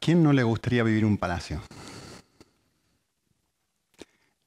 ¿A 0.00 0.06
quién 0.06 0.22
no 0.22 0.32
le 0.32 0.42
gustaría 0.42 0.82
vivir 0.82 1.04
un 1.04 1.18
palacio? 1.18 1.60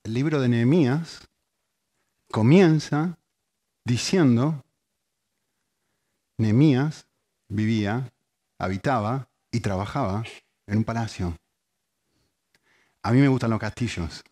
El 0.02 0.16
libro 0.16 0.42
de 0.42 0.50
Nehemías 0.50 1.30
comienza 2.32 3.20
diciendo, 3.86 4.66
Nehemías 6.40 7.06
vivía, 7.50 8.12
habitaba 8.58 9.30
y 9.52 9.60
trabajaba 9.60 10.24
en 10.66 10.80
un 10.80 10.84
palacio. 10.84 11.38
A 13.04 13.12
mí 13.12 13.22
me 13.22 13.28
gustan 13.28 13.52
los 13.52 13.60
castillos. 13.60 14.24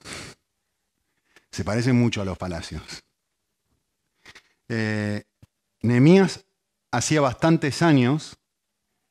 Se 1.51 1.63
parecen 1.63 1.97
mucho 1.97 2.23
a 2.23 2.25
los 2.25 2.39
palacios. 2.39 3.03
Eh, 4.69 5.23
Nehemías 5.83 6.43
hacía 6.89 7.21
bastantes 7.21 7.83
años 7.83 8.39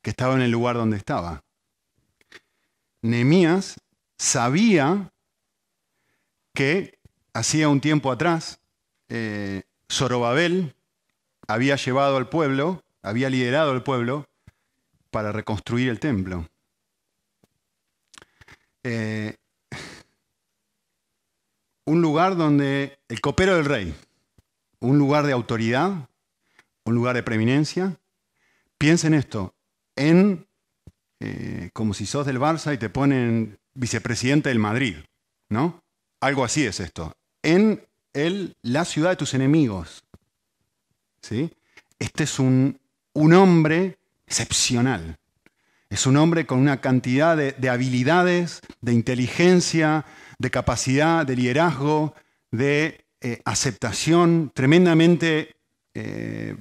que 0.02 0.10
estaba 0.10 0.34
en 0.34 0.42
el 0.42 0.50
lugar 0.50 0.74
donde 0.74 0.96
estaba. 0.96 1.44
Nehemías 3.02 3.76
sabía 4.18 5.12
que 6.54 6.98
hacía 7.32 7.68
un 7.68 7.80
tiempo 7.80 8.12
atrás 8.12 8.60
eh, 9.08 9.62
Zorobabel 9.90 10.74
había 11.48 11.76
llevado 11.76 12.16
al 12.16 12.28
pueblo, 12.28 12.84
había 13.02 13.28
liderado 13.28 13.72
al 13.72 13.82
pueblo 13.82 14.28
para 15.10 15.32
reconstruir 15.32 15.88
el 15.88 15.98
templo. 15.98 16.48
Eh, 18.84 19.36
un 21.84 22.00
lugar 22.00 22.36
donde 22.36 23.00
el 23.08 23.20
copero 23.20 23.56
del 23.56 23.64
rey, 23.64 23.94
un 24.78 24.98
lugar 24.98 25.26
de 25.26 25.32
autoridad, 25.32 26.08
un 26.84 26.94
lugar 26.94 27.16
de 27.16 27.22
preeminencia. 27.24 27.98
Piensen 28.78 29.12
esto, 29.12 29.54
en 29.96 30.46
eh, 31.20 31.70
como 31.72 31.94
si 31.94 32.06
sos 32.06 32.26
del 32.26 32.40
Barça 32.40 32.74
y 32.74 32.78
te 32.78 32.88
ponen 32.88 33.58
vicepresidente 33.74 34.48
del 34.48 34.58
Madrid, 34.58 34.96
¿no? 35.48 35.82
Algo 36.20 36.44
así 36.44 36.64
es 36.64 36.80
esto. 36.80 37.12
En 37.42 37.86
el, 38.12 38.56
la 38.62 38.84
ciudad 38.84 39.10
de 39.10 39.16
tus 39.16 39.34
enemigos. 39.34 40.02
¿sí? 41.22 41.50
Este 41.98 42.24
es 42.24 42.38
un, 42.38 42.78
un 43.12 43.32
hombre 43.34 43.98
excepcional. 44.26 45.18
Es 45.88 46.06
un 46.06 46.16
hombre 46.16 46.46
con 46.46 46.58
una 46.58 46.80
cantidad 46.80 47.36
de, 47.36 47.68
habilidades, 47.68 48.60
de 48.80 48.92
inteligencia, 48.92 50.04
de 50.38 50.50
capacidad, 50.50 51.26
de 51.26 51.34
liderazgo, 51.34 52.14
de 52.52 53.04
eh, 53.20 53.40
aceptación, 53.44 54.52
tremendamente, 54.54 55.56
eh, 55.94 56.56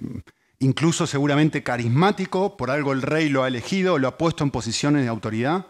incluso 0.60 1.08
seguramente 1.08 1.64
carismático, 1.64 2.58
por 2.58 2.70
algo 2.70 2.94
el 2.94 3.02
rey 3.02 3.30
lo 3.30 3.44
ha 3.44 3.48
elegido, 3.48 3.98
lo 3.98 4.08
ha 4.08 4.18
puesto 4.18 4.44
en 4.44 4.52
posiciones 4.52 5.04
de 5.04 5.10
autoridad, 5.10 5.68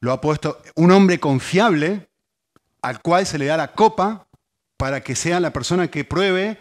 lo 0.00 0.12
ha 0.12 0.20
puesto 0.20 0.62
un 0.74 0.90
hombre 0.90 1.18
confiable 1.18 2.08
al 2.82 3.00
cual 3.00 3.26
se 3.26 3.38
le 3.38 3.46
da 3.46 3.56
la 3.56 3.72
copa 3.72 4.28
para 4.76 5.02
que 5.02 5.16
sea 5.16 5.40
la 5.40 5.52
persona 5.52 5.88
que 5.88 6.04
pruebe 6.04 6.58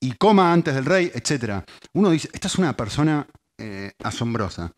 y 0.00 0.12
coma 0.12 0.52
antes 0.52 0.74
del 0.74 0.84
rey, 0.84 1.10
etc. 1.14 1.64
Uno 1.92 2.10
dice, 2.10 2.28
esta 2.32 2.48
es 2.48 2.56
una 2.56 2.76
persona 2.76 3.26
eh, 3.58 3.92
asombrosa. 4.02 4.72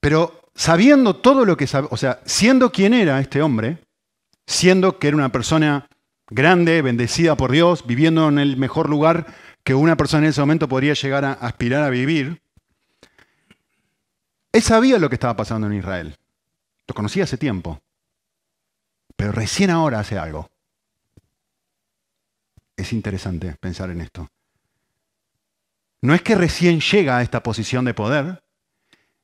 Pero 0.00 0.50
sabiendo 0.54 1.16
todo 1.16 1.44
lo 1.44 1.56
que 1.56 1.66
sabe, 1.66 1.88
o 1.90 1.96
sea, 1.96 2.20
siendo 2.24 2.72
quien 2.72 2.94
era 2.94 3.20
este 3.20 3.40
hombre, 3.42 3.78
siendo 4.46 4.98
que 4.98 5.08
era 5.08 5.16
una 5.16 5.30
persona 5.30 5.88
grande, 6.30 6.82
bendecida 6.82 7.36
por 7.36 7.52
Dios, 7.52 7.86
viviendo 7.86 8.28
en 8.28 8.38
el 8.38 8.56
mejor 8.56 8.88
lugar 8.88 9.26
que 9.64 9.74
una 9.74 9.96
persona 9.96 10.24
en 10.24 10.30
ese 10.30 10.40
momento 10.40 10.68
podría 10.68 10.94
llegar 10.94 11.24
a 11.24 11.32
aspirar 11.32 11.82
a 11.82 11.90
vivir, 11.90 12.42
él 14.52 14.62
sabía 14.62 14.98
lo 14.98 15.08
que 15.08 15.14
estaba 15.14 15.36
pasando 15.36 15.66
en 15.66 15.74
Israel. 15.74 16.16
Lo 16.86 16.94
conocía 16.94 17.24
hace 17.24 17.38
tiempo. 17.38 17.80
Pero 19.16 19.32
recién 19.32 19.70
ahora 19.70 20.00
hace 20.00 20.18
algo. 20.18 20.50
Es 22.76 22.92
interesante 22.92 23.56
pensar 23.60 23.90
en 23.90 24.00
esto. 24.00 24.28
No 26.00 26.14
es 26.14 26.22
que 26.22 26.34
recién 26.34 26.80
llega 26.80 27.18
a 27.18 27.22
esta 27.22 27.42
posición 27.42 27.84
de 27.84 27.94
poder, 27.94 28.42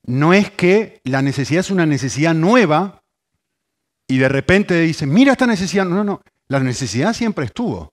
no 0.04 0.32
es 0.32 0.50
que 0.50 1.00
la 1.04 1.22
necesidad 1.22 1.60
es 1.60 1.70
una 1.70 1.84
necesidad 1.84 2.34
nueva 2.34 3.02
y 4.06 4.18
de 4.18 4.28
repente 4.28 4.80
dice, 4.80 5.06
mira 5.06 5.32
esta 5.32 5.46
necesidad. 5.46 5.84
No, 5.84 5.96
no, 5.96 6.04
no. 6.04 6.22
La 6.48 6.60
necesidad 6.60 7.12
siempre 7.12 7.44
estuvo. 7.44 7.92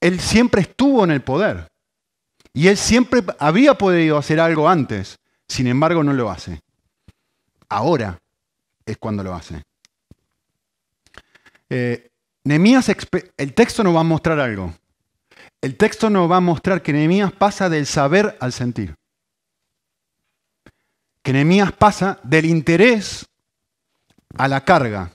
Él 0.00 0.20
siempre 0.20 0.62
estuvo 0.62 1.04
en 1.04 1.10
el 1.10 1.22
poder. 1.22 1.68
Y 2.52 2.68
él 2.68 2.76
siempre 2.76 3.22
había 3.38 3.74
podido 3.74 4.16
hacer 4.16 4.40
algo 4.40 4.68
antes. 4.68 5.18
Sin 5.48 5.66
embargo, 5.66 6.02
no 6.02 6.12
lo 6.12 6.30
hace. 6.30 6.60
Ahora 7.68 8.18
es 8.86 8.96
cuando 8.96 9.22
lo 9.22 9.34
hace. 9.34 9.62
Eh, 11.70 12.10
el 12.44 13.54
texto 13.54 13.84
nos 13.84 13.94
va 13.94 14.00
a 14.00 14.04
mostrar 14.04 14.40
algo. 14.40 14.72
El 15.60 15.76
texto 15.76 16.08
nos 16.08 16.30
va 16.30 16.36
a 16.36 16.40
mostrar 16.40 16.82
que 16.82 16.92
Nehemías 16.92 17.32
pasa 17.32 17.68
del 17.68 17.86
saber 17.86 18.36
al 18.40 18.52
sentir 18.52 18.94
que 21.28 21.34
Nehemías 21.34 21.72
pasa 21.72 22.18
del 22.22 22.46
interés 22.46 23.26
a 24.38 24.48
la 24.48 24.64
carga. 24.64 25.12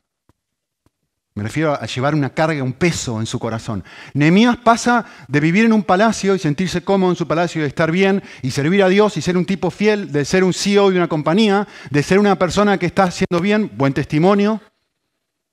Me 1.36 1.42
refiero 1.42 1.74
a 1.74 1.86
llevar 1.88 2.14
una 2.14 2.30
carga, 2.30 2.62
un 2.62 2.74
peso 2.74 3.20
en 3.20 3.26
su 3.26 3.40
corazón. 3.40 3.84
Nehemías 4.14 4.58
pasa 4.58 5.06
de 5.28 5.40
vivir 5.40 5.66
en 5.66 5.74
un 5.74 5.82
palacio 5.82 6.36
y 6.36 6.40
sentirse 6.40 6.84
cómodo 6.84 7.12
en 7.12 7.16
su 7.16 7.28
palacio 7.28 7.64
y 7.64 7.66
estar 7.66 7.92
bien 7.92 8.22
y 8.44 8.52
servir 8.52 8.84
a 8.84 8.90
Dios 8.90 9.18
y 9.18 9.22
ser 9.22 9.36
un 9.36 9.46
tipo 9.46 9.72
fiel, 9.72 10.12
de 10.12 10.26
ser 10.26 10.44
un 10.44 10.54
CEO 10.54 10.92
de 10.92 10.98
una 10.98 11.08
compañía, 11.08 11.68
de 11.90 12.04
ser 12.04 12.20
una 12.20 12.38
persona 12.38 12.78
que 12.78 12.86
está 12.86 13.06
haciendo 13.06 13.40
bien, 13.42 13.72
buen 13.76 13.94
testimonio, 13.94 14.62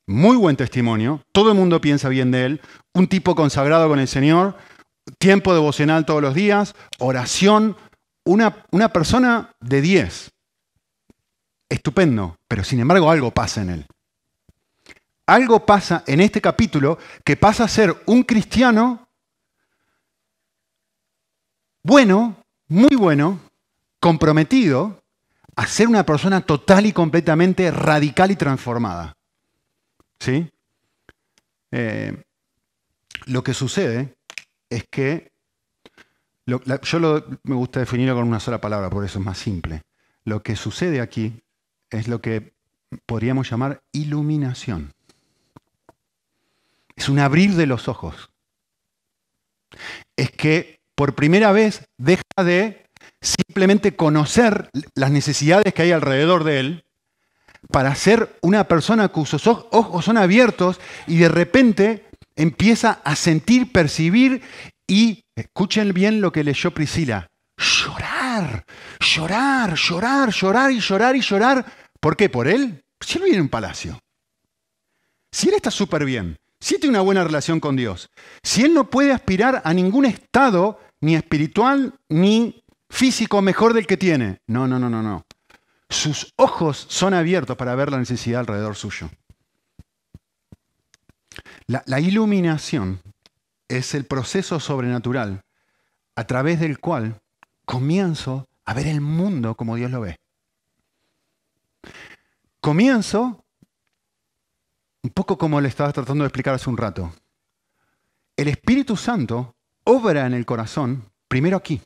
muy 0.07 0.37
buen 0.37 0.57
testimonio, 0.57 1.23
todo 1.33 1.53
el 1.53 1.57
mundo 1.57 1.81
piensa 1.81 2.11
bien 2.11 2.31
de 2.31 2.45
él, 2.45 2.61
un 2.93 3.07
tipo 3.07 3.35
consagrado 3.35 3.89
con 3.89 4.01
el 4.01 4.09
Señor, 4.09 4.59
tiempo 5.19 5.55
devocional 5.55 6.05
todos 6.05 6.21
los 6.21 6.35
días, 6.35 6.75
oración, 6.99 7.77
una, 8.25 8.65
una 8.71 8.93
persona 8.93 9.53
de 9.61 9.81
10 9.81 10.31
estupendo, 11.71 12.37
pero 12.49 12.65
sin 12.65 12.81
embargo 12.81 13.11
algo 13.11 13.31
pasa 13.31 13.63
en 13.63 13.71
él. 13.71 13.87
Algo 15.31 15.65
pasa 15.65 16.03
en 16.09 16.21
este 16.21 16.41
capítulo 16.41 16.99
que 17.23 17.37
pasa 17.37 17.63
a 17.63 17.69
ser 17.69 17.95
un 18.07 18.25
cristiano 18.25 19.07
bueno, 21.85 22.43
muy 22.67 22.97
bueno, 22.97 23.39
comprometido 24.01 25.05
a 25.55 25.69
ser 25.69 25.87
una 25.87 26.05
persona 26.05 26.41
total 26.41 26.87
y 26.87 26.93
completamente 26.93 27.71
radical 27.71 28.33
y 28.33 28.35
transformada. 28.35 29.13
¿Sí? 30.19 30.51
Eh, 31.71 32.25
lo 33.27 33.45
que 33.45 33.55
sucede 33.55 34.17
es 34.69 34.85
que, 34.91 35.31
yo 36.45 36.61
me 37.45 37.55
gusta 37.55 37.79
definirlo 37.79 38.17
con 38.17 38.27
una 38.27 38.41
sola 38.41 38.61
palabra, 38.61 38.91
por 38.91 39.05
eso 39.05 39.21
es 39.21 39.25
más 39.25 39.39
simple. 39.39 39.83
Lo 40.25 40.43
que 40.43 40.57
sucede 40.57 41.01
aquí 41.01 41.41
es 41.89 42.09
lo 42.09 42.21
que 42.21 42.53
podríamos 43.07 43.49
llamar 43.49 43.81
iluminación. 43.93 44.93
Es 47.01 47.09
un 47.09 47.19
abrir 47.19 47.55
de 47.55 47.65
los 47.65 47.89
ojos. 47.89 48.29
Es 50.17 50.31
que 50.31 50.81
por 50.95 51.15
primera 51.15 51.51
vez 51.51 51.87
deja 51.97 52.23
de 52.45 52.85
simplemente 53.23 53.97
conocer 53.97 54.69
las 54.95 55.11
necesidades 55.11 55.73
que 55.73 55.81
hay 55.81 55.93
alrededor 55.93 56.45
de 56.45 56.61
él 56.61 56.85
para 57.73 57.95
ser 57.95 58.39
una 58.43 58.69
persona 58.69 59.09
cuyos 59.09 59.47
ojos 59.47 60.05
son 60.05 60.19
abiertos 60.19 60.79
y 61.07 61.17
de 61.17 61.31
repente 61.31 62.11
empieza 62.37 63.01
a 63.03 63.17
sentir, 63.17 63.73
percibir 63.73 64.43
y, 64.87 65.25
escuchen 65.35 65.95
bien 65.95 66.21
lo 66.21 66.33
que 66.33 66.45
leyó 66.45 66.71
Priscila, 66.73 67.29
llorar, 67.57 68.67
llorar, 69.01 69.75
llorar, 69.75 70.31
llorar 70.31 70.71
y 70.71 70.81
llorar 70.81 71.17
y 71.17 71.23
llorar 71.23 71.65
¿Por 71.99 72.15
qué? 72.15 72.29
¿Por 72.29 72.47
él? 72.47 72.85
Si 73.01 73.17
él 73.17 73.25
vive 73.25 73.37
en 73.37 73.43
un 73.43 73.49
palacio. 73.49 73.99
Si 75.33 75.49
él 75.49 75.55
está 75.55 75.71
súper 75.71 76.05
bien, 76.05 76.37
tiene 76.61 76.91
una 76.91 77.01
buena 77.01 77.25
relación 77.25 77.59
con 77.59 77.75
Dios, 77.75 78.11
si 78.43 78.63
él 78.63 78.75
no 78.75 78.91
puede 78.91 79.13
aspirar 79.13 79.63
a 79.65 79.75
ningún 79.75 80.05
estado, 80.05 80.79
ni 81.01 81.17
espiritual, 81.17 81.95
ni 82.09 82.63
físico 82.91 83.41
mejor 83.41 83.73
del 83.73 83.87
que 83.87 83.97
tiene. 83.97 84.41
No, 84.47 84.69
no, 84.69 84.79
no, 84.79 84.91
no, 84.91 85.03
no. 85.03 85.25
Sus 85.89 86.33
ojos 86.37 86.87
son 86.89 87.15
abiertos 87.15 87.57
para 87.57 87.75
ver 87.75 87.91
la 87.91 87.99
necesidad 87.99 88.41
alrededor 88.41 88.77
suyo. 88.77 89.11
La, 91.67 91.83
la 91.87 92.01
iluminación 92.01 93.01
es 93.69 93.95
el 93.95 94.05
proceso 94.05 94.61
sobrenatural 94.61 95.43
a 96.17 96.25
través 96.25 96.61
del 96.61 96.79
cual 96.79 97.21
comienzo 97.65 98.49
a 98.65 98.75
ver 98.75 98.87
el 98.87 99.01
mundo 99.01 99.55
como 99.55 99.77
Dios 99.77 99.91
lo 99.91 100.01
ve. 100.03 100.17
Comienzo 102.61 103.45
un 105.03 105.11
poco 105.11 105.39
como 105.39 105.61
le 105.61 105.69
estaba 105.69 105.93
tratando 105.93 106.25
de 106.25 106.29
explicar 106.29 106.55
hace 106.55 106.69
un 106.69 106.77
rato. 106.77 107.13
El 108.37 108.49
Espíritu 108.49 108.97
Santo 108.97 109.55
obra 109.85 110.27
en 110.27 110.35
el 110.35 110.47
corazón 110.47 111.11
primero 111.29 111.57
aquí. 111.57 111.81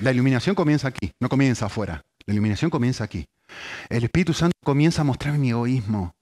La 0.00 0.12
iluminación 0.12 0.54
comienza 0.54 0.88
aquí, 0.88 1.12
no 1.20 1.28
comienza 1.28 1.66
afuera. 1.66 2.04
La 2.26 2.34
iluminación 2.34 2.70
comienza 2.70 3.04
aquí. 3.04 3.26
el 3.88 4.04
Espíritu 4.04 4.34
Santo 4.34 4.54
comienza 4.62 5.02
a 5.02 5.04
mostrarme 5.04 5.38
mi 5.38 5.50
egoísmo. 5.50 6.14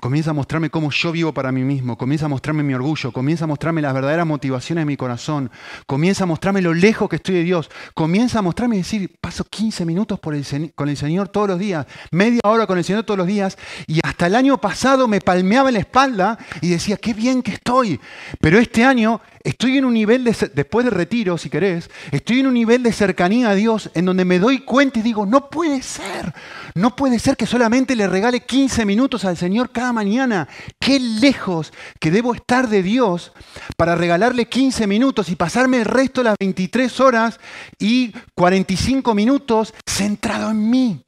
Comienza 0.00 0.30
a 0.30 0.34
mostrarme 0.34 0.70
cómo 0.70 0.90
yo 0.90 1.12
vivo 1.12 1.32
para 1.32 1.52
mí 1.52 1.62
mismo, 1.62 1.96
comienza 1.98 2.26
a 2.26 2.28
mostrarme 2.28 2.62
mi 2.62 2.74
orgullo, 2.74 3.12
comienza 3.12 3.44
a 3.44 3.46
mostrarme 3.46 3.82
las 3.82 3.94
verdaderas 3.94 4.26
motivaciones 4.26 4.82
de 4.82 4.86
mi 4.86 4.96
corazón, 4.96 5.50
comienza 5.86 6.24
a 6.24 6.26
mostrarme 6.26 6.62
lo 6.62 6.74
lejos 6.74 7.08
que 7.08 7.16
estoy 7.16 7.36
de 7.36 7.42
Dios, 7.42 7.70
comienza 7.94 8.38
a 8.38 8.42
mostrarme 8.42 8.76
y 8.76 8.78
decir, 8.78 9.10
paso 9.20 9.44
15 9.44 9.84
minutos 9.84 10.18
con 10.20 10.88
el 10.88 10.96
Señor 10.96 11.28
todos 11.28 11.48
los 11.48 11.58
días, 11.58 11.86
media 12.10 12.40
hora 12.44 12.66
con 12.66 12.78
el 12.78 12.84
Señor 12.84 13.04
todos 13.04 13.18
los 13.18 13.26
días, 13.26 13.56
y 13.86 14.00
hasta 14.02 14.26
el 14.26 14.34
año 14.34 14.58
pasado 14.58 15.08
me 15.08 15.20
palmeaba 15.20 15.68
en 15.68 15.74
la 15.74 15.80
espalda 15.80 16.38
y 16.60 16.68
decía, 16.68 16.96
qué 16.96 17.14
bien 17.14 17.42
que 17.42 17.52
estoy, 17.52 18.00
pero 18.40 18.58
este 18.58 18.84
año 18.84 19.20
estoy 19.42 19.78
en 19.78 19.84
un 19.84 19.94
nivel, 19.94 20.24
de, 20.24 20.50
después 20.54 20.84
de 20.84 20.90
retiro, 20.90 21.38
si 21.38 21.50
querés, 21.50 21.90
estoy 22.10 22.40
en 22.40 22.46
un 22.46 22.54
nivel 22.54 22.82
de 22.82 22.92
cercanía 22.92 23.50
a 23.50 23.54
Dios 23.54 23.90
en 23.94 24.04
donde 24.04 24.24
me 24.24 24.38
doy 24.38 24.60
cuenta 24.60 24.98
y 24.98 25.02
digo, 25.02 25.26
no 25.26 25.48
puede 25.50 25.82
ser, 25.82 26.32
no 26.74 26.94
puede 26.96 27.18
ser 27.18 27.36
que 27.36 27.46
solamente 27.46 27.96
le 27.96 28.06
regale 28.06 28.40
15 28.40 28.84
minutos 28.84 29.24
al 29.24 29.36
Señor 29.36 29.61
cada 29.70 29.92
mañana. 29.92 30.48
Qué 30.80 30.98
lejos 30.98 31.72
que 32.00 32.10
debo 32.10 32.34
estar 32.34 32.68
de 32.68 32.82
Dios 32.82 33.32
para 33.76 33.94
regalarle 33.94 34.46
15 34.46 34.86
minutos 34.86 35.28
y 35.28 35.36
pasarme 35.36 35.78
el 35.78 35.84
resto 35.84 36.20
de 36.20 36.30
las 36.30 36.36
23 36.40 37.00
horas 37.00 37.38
y 37.78 38.12
45 38.34 39.14
minutos 39.14 39.74
centrado 39.86 40.50
en 40.50 40.70
mí. 40.70 41.04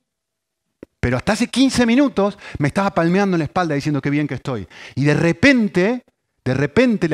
Pero 1.00 1.16
hasta 1.16 1.32
hace 1.32 1.48
15 1.48 1.84
minutos 1.86 2.38
me 2.58 2.68
estaba 2.68 2.94
palmeando 2.94 3.34
en 3.36 3.40
la 3.40 3.44
espalda 3.44 3.74
diciendo 3.74 4.00
qué 4.00 4.10
bien 4.10 4.26
que 4.26 4.34
estoy. 4.34 4.66
Y 4.94 5.04
de 5.04 5.14
repente 5.14 6.04
de 6.44 6.52
repente 6.52 7.08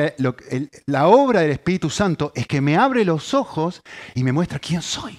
la, 0.87 1.07
obra 1.07 1.39
del 1.41 1.51
Espíritu 1.51 1.89
Santo 1.89 2.33
es 2.35 2.47
que 2.47 2.59
me 2.59 2.75
abre 2.75 3.05
los 3.05 3.33
ojos 3.33 3.81
y 4.13 4.23
me 4.23 4.33
muestra 4.33 4.59
quién 4.59 4.81
soy. 4.81 5.17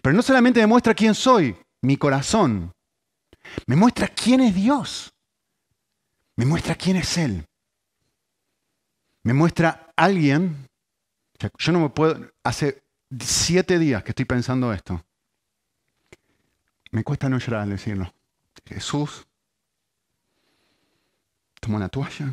Pero 0.00 0.14
no 0.14 0.22
solamente 0.22 0.60
me 0.60 0.66
muestra 0.66 0.94
quién 0.94 1.14
soy, 1.14 1.56
mi 1.82 1.96
corazón, 1.96 2.72
me 3.66 3.76
muestra 3.76 4.08
quién 4.08 4.40
es 4.40 4.54
Dios. 4.54 5.12
Me 6.36 6.44
muestra 6.44 6.74
quién 6.74 6.96
es 6.96 7.16
Él. 7.18 7.46
Me 9.22 9.32
muestra 9.32 9.92
alguien. 9.96 10.68
Yo 11.58 11.72
no 11.72 11.80
me 11.80 11.88
puedo. 11.88 12.30
Hace 12.44 12.82
siete 13.20 13.78
días 13.78 14.02
que 14.04 14.10
estoy 14.10 14.24
pensando 14.24 14.72
esto. 14.72 15.04
Me 16.92 17.02
cuesta 17.02 17.28
no 17.28 17.38
llorar 17.38 17.62
al 17.62 17.70
decirlo. 17.70 18.12
Jesús 18.64 19.26
tomó 21.60 21.76
una 21.76 21.88
toalla, 21.88 22.32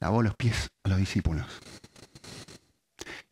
lavó 0.00 0.22
los 0.22 0.34
pies 0.36 0.70
a 0.84 0.88
los 0.88 0.98
discípulos. 0.98 1.46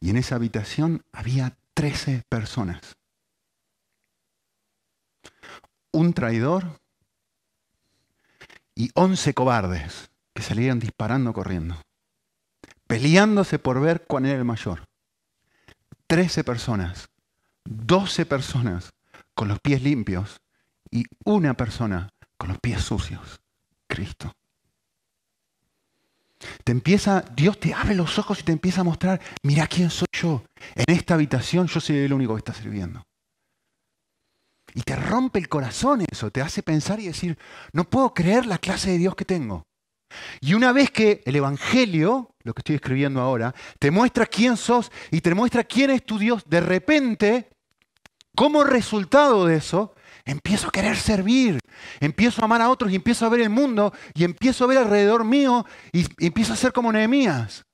Y 0.01 0.11
en 0.11 0.17
esa 0.17 0.35
habitación 0.35 1.03
había 1.13 1.57
13 1.75 2.25
personas. 2.29 2.97
Un 5.95 6.13
traidor 6.13 6.81
y 8.75 8.91
11 8.95 9.33
cobardes 9.33 10.11
que 10.35 10.43
salían 10.43 10.81
disparando 10.81 11.33
corriendo, 11.33 11.77
peleándose 12.89 13.61
por 13.61 13.81
ver 13.81 14.05
cuál 14.05 14.27
era 14.27 14.39
el 14.39 14.45
mayor. 14.45 14.89
13 16.09 16.43
personas, 16.43 17.07
12 17.65 18.27
personas 18.27 18.93
con 19.35 19.47
los 19.47 19.61
pies 19.61 19.85
limpios 19.85 20.41
y 20.91 21.05
una 21.25 21.55
persona 21.55 22.09
con 22.39 22.49
los 22.49 22.59
pies 22.59 22.83
sucios, 22.83 23.41
Cristo. 23.87 24.33
Te 26.65 26.73
empieza, 26.73 27.21
Dios 27.37 27.61
te 27.61 27.73
abre 27.73 27.95
los 27.95 28.19
ojos 28.19 28.41
y 28.41 28.43
te 28.43 28.51
empieza 28.51 28.81
a 28.81 28.85
mostrar, 28.85 29.21
mira 29.45 29.69
quién 29.69 29.91
soy 29.91 30.09
yo. 30.11 30.43
En 30.75 30.93
esta 30.93 31.15
habitación 31.15 31.69
yo 31.69 31.79
soy 31.79 31.99
el 31.99 32.13
único 32.13 32.35
que 32.35 32.39
está 32.39 32.53
sirviendo. 32.53 33.05
Y 34.75 34.83
te 34.83 34.97
rompe 34.97 35.39
el 35.39 35.49
corazón 35.49 36.05
eso, 36.11 36.31
te 36.31 36.43
hace 36.43 36.63
pensar 36.63 36.99
y 36.99 37.07
decir, 37.07 37.39
no 37.73 37.85
puedo 37.85 38.13
creer 38.13 38.47
la 38.47 38.59
clase 38.59 38.91
de 38.91 38.99
Dios 38.99 39.15
que 39.15 39.25
tengo. 39.25 39.65
Y 40.41 40.55
una 40.55 40.73
vez 40.73 40.91
que 40.91 41.23
el 41.25 41.37
Evangelio, 41.37 42.35
lo 42.43 42.55
que 42.55 42.61
estoy 42.61 42.77
escribiendo 42.77 43.21
ahora, 43.21 43.55
te 43.79 43.91
muestra 43.91 44.27
quién 44.27 44.57
sos 44.57 44.91
y 45.11 45.21
te 45.21 45.35
muestra 45.35 45.65
quién 45.65 45.91
es 45.91 46.05
tu 46.05 46.19
Dios, 46.19 46.43
de 46.47 46.61
repente, 46.61 47.51
como 48.35 48.65
resultado 48.65 49.47
de 49.47 49.57
eso, 49.57 49.95
empiezo 50.25 50.69
a 50.69 50.73
querer 50.73 50.97
servir, 50.97 51.59
empiezo 52.01 52.43
a 52.43 52.47
amar 52.47 52.63
a 52.63 52.71
otros 52.71 52.91
y 52.91 52.97
empiezo 52.97 53.27
a 53.27 53.29
ver 53.29 53.41
el 53.41 53.51
mundo 53.51 53.93
y 54.15 54.25
empiezo 54.25 54.65
a 54.65 54.69
ver 54.69 54.79
alrededor 54.79 55.25
mío 55.25 55.65
y, 55.93 56.07
empiezo 56.25 56.53
a 56.53 56.57
ser 56.57 56.73
como 56.73 56.93
Nehemías. 56.93 57.65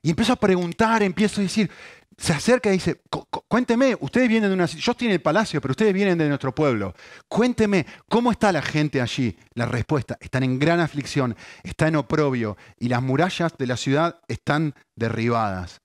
Y 0.00 0.10
empiezo 0.10 0.32
a 0.32 0.36
preguntar, 0.36 1.02
empiezo 1.02 1.40
a 1.40 1.44
decir, 1.44 1.70
se 2.18 2.32
acerca 2.32 2.68
y 2.68 2.72
dice, 2.72 3.00
cuénteme, 3.46 3.96
ustedes 4.00 4.28
vienen 4.28 4.50
de 4.50 4.54
una... 4.54 4.66
Yo 4.66 4.90
estoy 4.90 5.06
en 5.06 5.14
el 5.14 5.22
palacio, 5.22 5.60
pero 5.60 5.70
ustedes 5.70 5.94
vienen 5.94 6.18
de 6.18 6.28
nuestro 6.28 6.52
pueblo. 6.52 6.92
Cuénteme, 7.28 7.86
¿cómo 8.08 8.32
está 8.32 8.50
la 8.50 8.60
gente 8.60 9.00
allí? 9.00 9.38
La 9.54 9.66
respuesta, 9.66 10.18
están 10.20 10.42
en 10.42 10.58
gran 10.58 10.80
aflicción, 10.80 11.36
está 11.62 11.86
en 11.86 11.94
oprobio 11.94 12.56
y 12.76 12.88
las 12.88 13.02
murallas 13.02 13.56
de 13.56 13.66
la 13.68 13.76
ciudad 13.76 14.20
están 14.26 14.74
derribadas. 14.96 15.80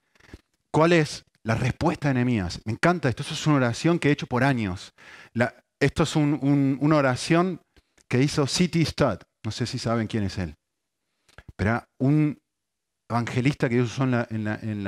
¿Cuál 0.71 0.93
es 0.93 1.23
la 1.43 1.53
respuesta 1.53 2.07
de 2.07 2.15
Nehemías? 2.15 2.61
Me 2.65 2.73
encanta 2.73 3.09
esto, 3.09 3.21
eso 3.21 3.35
es 3.35 3.45
una 3.45 3.57
oración 3.57 3.99
que 3.99 4.09
he 4.09 4.11
hecho 4.11 4.25
por 4.25 4.43
años. 4.43 4.91
La, 5.33 5.53
esto 5.79 6.01
es 6.01 6.15
una 6.15 6.95
oración 6.95 7.61
que 8.09 8.23
hizo 8.23 8.47
City 8.47 8.83
Stud. 8.85 9.19
No 9.45 9.51
sé 9.51 9.67
si 9.67 9.77
saben 9.77 10.07
quién 10.07 10.23
es 10.23 10.39
él. 10.39 10.55
Pero 11.55 11.83
un 11.99 12.39
evangelista 13.07 13.69
que 13.69 13.81
usó 13.81 14.03
en 14.03 14.83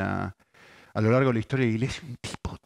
a 0.95 1.01
lo 1.01 1.11
largo 1.11 1.29
de 1.29 1.33
la 1.35 1.39
historia 1.39 1.65
de 1.65 1.71
la 1.71 1.75
iglesia, 1.75 2.01
un 2.07 2.15
tipo 2.15 2.57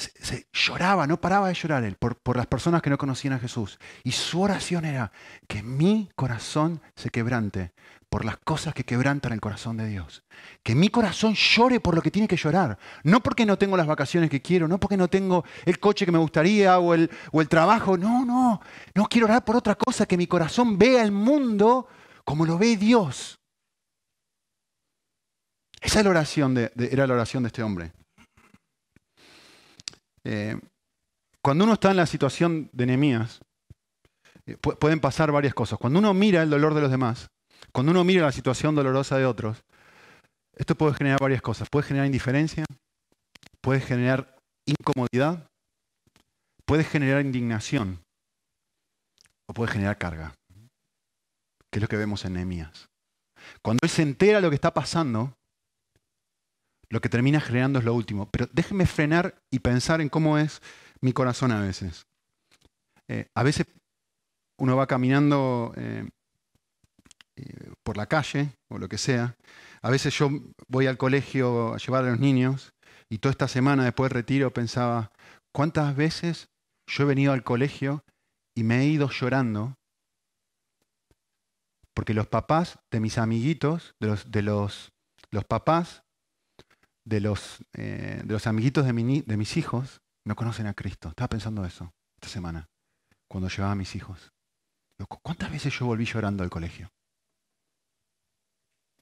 se, 0.00 0.46
lloraba, 0.52 1.06
no 1.06 1.20
paraba 1.20 1.48
de 1.48 1.54
llorar 1.54 1.84
él 1.84 1.96
por, 1.96 2.36
las 2.36 2.46
personas 2.46 2.82
que 2.82 2.90
no 2.90 2.98
conocían 2.98 3.34
a 3.34 3.38
Jesús. 3.38 3.78
Y 4.02 4.12
su 4.12 4.40
oración 4.40 4.84
era 4.84 5.12
que 5.46 5.62
mi 5.62 6.08
corazón 6.14 6.80
se 6.96 7.10
quebrante 7.10 7.72
por 8.08 8.24
las 8.24 8.38
cosas 8.38 8.74
que 8.74 8.84
quebrantan 8.84 9.32
el 9.32 9.40
corazón 9.40 9.76
de 9.76 9.86
Dios. 9.86 10.24
Que 10.62 10.74
mi 10.74 10.88
corazón 10.88 11.34
llore 11.34 11.78
por 11.78 11.94
lo 11.94 12.02
que 12.02 12.10
tiene 12.10 12.26
que 12.26 12.36
llorar. 12.36 12.78
No 13.04 13.20
porque 13.20 13.46
no 13.46 13.56
tengo 13.56 13.76
las 13.76 13.86
vacaciones 13.86 14.30
que 14.30 14.42
quiero, 14.42 14.66
no 14.66 14.80
porque 14.80 14.96
no 14.96 15.08
tengo 15.08 15.44
el 15.64 15.78
coche 15.78 16.06
que 16.06 16.12
me 16.12 16.18
gustaría 16.18 16.78
o 16.78 16.94
el, 16.94 17.10
o 17.30 17.40
el 17.40 17.48
trabajo. 17.48 17.96
No, 17.96 18.24
no. 18.24 18.60
No 18.94 19.06
quiero 19.06 19.26
orar 19.26 19.44
por 19.44 19.56
otra 19.56 19.76
cosa, 19.76 20.06
que 20.06 20.16
mi 20.16 20.26
corazón 20.26 20.76
vea 20.76 21.02
el 21.02 21.12
mundo 21.12 21.86
como 22.24 22.46
lo 22.46 22.58
ve 22.58 22.76
Dios. 22.76 23.39
Esa 25.90 26.04
la 26.04 26.10
oración 26.10 26.54
de, 26.54 26.70
era 26.92 27.04
la 27.04 27.14
oración 27.14 27.42
de 27.42 27.48
este 27.48 27.64
hombre. 27.64 27.90
Eh, 30.22 30.56
cuando 31.42 31.64
uno 31.64 31.72
está 31.72 31.90
en 31.90 31.96
la 31.96 32.06
situación 32.06 32.70
de 32.72 32.86
Nehemías, 32.86 33.40
eh, 34.46 34.56
pueden 34.56 35.00
pasar 35.00 35.32
varias 35.32 35.52
cosas. 35.52 35.80
Cuando 35.80 35.98
uno 35.98 36.14
mira 36.14 36.44
el 36.44 36.50
dolor 36.50 36.74
de 36.74 36.82
los 36.82 36.92
demás, 36.92 37.26
cuando 37.72 37.90
uno 37.90 38.04
mira 38.04 38.22
la 38.22 38.30
situación 38.30 38.76
dolorosa 38.76 39.18
de 39.18 39.26
otros, 39.26 39.64
esto 40.54 40.76
puede 40.76 40.94
generar 40.94 41.18
varias 41.18 41.42
cosas. 41.42 41.68
Puede 41.68 41.88
generar 41.88 42.06
indiferencia, 42.06 42.64
puede 43.60 43.80
generar 43.80 44.36
incomodidad, 44.66 45.48
puede 46.66 46.84
generar 46.84 47.20
indignación 47.20 48.00
o 49.48 49.54
puede 49.54 49.72
generar 49.72 49.98
carga, 49.98 50.34
que 51.68 51.80
es 51.80 51.82
lo 51.82 51.88
que 51.88 51.96
vemos 51.96 52.24
en 52.24 52.34
Nehemías. 52.34 52.86
Cuando 53.60 53.80
él 53.82 53.90
se 53.90 54.02
entera 54.02 54.36
de 54.36 54.42
lo 54.42 54.50
que 54.50 54.54
está 54.54 54.72
pasando, 54.72 55.34
lo 56.90 57.00
que 57.00 57.08
termina 57.08 57.40
generando 57.40 57.78
es 57.78 57.84
lo 57.84 57.94
último. 57.94 58.28
Pero 58.30 58.48
déjenme 58.52 58.86
frenar 58.86 59.40
y 59.50 59.60
pensar 59.60 60.00
en 60.00 60.08
cómo 60.08 60.38
es 60.38 60.60
mi 61.00 61.12
corazón 61.12 61.52
a 61.52 61.60
veces. 61.60 62.06
Eh, 63.08 63.28
a 63.34 63.42
veces 63.42 63.66
uno 64.58 64.76
va 64.76 64.86
caminando 64.86 65.72
eh, 65.76 66.08
eh, 67.36 67.72
por 67.82 67.96
la 67.96 68.06
calle 68.06 68.56
o 68.68 68.78
lo 68.78 68.88
que 68.88 68.98
sea. 68.98 69.36
A 69.82 69.90
veces 69.90 70.16
yo 70.18 70.30
voy 70.68 70.86
al 70.86 70.98
colegio 70.98 71.74
a 71.74 71.78
llevar 71.78 72.04
a 72.04 72.10
los 72.10 72.20
niños 72.20 72.74
y 73.08 73.18
toda 73.18 73.30
esta 73.30 73.48
semana 73.48 73.84
después 73.84 74.10
del 74.10 74.16
retiro 74.16 74.52
pensaba, 74.52 75.10
¿cuántas 75.52 75.96
veces 75.96 76.48
yo 76.86 77.04
he 77.04 77.06
venido 77.06 77.32
al 77.32 77.44
colegio 77.44 78.04
y 78.54 78.64
me 78.64 78.80
he 78.80 78.86
ido 78.86 79.08
llorando? 79.08 79.76
Porque 81.94 82.14
los 82.14 82.26
papás 82.26 82.78
de 82.90 83.00
mis 83.00 83.16
amiguitos, 83.16 83.94
de 84.00 84.08
los, 84.08 84.30
de 84.30 84.42
los, 84.42 84.92
los 85.30 85.44
papás 85.44 86.02
de 87.10 87.20
los, 87.20 87.58
eh, 87.74 88.22
de 88.24 88.32
los 88.32 88.46
amiguitos 88.46 88.86
de, 88.86 88.92
de 89.26 89.36
mis 89.36 89.56
hijos, 89.56 90.00
no 90.24 90.36
conocen 90.36 90.68
a 90.68 90.74
Cristo. 90.74 91.08
Estaba 91.08 91.28
pensando 91.28 91.64
eso 91.64 91.92
esta 92.16 92.28
semana, 92.28 92.68
cuando 93.28 93.48
llevaba 93.48 93.72
a 93.72 93.76
mis 93.76 93.96
hijos. 93.96 94.32
¿Cuántas 95.22 95.50
veces 95.50 95.76
yo 95.76 95.86
volví 95.86 96.04
llorando 96.04 96.44
al 96.44 96.50
colegio? 96.50 96.88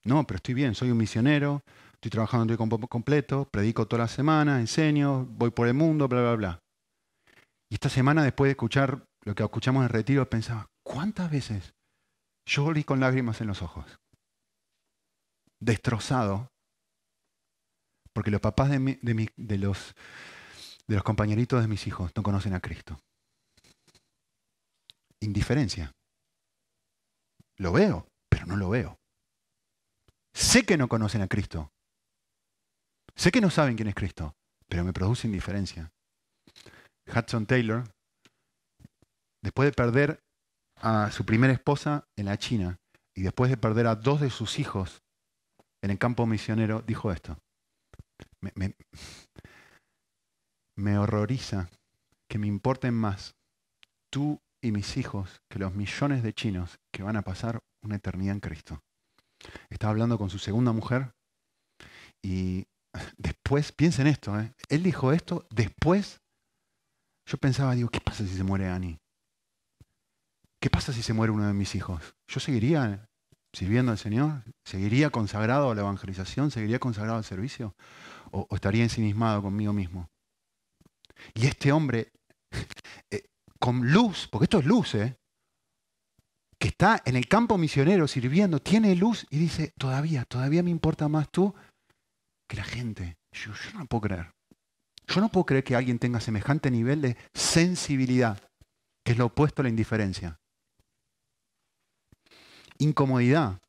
No, 0.04 0.26
pero 0.26 0.36
estoy 0.36 0.54
bien, 0.54 0.74
soy 0.74 0.90
un 0.90 0.96
misionero, 0.96 1.62
estoy 1.94 2.10
trabajando 2.10 2.54
en 2.54 2.56
tiempo 2.56 2.88
completo, 2.88 3.46
predico 3.50 3.86
toda 3.86 4.04
la 4.04 4.08
semana, 4.08 4.60
enseño, 4.60 5.26
voy 5.26 5.50
por 5.50 5.66
el 5.66 5.74
mundo, 5.74 6.08
bla, 6.08 6.22
bla, 6.22 6.34
bla. 6.34 6.58
Y 7.68 7.74
esta 7.74 7.90
semana, 7.90 8.22
después 8.22 8.48
de 8.48 8.52
escuchar 8.52 9.04
lo 9.24 9.34
que 9.34 9.42
escuchamos 9.42 9.82
en 9.82 9.90
retiro, 9.90 10.30
pensaba, 10.30 10.66
¿cuántas 10.82 11.30
veces 11.30 11.74
yo 12.46 12.62
volví 12.62 12.84
con 12.84 13.00
lágrimas 13.00 13.40
en 13.42 13.48
los 13.48 13.60
ojos? 13.60 13.98
Destrozado, 15.60 16.48
porque 18.18 18.32
los 18.32 18.40
papás 18.40 18.68
de, 18.68 19.30
de, 19.36 19.58
los, 19.58 19.94
compañeritos 21.04 21.62
de 21.62 21.68
mis 21.68 21.86
hijos 21.86 22.10
no 22.16 22.24
conocen 22.24 22.52
a 22.52 22.58
Cristo. 22.58 22.98
Indiferencia. 25.20 25.92
Lo 27.58 27.70
veo, 27.70 28.08
pero 28.28 28.44
no 28.46 28.56
lo 28.56 28.70
veo. 28.70 28.98
Sé 30.34 30.64
que 30.64 30.76
no 30.76 30.88
conocen 30.88 31.22
a 31.22 31.28
Cristo. 31.28 31.70
Sé 33.14 33.30
que 33.30 33.40
no 33.40 33.50
saben 33.50 33.76
quién 33.76 33.86
es 33.86 33.94
Cristo, 33.94 34.34
pero 34.68 34.82
me 34.82 34.92
produce 34.92 35.28
indiferencia. 35.28 35.92
Hudson 37.06 37.46
Taylor, 37.46 37.84
después 39.44 39.68
de 39.68 39.72
perder 39.72 40.24
a 40.74 41.12
su 41.12 41.24
primera 41.24 41.52
esposa 41.52 42.08
en 42.16 42.24
la 42.24 42.36
China 42.36 42.80
y 43.14 43.22
después 43.22 43.48
de 43.48 43.58
perder 43.58 43.86
a 43.86 43.94
dos 43.94 44.20
de 44.20 44.30
sus 44.30 44.58
hijos 44.58 45.04
en 45.84 45.92
el 45.92 45.98
campo 45.98 46.26
misionero, 46.26 46.82
dijo 46.82 47.12
esto. 47.12 47.38
Me, 50.76 50.98
horroriza 50.98 51.68
que 52.28 52.38
me 52.38 52.46
importen 52.46 52.94
más 52.94 53.34
tú 54.10 54.40
y 54.62 54.70
mis 54.72 54.96
hijos 54.96 55.40
que 55.48 55.58
los 55.58 55.74
millones 55.74 56.22
de 56.22 56.32
chinos 56.32 56.78
que 56.92 57.02
van 57.02 57.16
a 57.16 57.22
pasar 57.22 57.60
una 57.82 57.96
eternidad 57.96 58.34
en 58.34 58.40
Cristo. 58.40 58.82
Estaba 59.70 59.90
hablando 59.90 60.18
con 60.18 60.30
su 60.30 60.38
segunda 60.38 60.72
mujer 60.72 61.14
y 62.22 62.66
después, 63.16 63.72
piensen 63.72 64.06
esto, 64.06 64.38
¿eh? 64.38 64.52
él 64.68 64.82
dijo 64.82 65.12
esto, 65.12 65.46
después 65.50 66.20
yo 67.26 67.36
pensaba, 67.36 67.74
digo, 67.74 67.90
¿qué 67.90 68.00
pasa 68.00 68.24
si 68.24 68.34
se 68.34 68.42
muere 68.42 68.68
Annie? 68.68 68.98
¿Qué 70.60 70.70
pasa 70.70 70.92
si 70.92 71.02
se 71.02 71.12
muere 71.12 71.32
uno 71.32 71.46
de 71.46 71.52
mis 71.52 71.74
hijos? 71.74 72.14
¿Yo 72.26 72.40
seguiría 72.40 73.06
sirviendo 73.52 73.92
al 73.92 73.98
Señor? 73.98 74.42
¿Seguiría 74.64 75.10
consagrado 75.10 75.70
a 75.70 75.74
la 75.74 75.82
evangelización? 75.82 76.50
¿Seguiría 76.50 76.78
consagrado 76.78 77.18
al 77.18 77.24
servicio? 77.24 77.74
¿O, 78.32 78.46
estaría 78.50 78.82
ensimismado 78.82 79.42
conmigo 79.42 79.72
mismo? 79.72 80.08
Y 81.34 81.46
este 81.46 81.72
hombre, 81.72 82.12
eh, 83.10 83.24
con 83.58 83.90
luz, 83.90 84.28
porque 84.30 84.44
esto 84.44 84.58
es 84.58 84.66
luz, 84.66 84.94
¿eh? 84.94 85.16
que 86.58 86.68
está 86.68 87.00
en 87.04 87.16
el 87.16 87.28
campo 87.28 87.56
misionero 87.56 88.08
sirviendo, 88.08 88.60
tiene 88.60 88.94
luz 88.96 89.26
y 89.30 89.38
dice, 89.38 89.72
todavía, 89.78 90.24
todavía 90.24 90.62
me 90.62 90.70
importa 90.70 91.08
más 91.08 91.30
tú 91.30 91.54
que 92.48 92.56
la 92.56 92.64
gente. 92.64 93.16
Yo, 93.32 93.52
no 93.74 93.86
puedo 93.86 94.02
creer. 94.02 94.32
Yo 95.06 95.20
no 95.20 95.28
puedo 95.28 95.46
creer 95.46 95.64
que 95.64 95.76
alguien 95.76 95.98
tenga 95.98 96.20
semejante 96.20 96.70
nivel 96.70 97.00
de 97.00 97.16
sensibilidad, 97.32 98.38
que 99.04 99.12
es 99.12 99.18
lo 99.18 99.26
opuesto 99.26 99.62
a 99.62 99.64
la 99.64 99.68
indiferencia. 99.68 100.38
Incomodidad, 102.78 103.60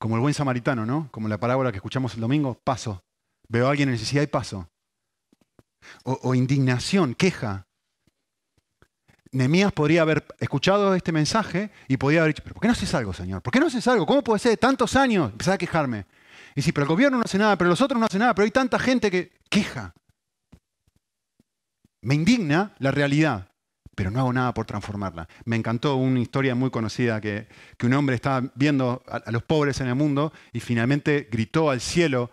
como 0.00 0.16
el 0.16 0.22
buen 0.22 0.34
samaritano, 0.34 0.86
¿no? 0.86 1.08
Como 1.10 1.28
la 1.28 1.38
parábola 1.38 1.70
que 1.70 1.78
escuchamos 1.78 2.14
el 2.14 2.20
domingo, 2.20 2.58
paso. 2.64 3.02
Veo 3.48 3.66
a 3.66 3.70
alguien 3.70 3.88
en 3.88 3.94
necesidad 3.94 4.22
y 4.22 4.26
paso. 4.26 4.68
O, 6.04 6.34
indignación, 6.34 7.14
queja. 7.14 7.66
Nehemías 9.30 9.72
podría 9.72 10.02
haber 10.02 10.26
escuchado 10.38 10.94
este 10.94 11.12
mensaje 11.12 11.70
y 11.86 11.96
podría 11.96 12.20
haber 12.20 12.34
dicho, 12.34 12.42
pero 12.42 12.54
¿por 12.54 12.62
qué 12.62 12.68
no 12.68 12.72
haces 12.72 12.94
algo, 12.94 13.12
Señor? 13.12 13.42
¿Por 13.42 13.52
qué 13.52 13.60
no 13.60 13.66
haces 13.66 13.86
algo? 13.86 14.06
¿Cómo 14.06 14.22
puede 14.22 14.38
ser 14.38 14.56
tantos 14.58 14.96
años? 14.96 15.32
Empezar 15.32 15.54
a 15.54 15.58
quejarme. 15.58 16.06
Y 16.54 16.62
si, 16.62 16.72
pero 16.72 16.84
el 16.84 16.88
gobierno 16.88 17.18
no 17.18 17.24
hace 17.24 17.38
nada, 17.38 17.56
pero 17.56 17.70
los 17.70 17.80
otros 17.80 18.00
no 18.00 18.06
hacen 18.06 18.20
nada, 18.20 18.34
pero 18.34 18.44
hay 18.44 18.50
tanta 18.50 18.78
gente 18.78 19.10
que 19.10 19.32
queja. 19.48 19.94
Me 22.02 22.14
indigna 22.14 22.74
la 22.78 22.90
realidad, 22.90 23.48
pero 23.94 24.10
no 24.10 24.20
hago 24.20 24.32
nada 24.32 24.54
por 24.54 24.66
transformarla. 24.66 25.28
Me 25.44 25.56
encantó 25.56 25.96
una 25.96 26.20
historia 26.20 26.54
muy 26.54 26.70
conocida 26.70 27.20
que, 27.20 27.48
un 27.82 27.92
hombre 27.92 28.16
estaba 28.16 28.50
viendo 28.54 29.02
a, 29.06 29.30
los 29.30 29.42
pobres 29.42 29.80
en 29.80 29.88
el 29.88 29.94
mundo 29.94 30.32
y 30.52 30.60
finalmente 30.60 31.28
gritó 31.30 31.70
al 31.70 31.80
cielo 31.80 32.30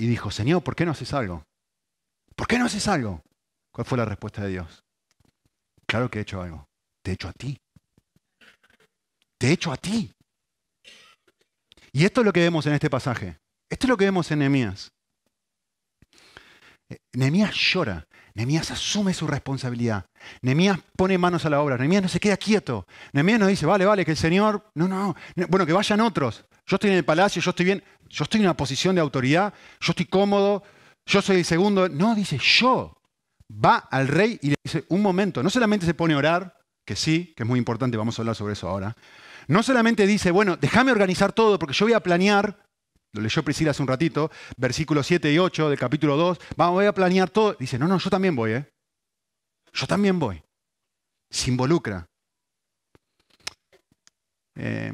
y 0.00 0.06
dijo, 0.06 0.30
Señor, 0.30 0.62
¿por 0.62 0.74
qué 0.74 0.86
no 0.86 0.92
haces 0.92 1.12
algo? 1.12 1.44
¿Por 2.34 2.46
qué 2.46 2.58
no 2.58 2.64
haces 2.64 2.88
algo? 2.88 3.22
¿Cuál 3.70 3.86
fue 3.86 3.98
la 3.98 4.06
respuesta 4.06 4.40
de 4.40 4.48
Dios? 4.48 4.82
Claro 5.86 6.10
que 6.10 6.18
he 6.18 6.22
hecho 6.22 6.40
algo. 6.40 6.66
Te 7.02 7.10
he 7.10 7.14
hecho 7.14 7.28
a 7.28 7.32
ti. 7.32 7.58
Te 9.38 9.48
he 9.48 9.52
hecho 9.52 9.70
a 9.70 9.76
ti. 9.76 10.10
Y 11.92 12.06
esto 12.06 12.22
es 12.22 12.24
lo 12.24 12.32
que 12.32 12.40
vemos 12.40 12.64
en 12.64 12.72
este 12.72 12.88
pasaje. 12.88 13.36
Esto 13.68 13.86
es 13.86 13.88
lo 13.90 13.98
que 13.98 14.06
vemos 14.06 14.30
en 14.30 14.38
Nehemías. 14.38 14.90
Eh, 16.88 16.96
Nehemías 17.12 17.54
llora, 17.54 18.08
Nehemías 18.32 18.70
asume 18.70 19.12
su 19.12 19.26
responsabilidad, 19.26 20.06
Nehemías 20.40 20.78
pone 20.96 21.18
manos 21.18 21.44
a 21.44 21.50
la 21.50 21.60
obra, 21.60 21.76
Nehemías 21.76 22.04
no 22.04 22.08
se 22.08 22.20
queda 22.20 22.38
quieto, 22.38 22.86
Nehemías 23.12 23.38
no 23.38 23.48
dice, 23.48 23.66
vale, 23.66 23.84
vale, 23.84 24.06
que 24.06 24.12
el 24.12 24.16
Señor, 24.16 24.70
no, 24.74 24.88
no, 24.88 25.14
bueno, 25.48 25.66
que 25.66 25.74
vayan 25.74 26.00
otros, 26.00 26.46
yo 26.66 26.76
estoy 26.76 26.90
en 26.90 26.96
el 26.96 27.04
palacio, 27.04 27.42
yo 27.42 27.50
estoy 27.50 27.66
bien, 27.66 27.84
yo 28.08 28.24
estoy 28.24 28.40
en 28.40 28.46
una 28.46 28.56
posición 28.56 28.94
de 28.94 29.00
autoridad, 29.00 29.54
yo 29.80 29.90
estoy 29.90 30.06
cómodo, 30.06 30.62
yo 31.06 31.22
soy 31.22 31.38
el 31.38 31.44
segundo, 31.44 31.88
no, 31.88 32.14
dice 32.14 32.38
yo, 32.38 32.96
va 33.52 33.76
al 33.76 34.08
rey 34.08 34.38
y 34.42 34.50
le 34.50 34.56
dice, 34.62 34.84
un 34.88 35.02
momento, 35.02 35.42
no 35.42 35.50
solamente 35.50 35.86
se 35.86 35.94
pone 35.94 36.14
a 36.14 36.18
orar, 36.18 36.56
que 36.86 36.96
sí, 36.96 37.32
que 37.36 37.42
es 37.42 37.48
muy 37.48 37.58
importante, 37.58 37.96
vamos 37.96 38.18
a 38.18 38.22
hablar 38.22 38.36
sobre 38.36 38.54
eso 38.54 38.68
ahora, 38.68 38.96
no 39.48 39.62
solamente 39.62 40.06
dice, 40.06 40.30
bueno, 40.30 40.56
déjame 40.56 40.92
organizar 40.92 41.32
todo 41.32 41.58
porque 41.58 41.74
yo 41.74 41.86
voy 41.86 41.94
a 41.94 42.00
planear 42.00 42.56
lo 43.12 43.22
leyó 43.22 43.42
Priscila 43.42 43.72
hace 43.72 43.82
un 43.82 43.88
ratito, 43.88 44.30
versículos 44.56 45.06
7 45.06 45.32
y 45.32 45.38
8 45.38 45.68
del 45.68 45.78
capítulo 45.78 46.16
2, 46.16 46.38
vamos, 46.56 46.74
voy 46.74 46.86
a 46.86 46.94
planear 46.94 47.28
todo. 47.28 47.56
Dice, 47.58 47.78
no, 47.78 47.88
no, 47.88 47.98
yo 47.98 48.08
también 48.08 48.36
voy, 48.36 48.52
¿eh? 48.52 48.70
Yo 49.72 49.86
también 49.86 50.18
voy. 50.18 50.42
Se 51.28 51.50
involucra. 51.50 52.06
Eh, 54.54 54.92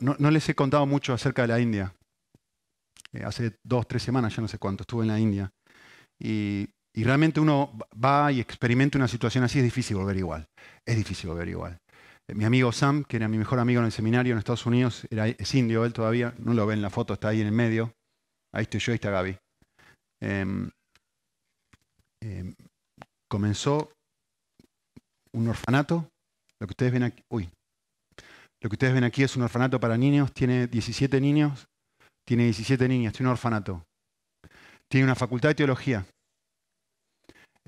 no, 0.00 0.30
les 0.30 0.48
he 0.48 0.54
contado 0.54 0.86
mucho 0.86 1.12
acerca 1.12 1.42
de 1.42 1.48
la 1.48 1.60
India. 1.60 1.94
Eh, 3.12 3.22
hace 3.24 3.56
dos, 3.64 3.86
tres 3.88 4.02
semanas, 4.02 4.34
ya 4.34 4.42
no 4.42 4.48
sé 4.48 4.58
cuánto, 4.58 4.82
estuve 4.82 5.02
en 5.02 5.08
la 5.08 5.18
India. 5.18 5.50
Y, 6.20 6.68
realmente 6.94 7.38
uno 7.38 7.78
va 8.04 8.32
y 8.32 8.40
experimenta 8.40 8.98
una 8.98 9.06
situación 9.06 9.44
así, 9.44 9.58
es 9.58 9.64
difícil 9.64 9.96
volver 9.96 10.16
igual. 10.16 10.48
Es 10.84 10.96
difícil 10.96 11.30
volver 11.30 11.48
igual. 11.48 11.78
Mi 12.34 12.44
amigo 12.44 12.72
Sam, 12.72 13.04
que 13.04 13.16
era 13.16 13.28
mi 13.28 13.38
mejor 13.38 13.60
amigo 13.60 13.80
en 13.80 13.86
el 13.86 13.92
seminario 13.92 14.32
en 14.32 14.38
Estados 14.38 14.66
Unidos, 14.66 15.06
era, 15.08 15.28
es 15.28 15.54
indio 15.54 15.84
él 15.84 15.92
todavía, 15.92 16.34
no 16.38 16.54
lo 16.54 16.66
ven 16.66 16.78
en 16.78 16.82
la 16.82 16.90
foto, 16.90 17.14
está 17.14 17.28
ahí 17.28 17.40
en 17.40 17.46
el 17.46 17.52
medio. 17.52 17.94
Ahí 18.52 18.64
estoy 18.64 18.80
yo, 18.80 18.92
ahí 18.92 18.96
está 18.96 19.10
Gaby. 19.10 19.38
Em, 20.20 20.70
em, 22.20 22.54
comenzó 23.30 23.92
un 25.32 25.48
orfanato, 25.48 26.10
lo 26.60 26.66
que 26.66 26.72
ustedes 26.72 26.92
ven 26.92 27.04
aquí, 27.04 27.22
uy, 27.30 27.48
lo 28.60 28.68
que 28.68 28.74
ustedes 28.74 28.94
ven 28.94 29.04
aquí 29.04 29.22
es 29.22 29.36
un 29.36 29.42
orfanato 29.42 29.78
para 29.78 29.96
niños, 29.96 30.32
tiene 30.32 30.66
17 30.66 31.20
niños, 31.20 31.68
tiene 32.26 32.44
17 32.44 32.88
niñas, 32.88 33.12
tiene 33.12 33.28
un 33.28 33.32
orfanato. 33.32 33.84
Tiene 34.88 35.04
una 35.04 35.14
facultad 35.14 35.50
de 35.50 35.54
teología. 35.54 36.06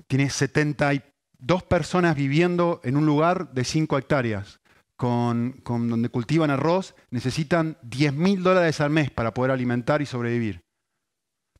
Tiene 0.07 0.29
70 0.29 0.93
y 0.95 1.03
dos 1.37 1.63
personas 1.63 2.15
viviendo 2.15 2.81
en 2.83 2.97
un 2.97 3.05
lugar 3.05 3.51
de 3.53 3.63
5 3.63 3.97
hectáreas, 3.97 4.59
con, 4.95 5.63
donde 5.65 6.09
cultivan 6.09 6.51
arroz, 6.51 6.93
necesitan 7.09 7.77
10 7.81 8.13
mil 8.13 8.43
dólares 8.43 8.81
al 8.81 8.91
mes 8.91 9.09
para 9.09 9.33
poder 9.33 9.51
alimentar 9.51 10.01
y 10.01 10.05
sobrevivir. 10.05 10.61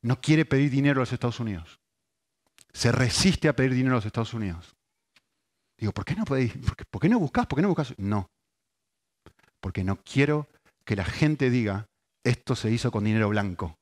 No 0.00 0.20
quiere 0.20 0.44
pedir 0.44 0.70
dinero 0.70 1.00
a 1.00 1.02
los 1.02 1.12
Estados 1.12 1.40
Unidos. 1.40 1.80
Se 2.72 2.92
resiste 2.92 3.48
a 3.48 3.56
pedir 3.56 3.74
dinero 3.74 3.94
a 3.94 3.98
los 3.98 4.06
Estados 4.06 4.34
Unidos. 4.34 4.74
Digo, 5.76 5.92
¿por 5.92 6.04
qué 6.04 6.14
no 6.14 6.24
podéis? 6.24 6.52
¿Por 6.88 7.00
qué, 7.00 7.08
no 7.08 7.18
buscas? 7.18 7.46
¿Por 7.46 7.56
qué 7.56 7.62
no 7.62 7.68
buscas? 7.68 7.94
No. 7.98 8.28
Porque 9.62 9.84
no 9.84 9.96
quiero 9.96 10.48
que 10.84 10.96
la 10.96 11.04
gente 11.04 11.48
diga, 11.48 11.86
esto 12.24 12.56
se 12.56 12.70
hizo 12.70 12.90
con 12.90 13.04
dinero 13.04 13.28
blanco. 13.28 13.76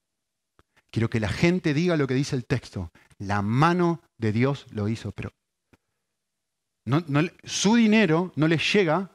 Quiero 0.93 1.09
que 1.09 1.21
la 1.21 1.29
gente 1.29 1.73
diga 1.73 1.97
lo 1.97 2.07
que 2.07 2.15
dice 2.15 2.37
el 2.37 2.45
texto. 2.45 2.91
La 3.19 3.43
mano 3.43 4.03
de 4.19 4.33
Dios 4.33 4.67
lo 4.71 4.89
hizo, 4.89 5.13
pero 5.13 5.31
su 7.45 7.77
dinero 7.77 8.33
no 8.37 8.49
les 8.49 8.73
llega 8.73 9.11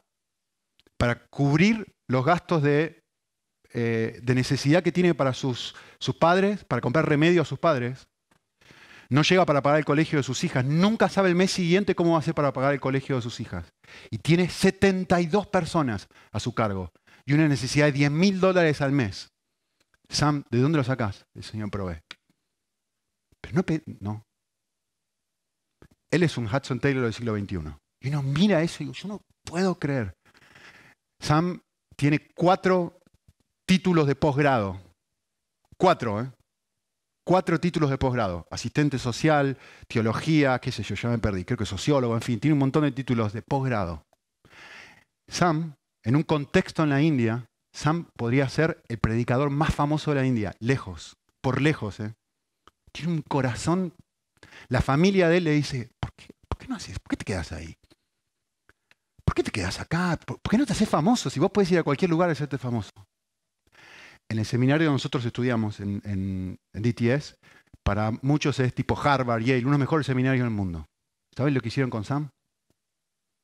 para 0.98 1.25
cubrir 1.27 1.93
los 2.07 2.24
gastos 2.24 2.63
de, 2.63 3.03
eh, 3.74 4.22
necesidad 4.25 4.84
que 4.84 4.91
tiene 4.91 5.13
para 5.13 5.34
sus 5.34 5.74
padres, 6.19 6.63
para 6.63 6.81
comprar 6.81 7.10
remedio 7.10 7.41
a 7.41 7.45
sus 7.45 7.60
padres. 7.60 8.07
No 9.10 9.22
llega 9.22 9.46
para 9.46 9.62
pagar 9.62 9.80
el 9.80 9.86
colegio 9.86 10.18
de 10.18 10.24
sus 10.24 10.44
hijas. 10.44 10.66
Nunca 10.66 11.10
sabe 11.10 11.30
el 11.30 11.36
mes 11.36 11.52
siguiente 11.52 11.96
cómo 11.96 12.12
va 12.12 12.18
a 12.18 12.20
hacer 12.20 12.34
para 12.34 12.54
pagar 12.54 12.74
el 12.74 12.80
colegio 12.80 13.16
de 13.16 13.22
sus 13.22 13.40
hijas. 13.40 13.68
Y 14.10 14.18
tiene 14.18 14.50
72 14.50 15.48
personas 15.48 16.08
a 16.32 16.40
su 16.40 16.54
cargo 16.54 16.92
y 17.26 17.34
una 17.34 17.48
necesidad 17.48 17.86
de 17.86 17.92
10 17.92 18.12
mil 18.12 18.40
dólares 18.40 18.82
al 18.82 18.92
mes. 18.92 19.30
Sam, 20.10 20.44
¿de 20.50 20.60
dónde 20.60 20.78
lo 20.78 20.84
sacas? 20.84 21.26
El 21.34 21.44
Señor 21.44 21.72
provee. 21.72 22.02
Pero 23.42 23.56
no, 23.56 23.64
no, 24.00 24.26
él 26.16 26.24
es 26.24 26.38
un 26.38 26.46
Hudson 26.46 26.80
Taylor 26.80 27.04
del 27.04 27.14
siglo 27.14 27.38
XXI. 27.38 27.76
Y 28.02 28.08
uno 28.10 28.24
mira 28.24 28.62
eso 28.62 28.84
y 28.84 28.86
digo, 28.86 28.94
yo 28.94 29.08
no 29.10 29.22
puedo 29.44 29.78
creer. 29.78 30.14
Sam 31.22 31.62
tiene 31.98 32.28
cuatro 32.36 33.00
títulos 33.68 34.08
de 34.08 34.16
posgrado. 34.16 34.80
Cuatro, 35.78 36.22
¿eh? 36.22 36.32
Cuatro 37.27 37.60
títulos 37.60 37.89
de 37.89 37.98
posgrado. 37.98 38.48
Asistente 38.51 39.00
social, 39.00 39.58
teología, 39.88 40.60
qué 40.60 40.72
sé 40.72 40.84
yo, 40.84 40.94
ya 40.94 41.10
me 41.10 41.17
perdí. 41.17 41.44
Creo 41.44 41.58
que 41.58 41.65
sociólogo, 41.65 42.13
en 42.13 42.22
fin, 42.22 42.39
tiene 42.39 42.53
un 42.53 42.60
montón 42.60 42.84
de 42.84 42.91
títulos 42.91 43.34
de 43.34 43.41
posgrado. 43.41 44.05
Sam, 45.27 45.74
en 46.03 46.15
un 46.15 46.22
contexto 46.22 46.84
en 46.84 46.91
la 46.91 47.01
India, 47.01 47.48
Sam 47.74 48.10
podría 48.15 48.48
ser 48.48 48.84
el 48.89 49.00
predicador 49.00 49.50
más 49.50 49.74
famoso 49.74 50.12
de 50.12 50.22
la 50.22 50.27
India, 50.27 50.53
lejos, 50.60 51.17
por 51.41 51.62
lejos. 51.62 52.00
¿eh? 52.00 52.13
Tiene 52.91 53.12
un 53.12 53.22
corazón 53.24 53.94
La 54.70 54.82
familia 54.82 55.27
de 55.27 55.38
él 55.38 55.46
le 55.46 55.51
dice, 55.51 55.89
¿por 56.00 56.12
qué, 56.13 56.67
no 56.67 56.75
haces? 56.75 57.00
¿Por 57.00 57.10
qué 57.10 57.17
te 57.17 57.25
quedas 57.25 57.51
ahí? 57.51 57.75
¿Por 59.25 59.34
qué 59.34 59.41
te 59.41 59.51
quedas 59.51 59.79
acá? 59.79 60.20
¿Por, 60.24 60.39
qué 60.41 60.60
no 60.60 60.65
te 60.67 60.74
haces 60.74 60.88
famoso? 60.88 61.32
Si 61.32 61.39
vos 61.39 61.50
puedes 61.51 61.72
ir 61.72 61.79
a 61.79 61.84
cualquier 61.84 62.12
lugar 62.12 62.29
y 62.29 62.34
hacerte 62.34 62.60
famoso. 62.60 62.91
En 64.29 64.39
el 64.39 64.46
seminario 64.46 64.91
nosotros 64.91 65.24
estudiamos, 65.25 65.79
en, 65.79 66.58
DTS, 66.74 67.38
para 67.84 68.12
muchos 68.22 68.60
es 68.60 68.74
tipo 68.74 69.00
Harvard, 69.00 69.41
Yale, 69.41 69.62
uno 69.62 69.70
de 69.70 69.74
los 69.74 69.79
mejores 69.79 70.08
seminarios 70.08 70.44
del 70.44 70.53
mundo. 70.53 70.86
¿Saben 71.36 71.53
lo 71.53 71.62
que 71.62 71.67
hicieron 71.67 71.89
con 71.89 72.03
Sam? 72.03 72.29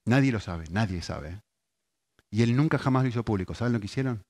Nadie 0.07 0.31
lo 0.31 0.39
sabe, 0.39 0.65
nadie 0.71 1.01
sabe. 1.01 1.29
¿eh? 1.29 1.41
Y 2.31 2.41
él 2.41 2.55
nunca 2.55 2.79
jamás 2.79 3.03
lo 3.03 3.09
hizo 3.09 3.23
público. 3.23 3.53
¿Saben 3.53 3.73
lo 3.73 3.79
que 3.79 3.85
hicieron? 3.85 4.23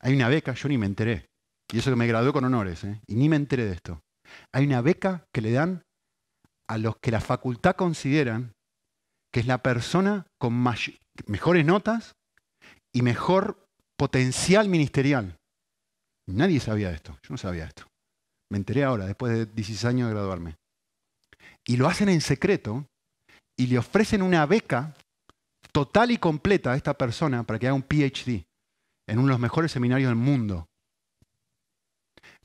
Hay 0.00 0.14
una 0.14 0.28
beca, 0.28 0.54
yo 0.54 0.68
ni 0.68 0.78
me 0.78 0.86
enteré. 0.86 1.26
Y 1.72 1.78
eso 1.78 1.90
que 1.90 1.96
me 1.96 2.06
gradué 2.06 2.32
con 2.32 2.44
honores, 2.44 2.84
¿eh? 2.84 3.00
y 3.06 3.14
ni 3.14 3.28
me 3.28 3.36
enteré 3.36 3.64
de 3.64 3.72
esto. 3.72 4.00
Hay 4.52 4.66
una 4.66 4.82
beca 4.82 5.26
que 5.32 5.40
le 5.40 5.52
dan 5.52 5.82
a 6.68 6.78
los 6.78 6.96
que 6.98 7.10
la 7.10 7.20
facultad 7.20 7.76
consideran 7.76 8.52
que 9.32 9.40
es 9.40 9.46
la 9.46 9.62
persona 9.62 10.26
con 10.38 10.62
mejores 11.26 11.64
notas 11.64 12.14
y 12.94 13.02
mejor 13.02 13.61
potencial 14.02 14.68
ministerial. 14.68 15.38
Nadie 16.26 16.58
sabía 16.58 16.90
esto, 16.90 17.12
yo 17.22 17.28
no 17.30 17.36
sabía 17.36 17.66
esto. 17.66 17.86
Me 18.50 18.58
enteré 18.58 18.82
ahora, 18.82 19.06
después 19.06 19.32
de 19.32 19.46
16 19.46 19.84
años 19.84 20.08
de 20.08 20.14
graduarme. 20.14 20.56
Y 21.64 21.76
lo 21.76 21.86
hacen 21.86 22.08
en 22.08 22.20
secreto 22.20 22.84
y 23.56 23.68
le 23.68 23.78
ofrecen 23.78 24.22
una 24.22 24.44
beca 24.44 24.96
total 25.70 26.10
y 26.10 26.18
completa 26.18 26.72
a 26.72 26.76
esta 26.76 26.94
persona 26.94 27.44
para 27.44 27.60
que 27.60 27.68
haga 27.68 27.76
un 27.76 27.84
PhD 27.84 28.44
en 29.06 29.18
uno 29.20 29.28
de 29.28 29.34
los 29.34 29.38
mejores 29.38 29.70
seminarios 29.70 30.08
del 30.08 30.16
mundo. 30.16 30.66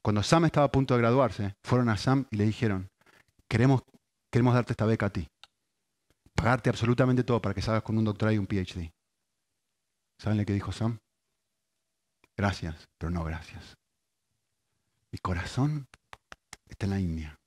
Cuando 0.04 0.22
Sam 0.22 0.46
estaba 0.46 0.68
a 0.68 0.72
punto 0.72 0.94
de 0.94 1.02
graduarse, 1.02 1.56
fueron 1.64 1.90
a 1.90 1.98
Sam 1.98 2.28
y 2.30 2.36
le 2.36 2.46
dijeron, 2.46 2.88
queremos, 3.50 3.82
queremos 4.32 4.54
darte 4.54 4.74
esta 4.74 4.86
beca 4.86 5.08
a 5.08 5.10
ti. 5.10 5.28
Pagarte 6.36 6.70
absolutamente 6.70 7.24
todo 7.24 7.42
para 7.42 7.56
que 7.56 7.64
salgas 7.64 7.82
con 7.82 7.98
un 7.98 8.06
doctorado 8.06 8.36
y 8.36 8.38
un 8.38 8.46
PhD. 8.46 8.92
¿Saben 10.22 10.38
lo 10.38 10.46
que 10.46 10.54
dijo 10.54 10.72
Sam? 10.72 11.00
Gracias, 12.38 12.88
pero 13.00 13.10
no 13.10 13.24
gracias. 13.24 13.78
Mi 15.12 15.18
corazón 15.20 15.88
está 16.68 16.86
en 16.86 16.92
la 16.92 17.00
India. 17.00 17.40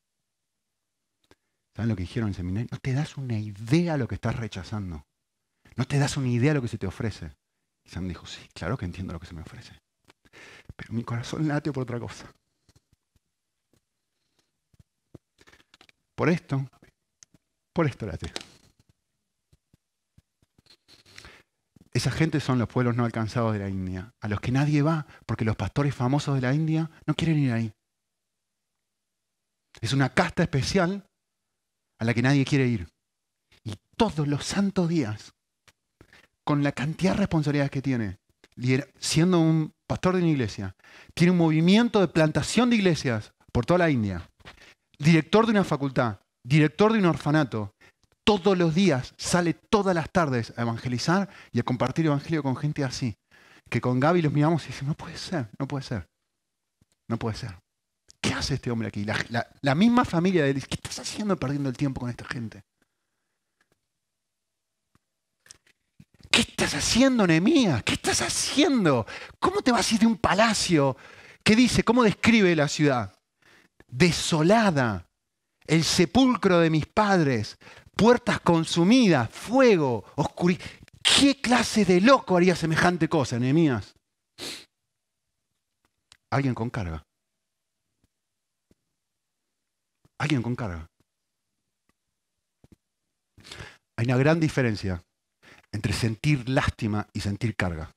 ¿Saben 1.77 1.89
lo 1.89 1.97
que 1.97 2.03
dijeron 2.03 2.27
en 2.27 2.31
el 2.31 2.37
seminario? 2.37 2.69
No 2.73 2.79
te 2.79 2.93
das 2.93 3.17
una 3.17 3.39
idea 3.39 3.93
de 3.93 3.99
lo 3.99 4.09
que 4.09 4.17
estás 4.17 4.37
rechazando. 4.37 5.07
No 5.77 5.85
te 5.85 5.99
das 5.99 6.17
una 6.17 6.29
idea 6.29 6.51
de 6.51 6.55
lo 6.57 6.63
que 6.63 6.69
se 6.69 6.79
te 6.79 6.89
ofrece. 6.89 7.31
Y 7.85 7.91
Sam 7.91 8.09
dijo, 8.09 8.27
sí, 8.27 8.41
claro 8.53 8.77
que 8.77 8.85
entiendo 8.85 9.13
lo 9.13 9.21
que 9.21 9.27
se 9.27 9.35
me 9.35 9.43
ofrece. 9.43 9.79
Pero 10.75 10.93
mi 10.93 11.05
corazón 11.05 11.47
late 11.47 11.73
por 11.73 11.85
otra 11.85 12.01
cosa. 12.01 12.31
Por 16.17 16.29
esto, 16.29 16.67
por 17.73 17.87
esto 17.87 18.07
late. 18.07 18.33
Esa 21.93 22.11
gente 22.11 22.41
son 22.41 22.59
los 22.59 22.69
pueblos 22.69 22.97
no 22.97 23.05
alcanzados 23.05 23.53
de 23.53 23.59
la 23.59 23.69
India, 23.69 24.15
a 24.21 24.29
los 24.29 24.41
que 24.41 24.53
nadie 24.53 24.83
va 24.83 25.07
porque 25.27 25.45
los 25.45 25.57
pastores 25.57 25.95
famosos 25.95 26.35
de 26.37 26.41
la 26.41 26.55
India 26.55 26.91
no 27.07 27.15
quieren 27.15 27.39
ir 27.39 27.53
ahí. 27.53 27.73
Es 29.81 29.93
una 29.93 30.11
casta 30.11 30.43
especial 30.43 31.07
a 31.99 32.05
la 32.05 32.15
que 32.15 32.23
nadie 32.23 32.45
quiere 32.45 32.67
ir. 32.67 32.89
Y 33.65 33.75
todos 33.97 34.29
los 34.29 34.45
santos 34.45 34.89
días, 34.89 35.33
con 36.45 36.63
la 36.63 36.73
cantidad 36.73 37.13
de 37.13 37.19
responsabilidades 37.19 37.71
que 37.71 37.83
tiene, 37.83 38.19
siendo 38.99 39.41
un 39.41 39.73
pastor 39.87 40.15
de 40.15 40.23
una 40.23 40.31
iglesia, 40.31 40.77
tiene 41.15 41.33
un 41.33 41.39
movimiento 41.39 42.01
de 42.01 42.09
plantación 42.09 42.71
de 42.71 42.77
iglesias 42.77 43.33
por 43.53 43.67
toda 43.67 43.79
la 43.79 43.91
India 43.91 44.31
director 45.01 45.47
de 45.47 45.53
una 45.53 45.65
facultad, 45.65 46.21
director 46.45 46.93
de 46.93 46.99
un 46.99 47.07
orfanato, 47.07 47.75
todos 48.39 48.59
los 48.59 48.75
días 48.75 49.15
sale 49.17 49.55
todas 49.55 49.95
las 49.95 50.11
tardes 50.11 50.53
a 50.57 50.63
evangelizar 50.63 51.29
y 51.53 51.61
a 51.61 51.63
compartir 51.63 52.07
evangelio 52.07 52.43
con 52.43 52.57
gente 52.57 52.85
así. 52.85 53.17
Que 53.69 53.81
con 53.81 54.01
Gaby 54.01 54.23
los 54.23 54.33
miramos 54.33 54.65
y 54.65 54.69
decimos, 54.69 54.89
no 54.89 54.95
puede 54.95 55.17
ser, 55.17 55.49
no 55.59 55.67
puede 55.67 55.85
ser, 55.85 56.09
no 57.09 57.19
puede 57.19 57.37
ser. 57.37 57.57
¿Qué 58.21 58.35
hace 58.35 58.55
este 58.55 58.71
hombre 58.71 58.89
aquí? 58.89 59.05
La, 59.05 59.75
misma 59.75 60.05
familia 60.05 60.45
de 60.45 60.51
él, 60.51 60.67
¿qué 60.67 60.75
estás 60.75 60.99
haciendo 60.99 61.37
perdiendo 61.37 61.69
el 61.69 61.77
tiempo 61.77 62.01
con 62.01 62.11
esta 62.11 62.25
gente? 62.25 62.63
¿Qué 66.31 66.43
estás 66.43 66.75
haciendo, 66.75 67.27
Nehemías? 67.27 67.83
¿Qué 67.83 67.95
estás 67.95 68.23
haciendo? 68.23 69.07
¿Cómo 69.39 69.63
te 69.63 69.73
vas 69.73 69.91
a 69.91 69.95
ir 69.95 70.01
de 70.01 70.07
un 70.07 70.17
palacio? 70.17 70.97
¿Qué 71.43 71.57
dice? 71.57 71.83
¿Cómo 71.83 72.03
describe 72.03 72.55
la 72.55 72.69
ciudad? 72.69 73.15
desolada, 73.91 75.09
el 75.67 75.85
sepulcro 75.85 76.61
de 76.61 76.71
mis 76.71 76.87
padres, 76.87 77.59
puertas 78.01 78.41
consumidas, 78.41 79.29
fuego, 79.29 80.07
oscuridad. 80.17 80.65
¿Qué 81.03 81.39
clase 81.39 81.85
de 81.85 82.01
loco 82.01 82.35
haría 82.35 82.57
semejante 82.57 83.11
cosa, 83.11 83.39
Nehemías? 83.39 83.95
Alguien 86.31 86.55
con 86.55 86.71
carga. 86.71 87.03
Alguien 90.19 90.41
con 90.41 90.57
carga. 90.57 90.87
Hay 93.99 94.07
una 94.07 94.17
gran 94.17 94.41
diferencia 94.41 95.03
entre 95.71 95.93
sentir 95.93 96.49
lástima 96.49 97.07
y 97.13 97.21
sentir 97.21 97.55
carga. 97.55 97.91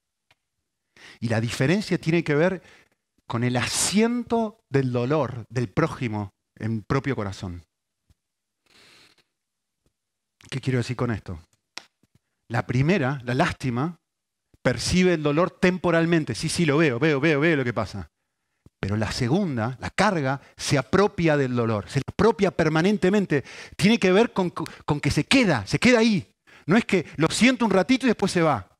Y 1.21 1.29
la 1.29 1.39
diferencia 1.39 1.97
tiene 1.97 2.25
que 2.25 2.35
ver 2.35 2.61
con 3.25 3.45
el 3.45 3.55
asiento 3.55 4.59
del 4.69 4.91
dolor 4.91 5.45
del 5.49 5.69
prójimo 5.69 6.31
en 6.59 6.83
propio 6.83 7.15
corazón. 7.15 7.63
¿Qué 10.53 10.61
quiero 10.61 10.77
decir 10.77 10.95
con 10.95 11.09
esto? 11.09 11.39
La 12.47 12.67
primera, 12.67 13.19
la 13.23 13.33
lástima, 13.33 13.97
percibe 14.61 15.15
el 15.15 15.23
dolor 15.23 15.49
temporalmente. 15.49 16.35
Sí, 16.35 16.47
sí, 16.47 16.63
lo 16.63 16.77
veo, 16.77 16.99
veo, 16.99 17.19
veo, 17.19 17.39
veo 17.39 17.57
lo 17.57 17.63
que 17.63 17.73
pasa. 17.73 18.11
Pero 18.79 18.95
la 18.95 19.11
segunda, 19.11 19.75
la 19.81 19.89
carga, 19.89 20.39
se 20.55 20.77
apropia 20.77 21.37
del 21.37 21.55
dolor, 21.55 21.89
se 21.89 22.01
apropia 22.07 22.51
permanentemente. 22.51 23.43
Tiene 23.75 23.97
que 23.97 24.11
ver 24.11 24.31
con, 24.31 24.51
con 24.51 24.99
que 24.99 25.09
se 25.09 25.23
queda, 25.23 25.65
se 25.65 25.79
queda 25.79 25.97
ahí. 25.97 26.29
No 26.67 26.77
es 26.77 26.85
que 26.85 27.07
lo 27.15 27.29
siento 27.29 27.65
un 27.65 27.71
ratito 27.71 28.05
y 28.05 28.09
después 28.09 28.31
se 28.31 28.43
va. 28.43 28.77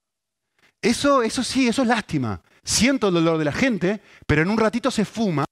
Eso, 0.80 1.24
eso 1.24 1.44
sí, 1.44 1.68
eso 1.68 1.82
es 1.82 1.88
lástima 1.88 2.40
siento 2.64 3.08
el 3.08 3.16
dolor 3.16 3.40
de 3.40 3.46
la 3.46 3.52
gente, 3.52 4.00
pero 4.28 4.44
en 4.44 4.50
un 4.50 4.60
ratito 4.60 4.92
se 4.92 5.06
fuma. 5.06 5.46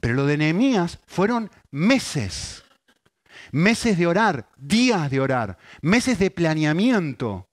Pero 0.00 0.14
lo 0.14 0.24
de 0.24 0.36
Nehemías 0.36 1.00
fueron 1.06 1.50
meses, 1.72 2.64
meses 3.52 3.98
de 3.98 4.06
orar, 4.06 4.48
días 4.56 5.10
de 5.10 5.20
orar, 5.20 5.58
meses 5.82 6.18
de 6.18 6.30
planeamiento. 6.30 7.48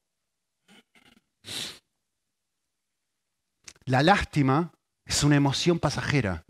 La 3.85 4.01
lástima 4.01 4.71
es 5.05 5.23
una 5.23 5.35
emoción 5.35 5.79
pasajera. 5.79 6.45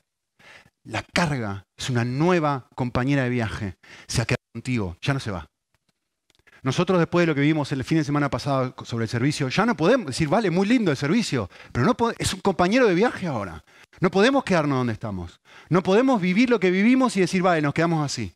La 0.84 1.02
carga 1.02 1.66
es 1.78 1.90
una 1.90 2.04
nueva 2.04 2.68
compañera 2.76 3.24
de 3.24 3.30
viaje. 3.30 3.78
Se 4.08 4.22
ha 4.22 4.26
quedado 4.26 4.44
contigo, 4.54 4.98
ya 5.02 5.14
no 5.14 5.20
se 5.20 5.32
va. 5.32 5.48
Nosotros 6.62 6.98
después 7.00 7.24
de 7.24 7.28
lo 7.28 7.36
que 7.36 7.42
vimos 7.42 7.72
el 7.74 7.84
fin 7.84 7.98
de 7.98 8.04
semana 8.06 8.30
pasado 8.30 8.74
sobre 8.86 9.04
el 9.04 9.10
servicio, 9.10 9.50
ya 9.50 9.66
no 9.66 9.76
podemos 9.76 10.08
decir, 10.08 10.30
vale, 10.30 10.50
muy 10.50 10.66
lindo 10.66 10.92
el 10.92 10.98
servicio, 10.98 11.50
pero 11.74 11.86
no 11.86 11.96
es 12.18 12.34
un 12.34 12.40
compañero 12.40 12.88
de 12.88 12.96
viaje 12.96 13.28
ahora. 13.28 13.66
No 14.00 14.10
podemos 14.10 14.46
quedarnos 14.46 14.78
donde 14.78 14.94
estamos. 14.94 15.42
No 15.70 15.84
podemos 15.84 16.22
vivir 16.22 16.50
lo 16.50 16.60
que 16.60 16.72
vivimos 16.72 17.18
y 17.18 17.22
decir, 17.22 17.42
vale, 17.42 17.62
nos 17.62 17.74
quedamos 17.74 18.04
así. 18.06 18.34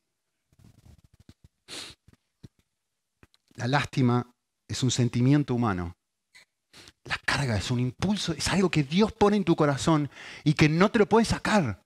La 3.56 3.68
lástima 3.68 4.30
es 4.68 4.84
un 4.84 4.92
sentimiento 4.92 5.56
humano. 5.56 5.96
La 7.06 7.18
carga 7.26 7.58
es 7.58 7.72
un 7.72 7.80
impulso, 7.80 8.34
es 8.34 8.48
algo 8.50 8.70
que 8.70 8.84
Dios 8.84 9.14
pone 9.14 9.38
en 9.38 9.44
tu 9.44 9.56
corazón 9.56 10.10
y 10.44 10.54
que 10.54 10.70
no 10.70 10.92
te 10.92 11.00
lo 11.00 11.08
puedes 11.08 11.30
sacar. 11.30 11.82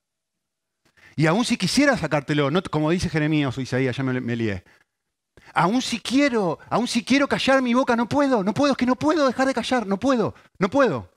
Y 1.15 1.27
aún 1.27 1.45
si 1.45 1.57
quisiera 1.57 1.97
sacártelo, 1.97 2.49
como 2.69 2.89
dice 2.89 3.09
Jeremías 3.09 3.57
o 3.57 3.61
Isaías, 3.61 3.95
ya 3.95 4.03
me, 4.03 4.19
me 4.19 4.35
lié, 4.35 4.63
Aún 5.53 5.81
si 5.81 5.99
quiero, 5.99 6.59
aún 6.69 6.87
si 6.87 7.03
quiero 7.03 7.27
callar 7.27 7.61
mi 7.61 7.73
boca, 7.73 7.95
no 7.95 8.07
puedo, 8.07 8.43
no 8.43 8.53
puedo, 8.53 8.71
es 8.71 8.77
que 8.77 8.85
no 8.85 8.95
puedo 8.95 9.27
dejar 9.27 9.47
de 9.47 9.53
callar, 9.53 9.85
no 9.85 9.99
puedo, 9.99 10.33
no 10.59 10.69
puedo. 10.69 11.09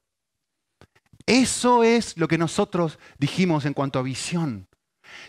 Eso 1.26 1.84
es 1.84 2.16
lo 2.18 2.28
que 2.28 2.38
nosotros 2.38 2.98
dijimos 3.18 3.64
en 3.64 3.74
cuanto 3.74 3.98
a 3.98 4.02
visión. 4.02 4.66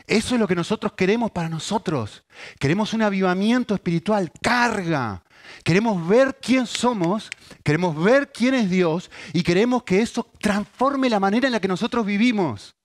Eso 0.08 0.36
es 0.36 0.42
lo 0.42 0.48
que 0.48 0.56
nosotros 0.56 0.94
queremos 0.94 1.32
para 1.32 1.50
nosotros. 1.50 2.24
Queremos 2.60 2.94
un 2.94 3.02
avivamiento 3.02 3.74
espiritual, 3.74 4.32
carga. 4.42 5.24
Queremos 5.64 6.08
ver 6.08 6.38
quién 6.42 6.66
somos, 6.66 7.30
queremos 7.64 8.02
ver 8.02 8.32
quién 8.32 8.54
es 8.56 8.70
Dios 8.70 9.12
y 9.34 9.44
queremos 9.44 9.84
que 9.84 10.02
eso 10.02 10.30
transforme 10.40 11.10
la 11.10 11.20
manera 11.20 11.48
en 11.48 11.54
la 11.54 11.60
que 11.60 11.68
nosotros 11.68 12.06
vivimos. 12.06 12.76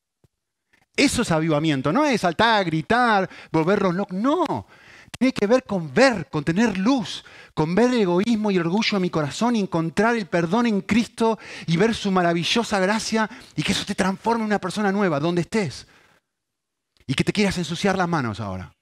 Eso 0.96 1.22
es 1.22 1.30
avivamiento, 1.30 1.92
no 1.92 2.04
es 2.04 2.20
saltar, 2.20 2.64
gritar, 2.64 3.28
volvernos 3.50 3.94
locos, 3.94 4.16
no. 4.16 4.66
Tiene 5.18 5.32
que 5.32 5.46
ver 5.46 5.64
con 5.64 5.92
ver, 5.92 6.28
con 6.30 6.44
tener 6.44 6.78
luz, 6.78 7.24
con 7.54 7.74
ver 7.74 7.90
el 7.92 8.00
egoísmo 8.00 8.50
y 8.50 8.56
el 8.56 8.62
orgullo 8.62 8.96
en 8.96 9.02
mi 9.02 9.10
corazón 9.10 9.56
y 9.56 9.60
encontrar 9.60 10.16
el 10.16 10.26
perdón 10.26 10.66
en 10.66 10.80
Cristo 10.80 11.38
y 11.66 11.76
ver 11.76 11.94
su 11.94 12.10
maravillosa 12.10 12.78
gracia 12.80 13.28
y 13.56 13.62
que 13.62 13.72
eso 13.72 13.84
te 13.84 13.94
transforme 13.94 14.42
en 14.42 14.46
una 14.46 14.60
persona 14.60 14.92
nueva, 14.92 15.20
donde 15.20 15.42
estés. 15.42 15.86
Y 17.10 17.14
que 17.14 17.24
te 17.24 17.32
quieras 17.32 17.58
ensuciar 17.58 17.98
las 17.98 18.08
manos 18.08 18.38
ahora. 18.38 18.72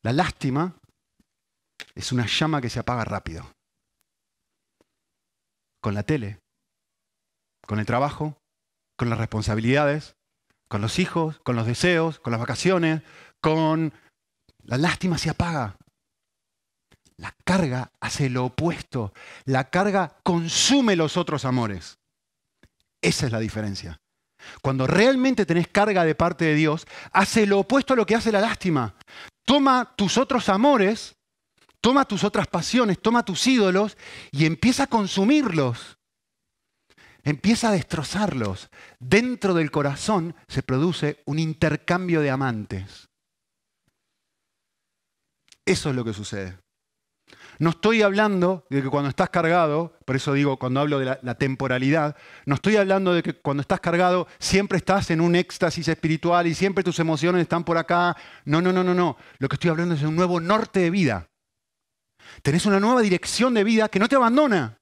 La 0.00 0.14
lástima 0.14 0.74
es 1.94 2.10
una 2.10 2.24
llama 2.24 2.62
que 2.62 2.70
se 2.70 2.78
apaga 2.78 3.04
rápido. 3.04 3.52
Con 5.82 5.92
la 5.92 6.02
tele, 6.02 6.40
con 7.66 7.78
el 7.78 7.84
trabajo, 7.84 8.38
con 8.96 9.10
las 9.10 9.18
responsabilidades, 9.18 10.16
con 10.70 10.80
los 10.80 10.98
hijos, 10.98 11.38
con 11.40 11.54
los 11.54 11.66
deseos, 11.66 12.20
con 12.20 12.30
las 12.30 12.40
vacaciones, 12.40 13.02
con... 13.42 13.92
La 14.62 14.78
lástima 14.78 15.18
se 15.18 15.28
apaga. 15.28 15.76
La 17.18 17.36
carga 17.44 17.92
hace 18.00 18.30
lo 18.30 18.46
opuesto. 18.46 19.12
La 19.44 19.68
carga 19.68 20.16
consume 20.22 20.96
los 20.96 21.18
otros 21.18 21.44
amores. 21.44 21.99
Esa 23.00 23.26
es 23.26 23.32
la 23.32 23.40
diferencia. 23.40 24.00
Cuando 24.62 24.86
realmente 24.86 25.46
tenés 25.46 25.68
carga 25.68 26.04
de 26.04 26.14
parte 26.14 26.44
de 26.44 26.54
Dios, 26.54 26.86
hace 27.12 27.46
lo 27.46 27.60
opuesto 27.60 27.92
a 27.92 27.96
lo 27.96 28.06
que 28.06 28.14
hace 28.14 28.32
la 28.32 28.40
lástima. 28.40 28.94
Toma 29.44 29.94
tus 29.96 30.18
otros 30.18 30.48
amores, 30.48 31.16
toma 31.80 32.04
tus 32.04 32.24
otras 32.24 32.46
pasiones, 32.46 33.00
toma 33.00 33.24
tus 33.24 33.46
ídolos 33.46 33.96
y 34.30 34.46
empieza 34.46 34.84
a 34.84 34.88
consumirlos. 34.88 35.98
Empieza 37.22 37.68
a 37.68 37.72
destrozarlos. 37.72 38.70
Dentro 38.98 39.52
del 39.52 39.70
corazón 39.70 40.34
se 40.48 40.62
produce 40.62 41.22
un 41.26 41.38
intercambio 41.38 42.20
de 42.20 42.30
amantes. 42.30 43.08
Eso 45.66 45.90
es 45.90 45.96
lo 45.96 46.04
que 46.04 46.14
sucede. 46.14 46.59
No 47.60 47.70
estoy 47.70 48.00
hablando 48.00 48.64
de 48.70 48.80
que 48.80 48.88
cuando 48.88 49.10
estás 49.10 49.28
cargado, 49.28 49.92
por 50.06 50.16
eso 50.16 50.32
digo 50.32 50.56
cuando 50.56 50.80
hablo 50.80 50.98
de 50.98 51.18
la, 51.20 51.34
temporalidad, 51.34 52.16
no 52.46 52.54
estoy 52.54 52.76
hablando 52.76 53.12
de 53.12 53.22
que 53.22 53.34
cuando 53.34 53.60
estás 53.60 53.80
cargado 53.80 54.26
siempre 54.38 54.78
estás 54.78 55.10
en 55.10 55.20
un 55.20 55.36
éxtasis 55.36 55.86
espiritual 55.88 56.46
y 56.46 56.54
siempre 56.54 56.82
tus 56.82 56.98
emociones 57.00 57.42
están 57.42 57.64
por 57.64 57.76
acá. 57.76 58.16
No, 58.46 58.62
no, 58.62 58.72
no, 58.72 58.82
no, 58.82 58.94
no. 58.94 59.18
Lo 59.38 59.48
que 59.50 59.56
estoy 59.56 59.68
hablando 59.68 59.94
es 59.94 60.00
de 60.00 60.06
un 60.06 60.16
nuevo 60.16 60.40
norte 60.40 60.80
de 60.80 60.88
vida. 60.88 61.28
Tenés 62.40 62.64
una 62.64 62.80
nueva 62.80 63.02
dirección 63.02 63.52
de 63.52 63.62
vida 63.62 63.90
que 63.90 63.98
no 63.98 64.08
te 64.08 64.16
abandona. 64.16 64.78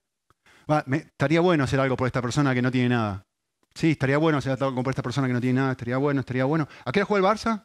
estaría 0.93 1.41
bueno 1.41 1.65
hacer 1.65 1.81
algo 1.81 1.97
por 1.97 2.07
esta 2.07 2.23
persona 2.23 2.55
que 2.55 2.63
no 2.63 2.71
tiene 2.71 2.91
nada. 2.91 3.25
Sí, 3.75 3.91
estaría 3.91 4.19
bueno 4.19 4.39
hacer 4.39 4.53
algo 4.53 4.85
por 4.85 4.93
esta 4.93 5.03
persona 5.03 5.27
que 5.27 5.33
no 5.33 5.41
tiene 5.41 5.59
nada. 5.59 5.73
Estaría 5.73 5.97
bueno, 5.97 6.21
estaría 6.21 6.45
bueno. 6.45 6.69
¿A 6.85 6.93
qué 6.93 7.01
hora 7.01 7.07
juega 7.07 7.29
el 7.29 7.37
Barça? 7.37 7.65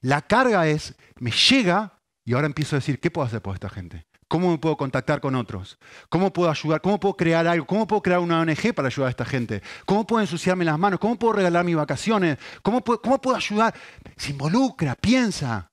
La 0.00 0.22
carga 0.22 0.66
es, 0.66 0.94
me 1.18 1.30
llega 1.30 2.00
y 2.24 2.34
ahora 2.34 2.46
empiezo 2.46 2.76
a 2.76 2.78
decir, 2.78 3.00
¿qué 3.00 3.10
puedo 3.10 3.26
hacer 3.26 3.42
por 3.42 3.54
esta 3.54 3.68
gente? 3.68 4.06
¿Cómo 4.28 4.50
me 4.50 4.58
puedo 4.58 4.76
contactar 4.76 5.20
con 5.20 5.34
otros? 5.34 5.78
¿Cómo 6.08 6.32
puedo 6.32 6.50
ayudar? 6.50 6.80
¿Cómo 6.80 6.98
puedo 6.98 7.16
crear 7.16 7.46
algo? 7.46 7.66
¿Cómo 7.66 7.86
puedo 7.86 8.02
crear 8.02 8.20
una 8.20 8.40
ONG 8.40 8.74
para 8.74 8.88
ayudar 8.88 9.08
a 9.08 9.10
esta 9.10 9.24
gente? 9.24 9.62
¿Cómo 9.84 10.06
puedo 10.06 10.22
ensuciarme 10.22 10.64
las 10.64 10.78
manos? 10.78 10.98
¿Cómo 10.98 11.16
puedo 11.16 11.34
regalar 11.34 11.64
mis 11.64 11.76
vacaciones? 11.76 12.38
¿Cómo 12.62 12.82
puedo, 12.82 13.36
ayudar? 13.36 13.74
Se 14.16 14.32
involucra, 14.32 14.94
piensa, 14.94 15.70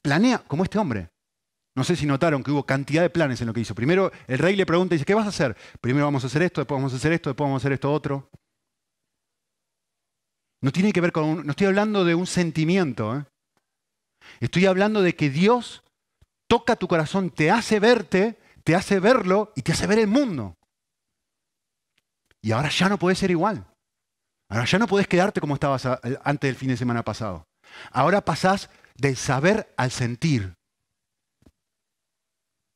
planea, 0.00 0.38
como 0.38 0.64
este 0.64 0.78
hombre. 0.78 1.10
No 1.74 1.84
sé 1.84 1.96
si 1.96 2.06
notaron 2.06 2.42
que 2.42 2.50
hubo 2.50 2.64
cantidad 2.64 3.02
de 3.02 3.10
planes 3.10 3.40
en 3.40 3.46
lo 3.48 3.52
que 3.52 3.60
hizo. 3.60 3.74
Primero 3.74 4.10
el 4.26 4.38
rey 4.38 4.56
le 4.56 4.66
pregunta 4.66 4.94
y 4.94 4.96
dice, 4.96 5.04
¿qué 5.04 5.14
vas 5.14 5.26
a 5.26 5.30
hacer? 5.30 5.56
Primero 5.80 6.06
vamos 6.06 6.24
a 6.24 6.28
hacer 6.28 6.42
esto, 6.42 6.60
después 6.60 6.78
vamos 6.78 6.92
a 6.92 6.96
hacer 6.96 7.12
esto, 7.12 7.30
después 7.30 7.46
vamos 7.46 7.60
a 7.60 7.62
hacer 7.62 7.72
esto 7.72 7.92
otro. 7.92 8.30
No 10.60 10.72
tiene 10.72 10.92
que 10.92 11.00
ver 11.00 11.12
con... 11.12 11.44
no 11.44 11.50
estoy 11.50 11.66
hablando 11.66 12.04
de 12.04 12.14
un 12.14 12.26
sentimiento. 12.26 13.16
¿eh? 13.16 13.24
Estoy 14.40 14.66
hablando 14.66 15.02
de 15.02 15.14
que 15.14 15.30
Dios 15.30 15.82
toca 16.48 16.76
tu 16.76 16.88
corazón, 16.88 17.30
te 17.30 17.50
hace 17.50 17.80
verte, 17.80 18.38
te 18.64 18.74
hace 18.74 19.00
verlo 19.00 19.52
y 19.54 19.62
te 19.62 19.72
hace 19.72 19.86
ver 19.86 19.98
el 19.98 20.08
mundo. 20.08 20.54
Y 22.42 22.52
ahora 22.52 22.70
ya 22.70 22.88
no 22.88 22.98
puedes 22.98 23.18
ser 23.18 23.30
igual. 23.30 23.66
Ahora 24.50 24.64
ya 24.64 24.78
no 24.78 24.86
puedes 24.86 25.08
quedarte 25.08 25.40
como 25.40 25.54
estabas 25.54 25.86
antes 26.22 26.48
del 26.48 26.56
fin 26.56 26.68
de 26.68 26.76
semana 26.76 27.04
pasado. 27.04 27.44
Ahora 27.90 28.24
pasás 28.24 28.70
del 28.96 29.16
saber 29.16 29.72
al 29.76 29.90
sentir. 29.90 30.54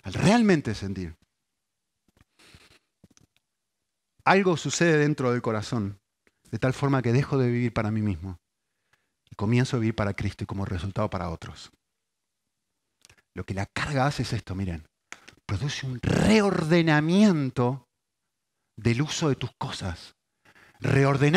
Al 0.02 0.12
realmente 0.12 0.74
sentir. 0.74 1.14
Algo 4.24 4.56
sucede 4.56 4.98
dentro 4.98 5.32
del 5.32 5.42
corazón, 5.42 5.98
de 6.50 6.58
tal 6.58 6.74
forma 6.74 7.02
que 7.02 7.12
dejo 7.12 7.38
de 7.38 7.50
vivir 7.50 7.72
para 7.72 7.90
mí 7.90 8.02
mismo 8.02 8.41
comienzo 9.36 9.76
a 9.76 9.80
vivir 9.80 9.94
para 9.94 10.14
Cristo 10.14 10.44
y 10.44 10.46
como 10.46 10.64
resultado 10.64 11.08
para 11.10 11.30
otros. 11.30 11.70
Lo 13.34 13.44
que 13.44 13.54
la 13.54 13.66
carga 13.66 14.06
hace 14.06 14.22
es 14.22 14.32
esto, 14.32 14.54
miren, 14.54 14.86
produce 15.46 15.86
un 15.86 15.98
reordenamiento 16.02 17.88
del 18.76 19.02
uso 19.02 19.28
de 19.28 19.36
tus 19.36 19.50
cosas. 19.58 20.14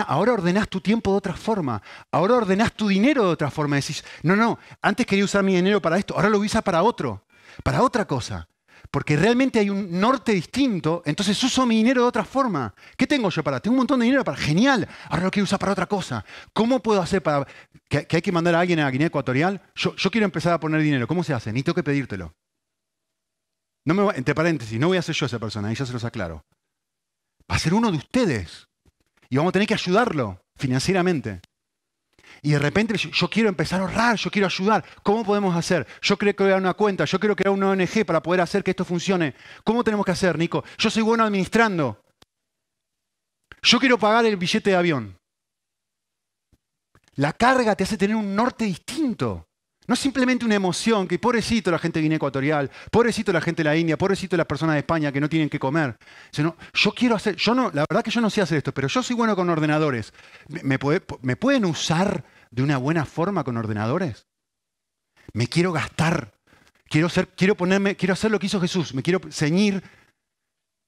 Ahora 0.07 0.33
ordenás 0.33 0.67
tu 0.67 0.81
tiempo 0.81 1.11
de 1.11 1.17
otra 1.17 1.35
forma, 1.35 1.81
ahora 2.11 2.35
ordenás 2.35 2.73
tu 2.73 2.87
dinero 2.87 3.25
de 3.25 3.29
otra 3.29 3.51
forma. 3.51 3.75
Decís, 3.75 4.03
no, 4.23 4.35
no, 4.35 4.57
antes 4.81 5.05
quería 5.05 5.23
usar 5.23 5.43
mi 5.43 5.55
dinero 5.55 5.81
para 5.81 5.97
esto, 5.97 6.15
ahora 6.15 6.29
lo 6.29 6.39
usa 6.39 6.61
para 6.63 6.81
otro, 6.81 7.25
para 7.63 7.83
otra 7.83 8.05
cosa 8.05 8.49
porque 8.95 9.17
realmente 9.17 9.59
hay 9.59 9.69
un 9.69 9.99
norte 9.99 10.31
distinto, 10.31 11.03
entonces 11.05 11.43
uso 11.43 11.65
mi 11.65 11.75
dinero 11.75 12.03
de 12.03 12.07
otra 12.07 12.23
forma. 12.23 12.73
¿Qué 12.95 13.05
tengo 13.05 13.29
yo 13.29 13.43
para? 13.43 13.59
Tengo 13.59 13.73
un 13.73 13.79
montón 13.79 13.99
de 13.99 14.05
dinero 14.05 14.23
para. 14.23 14.37
Genial, 14.37 14.87
ahora 15.09 15.25
lo 15.25 15.31
quiero 15.31 15.43
usar 15.43 15.59
para 15.59 15.73
otra 15.73 15.85
cosa. 15.85 16.23
¿Cómo 16.53 16.81
puedo 16.81 17.01
hacer 17.01 17.21
para 17.21 17.45
que, 17.89 18.07
hay 18.09 18.21
que 18.21 18.31
mandar 18.31 18.55
a 18.55 18.61
alguien 18.61 18.79
a 18.79 18.89
Guinea 18.89 19.07
Ecuatorial? 19.07 19.61
Yo, 19.75 19.93
quiero 20.09 20.23
empezar 20.23 20.53
a 20.53 20.61
poner 20.61 20.81
dinero. 20.81 21.07
¿Cómo 21.07 21.25
se 21.25 21.33
hace? 21.33 21.51
Ni 21.51 21.61
tengo 21.61 21.75
que 21.75 21.83
pedírtelo. 21.83 22.33
No 23.83 23.95
me, 23.95 24.15
entre 24.15 24.33
paréntesis, 24.33 24.79
no 24.79 24.87
voy 24.87 24.97
a 24.97 25.01
ser 25.01 25.13
yo 25.13 25.25
esa 25.25 25.39
persona, 25.39 25.67
ahí 25.67 25.75
ya 25.75 25.85
se 25.85 25.91
los 25.91 26.05
aclaro. 26.05 26.45
Va 27.51 27.57
a 27.57 27.59
ser 27.59 27.73
uno 27.73 27.91
de 27.91 27.97
ustedes. 27.97 28.69
Y 29.29 29.35
vamos 29.35 29.49
a 29.49 29.51
tener 29.51 29.67
que 29.67 29.73
ayudarlo 29.73 30.39
financieramente. 30.55 31.41
Y 32.45 32.51
de 32.51 32.59
repente 32.59 32.95
yo, 32.95 33.27
quiero 33.27 33.49
empezar 33.49 33.79
a 33.79 33.85
ahorrar, 33.85 34.17
yo 34.17 34.29
quiero 34.29 34.45
ayudar. 34.45 34.85
¿Cómo 35.01 35.25
podemos 35.25 35.55
hacer? 35.55 35.87
Yo 35.99 36.15
quiero 36.15 36.35
crear 36.35 36.59
una 36.59 36.75
cuenta, 36.75 37.03
yo 37.05 37.19
quiero 37.19 37.35
crear 37.35 37.51
una 37.51 37.71
ONG 37.71 38.05
para 38.05 38.21
poder 38.21 38.39
hacer 38.39 38.63
que 38.63 38.69
esto 38.69 38.85
funcione. 38.85 39.33
¿Cómo 39.63 39.83
tenemos 39.83 40.05
que 40.05 40.11
hacer, 40.11 40.37
Nico? 40.37 40.63
Yo 40.77 40.91
soy 40.91 41.01
bueno 41.01 41.23
administrando. 41.23 42.03
Yo 43.63 43.79
quiero 43.79 43.97
pagar 43.97 44.25
el 44.25 44.37
billete 44.37 44.69
de 44.69 44.75
avión. 44.75 45.17
La 47.15 47.33
carga 47.33 47.75
te 47.75 47.83
hace 47.83 47.97
tener 47.97 48.15
un 48.15 48.35
norte 48.35 48.65
distinto. 48.65 49.47
No 49.87 49.95
simplemente 49.95 50.45
una 50.45 50.53
emoción, 50.53 51.07
que 51.07 51.17
pobrecito 51.17 51.71
la 51.71 51.79
gente 51.79 51.97
de 51.97 52.03
Guinea 52.03 52.17
Ecuatorial, 52.17 52.69
pobrecito 52.91 53.33
la 53.33 53.41
gente 53.41 53.63
de 53.63 53.69
la 53.69 53.75
India, 53.75 53.97
pobrecito 53.97 54.37
las 54.37 54.45
personas 54.45 54.75
de 54.75 54.79
España 54.81 55.11
que 55.11 55.19
no 55.19 55.29
tienen 55.29 55.49
que 55.49 55.57
comer. 55.57 55.97
Sino, 56.29 56.57
yo 56.73 56.91
quiero 56.91 57.15
hacer, 57.15 57.37
yo 57.37 57.55
no, 57.55 57.71
la 57.73 57.85
verdad 57.89 58.03
que 58.03 58.11
yo 58.11 58.21
no 58.21 58.29
sé 58.29 58.41
hacer 58.41 58.59
esto, 58.59 58.71
pero 58.71 58.87
yo 58.87 59.01
soy 59.01 59.15
bueno 59.15 59.35
con 59.35 59.49
ordenadores. 59.49 60.13
¿Me, 60.47 60.77
me 61.23 61.35
pueden 61.35 61.65
usar 61.65 62.23
de 62.55 62.63
una 62.63 62.77
buena 62.77 63.05
forma 63.05 63.43
con 63.43 63.57
ordenadores? 63.57 64.27
Me 65.33 65.47
quiero 65.47 65.73
gastar. 65.73 66.33
Quiero, 66.87 67.09
ser, 67.09 67.27
quiero, 67.27 67.55
ponerme, 67.55 67.95
quiero 67.95 68.13
hacer 68.13 68.31
lo 68.31 68.39
que 68.39 68.45
hizo 68.45 68.61
Jesús. 68.61 68.93
Me 68.93 69.03
quiero 69.03 69.19
ceñir 69.29 69.83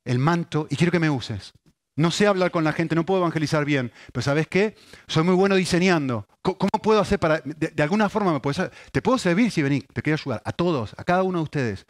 el 0.06 0.20
manto 0.20 0.68
y 0.70 0.78
quiero 0.78 0.92
que 0.92 1.00
me 1.00 1.10
uses. 1.10 1.54
No 1.98 2.12
sé 2.12 2.28
hablar 2.28 2.52
con 2.52 2.64
la 2.64 2.74
gente, 2.74 2.96
no 2.96 3.06
puedo 3.06 3.20
evangelizar 3.20 3.66
bien, 3.66 3.92
pero 4.14 4.22
¿sabes 4.22 4.48
qué? 4.48 4.76
Soy 5.08 5.24
muy 5.24 5.34
bueno 5.34 5.56
diseñando. 5.56 6.28
¿Cómo, 6.42 6.70
puedo 6.82 7.02
hacer 7.02 7.20
para... 7.20 7.40
De, 7.40 7.84
alguna 7.84 8.08
forma 8.08 8.32
me 8.32 8.40
puedes... 8.40 8.72
Te 8.92 9.02
puedo 9.02 9.18
servir 9.18 9.52
si 9.52 9.62
venís, 9.64 9.84
te 9.92 10.02
quiero 10.02 10.18
ayudar. 10.22 10.42
A 10.46 10.54
todos, 10.54 10.94
a 10.98 11.04
cada 11.04 11.24
uno 11.24 11.40
de 11.40 11.44
ustedes. 11.44 11.86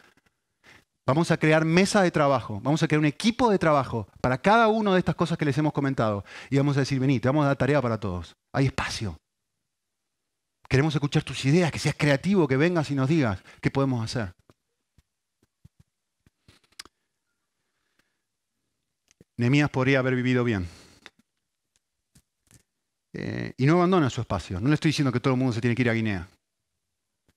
Vamos 1.06 1.30
a 1.30 1.36
crear 1.36 1.64
mesa 1.64 2.02
de 2.02 2.10
trabajo, 2.10 2.60
vamos 2.62 2.82
a 2.82 2.88
crear 2.88 2.98
un 2.98 3.06
equipo 3.06 3.50
de 3.50 3.58
trabajo 3.58 4.08
para 4.20 4.38
cada 4.38 4.68
una 4.68 4.92
de 4.92 4.98
estas 4.98 5.14
cosas 5.14 5.38
que 5.38 5.44
les 5.44 5.56
hemos 5.58 5.72
comentado. 5.72 6.24
Y 6.50 6.56
vamos 6.56 6.76
a 6.76 6.80
decir, 6.80 6.98
vení, 6.98 7.20
te 7.20 7.28
vamos 7.28 7.44
a 7.44 7.48
dar 7.48 7.56
tarea 7.56 7.80
para 7.80 8.00
todos. 8.00 8.34
Hay 8.52 8.66
espacio. 8.66 9.16
Queremos 10.68 10.94
escuchar 10.94 11.22
tus 11.22 11.44
ideas, 11.46 11.72
que 11.72 11.78
seas 11.78 11.94
creativo, 11.96 12.46
que 12.46 12.58
vengas 12.58 12.90
y 12.90 12.94
nos 12.94 13.08
digas 13.08 13.42
qué 13.62 13.70
podemos 13.70 14.04
hacer. 14.04 14.34
Nehemías 19.38 19.70
podría 19.70 20.00
haber 20.00 20.14
vivido 20.14 20.44
bien. 20.44 20.68
Eh, 23.14 23.54
y 23.56 23.66
no 23.66 23.74
abandona 23.74 24.10
su 24.10 24.20
espacio. 24.20 24.60
No 24.60 24.68
le 24.68 24.74
estoy 24.74 24.90
diciendo 24.90 25.12
que 25.12 25.20
todo 25.20 25.34
el 25.34 25.38
mundo 25.38 25.54
se 25.54 25.60
tiene 25.60 25.74
que 25.74 25.82
ir 25.82 25.90
a 25.90 25.94
Guinea. 25.94 26.28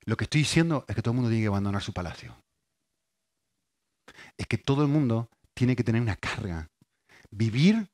Lo 0.05 0.17
que 0.17 0.25
estoy 0.25 0.41
diciendo 0.41 0.83
es 0.87 0.95
que 0.95 1.01
todo 1.01 1.11
el 1.11 1.15
mundo 1.17 1.29
tiene 1.29 1.43
que 1.43 1.47
abandonar 1.47 1.81
su 1.81 1.93
palacio. 1.93 2.35
Es 4.37 4.47
que 4.47 4.57
todo 4.57 4.81
el 4.81 4.89
mundo 4.89 5.29
tiene 5.53 5.75
que 5.75 5.83
tener 5.83 6.01
una 6.01 6.15
carga. 6.15 6.67
Vivir 7.29 7.87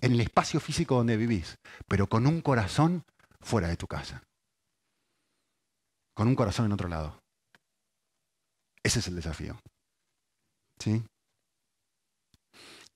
en 0.00 0.12
el 0.12 0.20
espacio 0.20 0.58
físico 0.58 0.96
donde 0.96 1.16
vivís, 1.16 1.58
pero 1.86 2.08
con 2.08 2.26
un 2.26 2.40
corazón 2.40 3.04
fuera 3.40 3.68
de 3.68 3.76
tu 3.76 3.86
casa. 3.86 4.22
Con 6.14 6.28
un 6.28 6.34
corazón 6.34 6.66
en 6.66 6.72
otro 6.72 6.88
lado. 6.88 7.20
Ese 8.82 8.98
es 8.98 9.08
el 9.08 9.16
desafío. 9.16 9.58
¿Sí? 10.78 11.02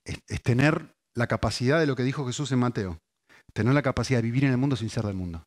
es, 0.05 0.43
tener 0.43 0.95
la 1.15 1.27
capacidad 1.27 1.79
de 1.79 1.87
lo 1.87 1.97
que 1.97 2.03
dijo 2.03 2.27
Jesús 2.27 2.51
en 2.53 2.59
Mateo, 2.59 2.99
tener 3.53 3.75
la 3.75 3.83
capacidad 3.83 4.19
de 4.19 4.23
vivir 4.23 4.45
en 4.45 4.53
el 4.53 4.59
mundo 4.59 4.77
sin 4.77 4.91
ser 4.91 5.05
del 5.05 5.15
mundo. 5.15 5.45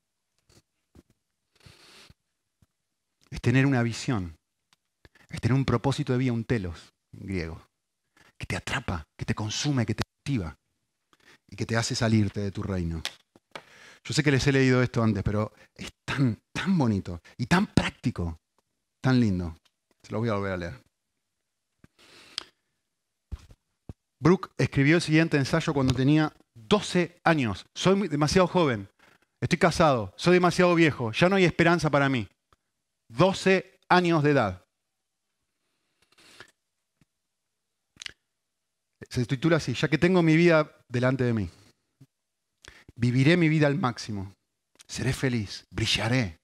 Es 3.29 3.41
tener 3.41 3.65
una 3.65 3.83
visión, 3.83 4.35
es 5.29 5.41
tener 5.41 5.55
un 5.55 5.65
propósito 5.65 6.13
de 6.13 6.19
vida, 6.19 6.33
un 6.33 6.45
telos 6.45 6.93
en 7.13 7.27
griego, 7.27 7.67
que 8.37 8.45
te 8.45 8.55
atrapa, 8.55 9.03
que 9.17 9.25
te 9.25 9.35
consume, 9.35 9.85
que 9.85 9.95
te 9.95 10.03
cautiva 10.03 10.55
y 11.49 11.55
que 11.55 11.65
te 11.65 11.75
hace 11.75 11.95
salirte 11.95 12.39
de 12.39 12.51
tu 12.51 12.63
reino. 12.63 13.01
Yo 14.05 14.13
sé 14.13 14.21
que 14.21 14.31
les 14.31 14.45
he 14.45 14.51
leído 14.51 14.83
esto 14.83 15.01
antes, 15.01 15.23
pero 15.23 15.51
es 15.73 15.91
tan, 16.05 16.39
tan 16.53 16.77
bonito 16.77 17.21
y 17.37 17.47
tan 17.47 17.65
práctico, 17.67 18.39
tan 19.01 19.19
lindo. 19.19 19.57
Se 20.03 20.11
lo 20.11 20.19
voy 20.19 20.29
a 20.29 20.35
volver 20.35 20.51
a 20.51 20.57
leer. 20.57 20.81
Brooke 24.21 24.51
escribió 24.57 24.97
el 24.97 25.01
siguiente 25.01 25.37
ensayo 25.37 25.73
cuando 25.73 25.93
tenía 25.93 26.31
12 26.53 27.19
años. 27.23 27.65
Soy 27.75 28.07
demasiado 28.07 28.47
joven, 28.47 28.87
estoy 29.41 29.57
casado, 29.57 30.13
soy 30.17 30.35
demasiado 30.35 30.75
viejo, 30.75 31.11
ya 31.11 31.27
no 31.27 31.35
hay 31.35 31.45
esperanza 31.45 31.89
para 31.89 32.07
mí. 32.07 32.27
12 33.09 33.79
años 33.89 34.23
de 34.23 34.31
edad. 34.31 34.65
Se 39.09 39.25
titula 39.25 39.57
así, 39.57 39.73
ya 39.73 39.87
que 39.87 39.97
tengo 39.97 40.21
mi 40.21 40.35
vida 40.35 40.75
delante 40.89 41.23
de 41.23 41.33
mí. 41.33 41.49
Viviré 42.95 43.37
mi 43.37 43.49
vida 43.49 43.67
al 43.67 43.77
máximo. 43.77 44.33
Seré 44.87 45.13
feliz, 45.13 45.65
brillaré. 45.69 46.39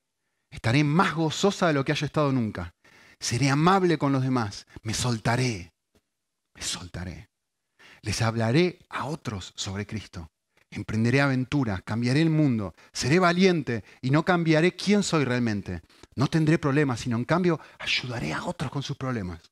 Estaré 0.50 0.84
más 0.84 1.16
gozosa 1.16 1.68
de 1.68 1.74
lo 1.74 1.86
que 1.86 1.94
haya 1.94 2.06
estado 2.06 2.32
nunca. 2.32 2.74
Seré 3.20 3.50
amable 3.50 3.98
con 3.98 4.12
los 4.12 4.24
demás. 4.24 4.68
Me 4.84 4.94
soltaré. 4.94 5.72
Me 6.56 6.62
soltaré. 6.62 7.30
Les 8.02 8.22
hablaré 8.22 8.80
a 8.90 9.06
otros 9.06 9.54
sobre 9.56 9.86
Cristo. 9.86 10.30
Emprenderé 10.72 11.22
aventuras, 11.22 11.82
cambiaré 11.84 12.22
el 12.22 12.30
mundo, 12.30 12.74
seré 12.94 13.20
valiente 13.20 13.84
y 14.02 14.10
no 14.10 14.24
cambiaré 14.24 14.76
quién 14.76 15.04
soy 15.04 15.26
realmente. 15.26 15.82
No 16.16 16.28
tendré 16.28 16.58
problemas, 16.58 17.02
sino 17.02 17.18
en 17.18 17.26
cambio 17.26 17.60
ayudaré 17.78 18.34
a 18.34 18.46
otros 18.46 18.72
con 18.72 18.82
sus 18.82 18.98
problemas. 18.98 19.52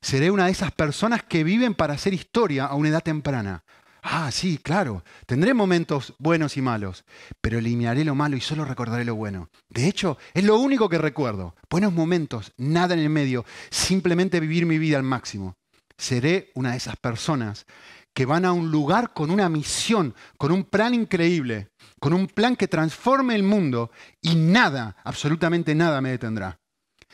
Seré 0.00 0.30
una 0.30 0.46
de 0.46 0.52
esas 0.52 0.72
personas 0.72 1.22
que 1.24 1.44
viven 1.44 1.74
para 1.74 1.94
hacer 1.94 2.14
historia 2.14 2.64
a 2.66 2.74
una 2.74 2.88
edad 2.88 3.02
temprana. 3.02 3.64
Ah, 4.02 4.30
sí, 4.30 4.58
claro, 4.58 5.02
tendré 5.26 5.54
momentos 5.54 6.14
buenos 6.18 6.56
y 6.56 6.62
malos, 6.62 7.04
pero 7.40 7.58
eliminaré 7.58 8.04
lo 8.04 8.14
malo 8.14 8.36
y 8.36 8.40
solo 8.40 8.64
recordaré 8.64 9.04
lo 9.04 9.14
bueno. 9.14 9.50
De 9.68 9.86
hecho, 9.86 10.18
es 10.34 10.44
lo 10.44 10.58
único 10.58 10.88
que 10.88 10.98
recuerdo. 10.98 11.54
Buenos 11.68 11.92
momentos, 11.92 12.52
nada 12.56 12.94
en 12.94 13.00
el 13.00 13.10
medio, 13.10 13.44
simplemente 13.70 14.40
vivir 14.40 14.66
mi 14.66 14.78
vida 14.78 14.96
al 14.96 15.02
máximo. 15.02 15.56
Seré 15.96 16.52
una 16.54 16.72
de 16.72 16.76
esas 16.76 16.96
personas 16.96 17.66
que 18.14 18.24
van 18.24 18.44
a 18.44 18.52
un 18.52 18.70
lugar 18.70 19.12
con 19.12 19.30
una 19.30 19.48
misión, 19.48 20.14
con 20.38 20.52
un 20.52 20.64
plan 20.64 20.94
increíble, 20.94 21.70
con 22.00 22.12
un 22.12 22.26
plan 22.26 22.56
que 22.56 22.68
transforme 22.68 23.34
el 23.34 23.42
mundo 23.42 23.90
y 24.20 24.34
nada, 24.36 24.96
absolutamente 25.04 25.74
nada 25.74 26.00
me 26.00 26.10
detendrá. 26.10 26.60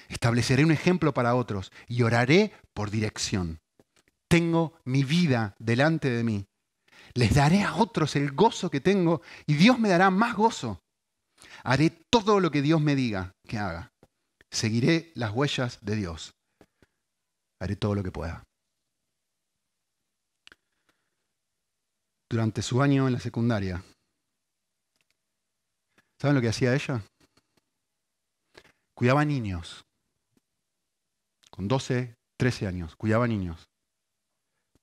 Estableceré 0.09 0.64
un 0.64 0.73
ejemplo 0.73 1.14
para 1.14 1.35
otros 1.35 1.73
y 1.88 2.03
oraré 2.03 2.53
por 2.73 2.90
dirección. 2.90 3.61
Tengo 4.29 4.75
mi 4.85 5.05
vida 5.05 5.55
delante 5.59 6.11
de 6.11 6.25
mí. 6.25 6.47
Les 7.14 7.35
daré 7.35 7.62
a 7.62 7.77
otros 7.77 8.16
el 8.16 8.33
gozo 8.33 8.70
que 8.70 8.81
tengo 8.81 9.22
y 9.46 9.55
Dios 9.55 9.79
me 9.79 9.88
dará 9.88 10.11
más 10.11 10.35
gozo. 10.35 10.81
Haré 11.62 11.90
todo 12.11 12.40
lo 12.40 12.50
que 12.50 12.62
Dios 12.62 12.81
me 12.81 12.96
diga 12.96 13.33
que 13.46 13.59
haga. 13.59 13.92
Seguiré 14.50 15.12
las 15.14 15.33
huellas 15.33 15.79
de 15.83 15.96
Dios. 15.96 16.35
Haré 17.61 17.77
todo 17.77 17.94
lo 17.94 18.03
que 18.03 18.11
pueda. 18.11 18.44
durante 22.35 22.62
su 22.62 22.83
año 22.83 23.07
en 23.07 23.12
la 23.12 23.20
secundaria. 23.20 23.85
¿Saben 26.20 26.35
lo 26.35 26.40
que 26.40 26.48
hacía 26.48 26.74
ella? 26.74 27.00
Cuidaba 28.92 29.24
niños. 29.24 29.85
Con 31.53 31.68
12, 31.68 32.16
13 32.37 32.66
años, 32.66 32.96
cuidaba 32.96 33.29
niños. 33.29 33.68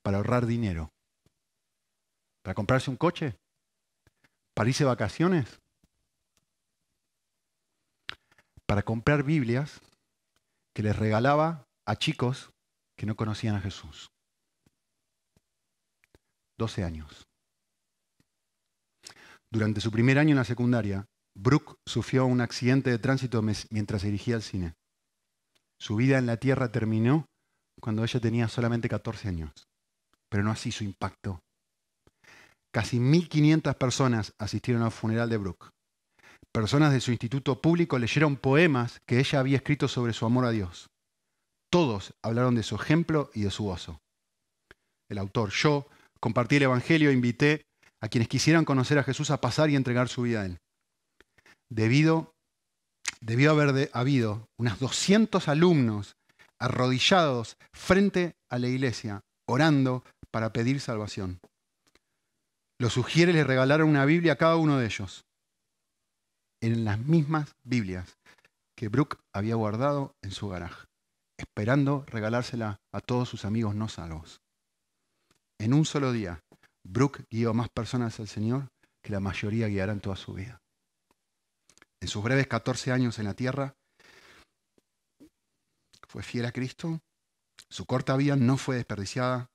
Para 0.02 0.17
ahorrar 0.17 0.46
dinero. 0.46 0.91
Para 2.42 2.56
comprarse 2.56 2.90
un 2.90 2.98
coche. 2.98 3.36
Para 4.54 4.70
irse 4.70 4.84
de 4.84 4.90
vacaciones. 4.90 5.60
Para 8.66 8.84
comprar 8.84 9.24
Biblias 9.24 9.82
que 10.74 10.84
les 10.84 10.96
regalaba 10.96 11.68
a 11.86 11.96
chicos 11.96 12.52
que 12.96 13.06
no 13.06 13.16
conocían 13.16 13.56
a 13.56 13.62
Jesús. 13.62 14.12
12 16.58 16.84
años. 16.84 17.28
Durante 19.52 19.82
su 19.82 19.92
primer 19.92 20.18
año 20.18 20.32
en 20.32 20.38
la 20.38 20.46
secundaria, 20.46 21.06
Brooke 21.36 21.76
sufrió 21.86 22.26
un 22.26 22.40
accidente 22.40 22.90
de 22.90 23.00
tránsito 23.00 23.42
mientras 23.42 24.04
dirigía 24.04 24.36
al 24.36 24.44
cine. 24.44 24.76
Su 25.80 25.96
vida 25.96 26.18
en 26.18 26.26
la 26.26 26.38
Tierra 26.38 26.72
terminó 26.72 27.26
cuando 27.82 28.04
ella 28.04 28.20
tenía 28.20 28.48
solamente 28.48 28.88
14 28.88 29.28
años, 29.28 29.52
pero 30.30 30.44
no 30.44 30.52
así 30.52 30.72
su 30.72 30.84
impacto. 30.84 31.42
Casi 32.74 33.00
1.500 33.00 33.76
personas 33.76 34.34
asistieron 34.38 34.84
al 34.84 34.92
funeral 34.92 35.30
de 35.30 35.38
Brooke. 35.38 35.70
Personas 36.54 36.92
de 36.94 37.02
su 37.02 37.12
instituto 37.12 37.62
público 37.62 38.00
leyeron 38.00 38.38
poemas 38.38 39.02
que 39.06 39.20
ella 39.20 39.40
había 39.40 39.58
escrito 39.58 39.88
sobre 39.88 40.14
su 40.14 40.26
amor 40.26 40.46
a 40.46 40.52
Dios. 40.52 40.90
Todos 41.70 42.14
hablaron 42.22 42.56
de 42.56 42.64
su 42.64 42.76
ejemplo 42.76 43.30
y 43.34 43.42
de 43.42 43.52
su 43.52 43.64
gozo. 43.64 44.00
El 45.10 45.18
autor, 45.18 45.50
yo, 45.52 45.88
compartí 46.20 46.58
el 46.58 46.64
Evangelio 46.64 47.10
e 47.10 47.14
invité 47.14 47.66
a 48.02 48.08
quienes 48.08 48.28
quisieran 48.28 48.66
conocer 48.66 48.98
a 49.00 49.04
Jesús 49.04 49.32
a 49.32 49.40
pasar 49.40 49.70
y 49.70 49.76
entregar 49.76 50.10
su 50.10 50.24
vida 50.24 50.42
a 50.42 50.46
Él. 50.46 50.58
Debido, 51.70 52.34
debió 53.22 53.52
haber 53.52 53.90
habido 53.94 54.48
unos 54.58 54.80
200 54.80 55.48
alumnos 55.48 56.16
arrodillados 56.60 57.58
frente 57.74 58.36
a 58.50 58.60
la 58.60 58.68
iglesia, 58.68 59.22
orando 59.48 60.04
para 60.32 60.52
pedir 60.54 60.80
salvación. 60.80 61.40
Los 62.82 62.94
sugiere 62.94 63.32
les 63.32 63.46
regalaron 63.46 63.88
una 63.88 64.06
Biblia 64.06 64.34
a 64.34 64.38
cada 64.38 64.56
uno 64.56 64.80
de 64.80 64.88
ellos, 64.88 65.24
en 66.63 66.84
las 66.84 66.98
mismas 66.98 67.54
Biblias 67.63 68.17
que 68.76 68.88
Brooke 68.88 69.20
había 69.32 69.54
guardado 69.54 70.15
en 70.24 70.32
su 70.32 70.50
garaje, 70.50 70.88
esperando 71.38 72.04
regalársela 72.08 72.80
a 72.91 73.00
todos 73.00 73.30
sus 73.30 73.46
amigos 73.46 73.76
no 73.76 73.88
salvos. 73.88 74.41
En 75.60 75.76
un 75.76 75.86
solo 75.86 76.12
día, 76.12 76.39
Brooke 76.84 77.24
guió 77.30 77.54
más 77.54 77.70
personas 77.70 78.20
al 78.20 78.28
Señor 78.28 78.70
que 79.04 79.12
la 79.12 79.20
mayoría 79.20 79.67
guiarán 79.67 80.00
toda 80.00 80.15
su 80.15 80.34
vida. 80.34 80.58
En 82.02 82.08
sus 82.08 82.24
breves 82.24 82.48
14 82.48 82.91
años 82.91 83.20
en 83.20 83.26
la 83.26 83.36
tierra, 83.36 83.76
fue 86.08 86.24
fiel 86.24 86.48
a 86.48 86.52
Cristo, 86.52 87.00
su 87.70 87.86
corta 87.86 88.17
vida 88.17 88.36
no 88.36 88.58
fue 88.58 88.78
desperdiciada 88.78 89.52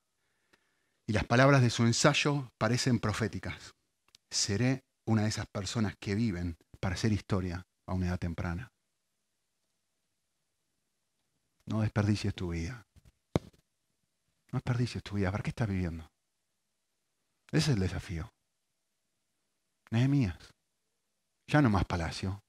y 1.07 1.13
las 1.13 1.23
palabras 1.23 1.61
de 1.61 1.69
su 1.69 1.83
ensayo 1.83 2.51
parecen 2.57 2.99
proféticas. 2.99 3.73
Seré 4.29 4.83
una 5.05 5.23
de 5.23 5.29
esas 5.29 5.47
personas 5.47 5.95
que 5.97 6.15
viven 6.15 6.57
para 6.81 6.95
hacer 6.95 7.13
historia 7.13 7.65
a 7.85 7.93
una 7.93 8.07
edad 8.07 8.19
temprana. 8.19 8.73
No 11.65 11.81
desperdicies 11.81 12.35
tu 12.35 12.49
vida. 12.49 12.85
No 14.51 14.59
desperdicies 14.59 15.01
tu 15.01 15.15
vida. 15.15 15.31
¿Para 15.31 15.43
qué 15.43 15.49
estás 15.49 15.69
viviendo? 15.69 16.11
Ese 17.51 17.71
es 17.71 17.77
el 17.77 17.79
desafío. 17.79 18.33
Nehemías. 19.91 20.37
Ya 21.47 21.61
no 21.61 21.69
más 21.69 21.85
palacio. 21.85 22.43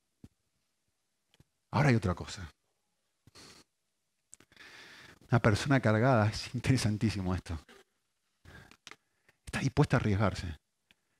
Ahora 1.70 1.90
hay 1.90 1.94
otra 1.94 2.16
cosa. 2.16 2.52
Una 5.30 5.40
persona 5.40 5.78
cargada, 5.78 6.28
es 6.28 6.52
interesantísimo 6.54 7.34
esto. 7.34 7.56
Está 9.58 9.64
dispuesta 9.64 9.96
a 9.96 9.98
arriesgarse. 9.98 10.56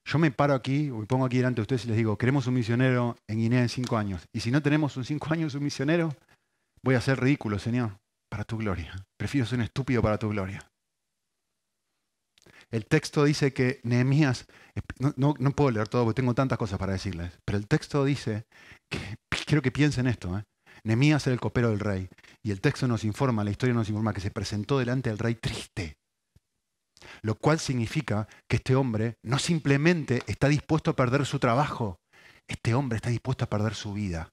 Yo 0.04 0.20
me 0.20 0.30
paro 0.30 0.54
aquí, 0.54 0.92
me 0.92 1.06
pongo 1.06 1.24
aquí 1.24 1.38
delante 1.38 1.56
de 1.56 1.62
ustedes 1.62 1.86
y 1.86 1.88
les 1.88 1.96
digo, 1.96 2.16
queremos 2.16 2.46
un 2.46 2.54
misionero 2.54 3.16
en 3.26 3.38
Guinea 3.38 3.62
en 3.62 3.68
cinco 3.68 3.96
años. 3.96 4.28
Y 4.32 4.38
si 4.38 4.52
no 4.52 4.62
tenemos 4.62 4.96
un 4.96 5.04
cinco 5.04 5.32
años 5.32 5.56
un 5.56 5.64
misionero, 5.64 6.14
voy 6.84 6.94
a 6.94 7.00
ser 7.00 7.18
ridículo, 7.18 7.58
Señor, 7.58 7.98
para 8.30 8.44
tu 8.44 8.58
gloria. 8.58 8.94
Prefiero 9.16 9.44
ser 9.44 9.58
un 9.58 9.64
estúpido 9.64 10.02
para 10.02 10.18
tu 10.18 10.28
gloria. 10.28 10.60
El 12.70 12.86
texto 12.86 13.24
dice 13.24 13.52
que 13.52 13.80
Nehemías, 13.82 14.46
no, 15.16 15.34
puedo 15.34 15.72
leer 15.72 15.88
todo 15.88 16.04
porque 16.04 16.22
tengo 16.22 16.34
tantas 16.34 16.58
cosas 16.58 16.78
para 16.78 16.92
decirles, 16.92 17.32
pero 17.44 17.58
el 17.58 17.66
texto 17.66 18.04
dice, 18.04 18.46
que, 18.88 19.16
quiero 19.46 19.62
que 19.62 19.72
piensen 19.72 20.06
esto, 20.06 20.38
¿eh? 20.38 20.44
Nehemías 20.84 21.26
era 21.26 21.34
el 21.34 21.40
copero 21.40 21.70
del 21.70 21.80
rey 21.80 22.08
y 22.40 22.52
el 22.52 22.60
texto 22.60 22.86
nos 22.86 23.02
informa, 23.02 23.42
la 23.42 23.50
historia 23.50 23.74
nos 23.74 23.88
informa 23.88 24.14
que 24.14 24.20
se 24.20 24.30
presentó 24.30 24.78
delante 24.78 25.10
del 25.10 25.18
rey 25.18 25.34
triste, 25.34 25.97
lo 27.22 27.34
cual 27.36 27.58
significa 27.58 28.28
que 28.48 28.56
este 28.56 28.74
hombre 28.74 29.16
no 29.22 29.38
simplemente 29.38 30.22
está 30.26 30.48
dispuesto 30.48 30.90
a 30.90 30.96
perder 30.96 31.26
su 31.26 31.38
trabajo, 31.38 32.00
este 32.46 32.74
hombre 32.74 32.96
está 32.96 33.10
dispuesto 33.10 33.44
a 33.44 33.50
perder 33.50 33.74
su 33.74 33.92
vida. 33.92 34.30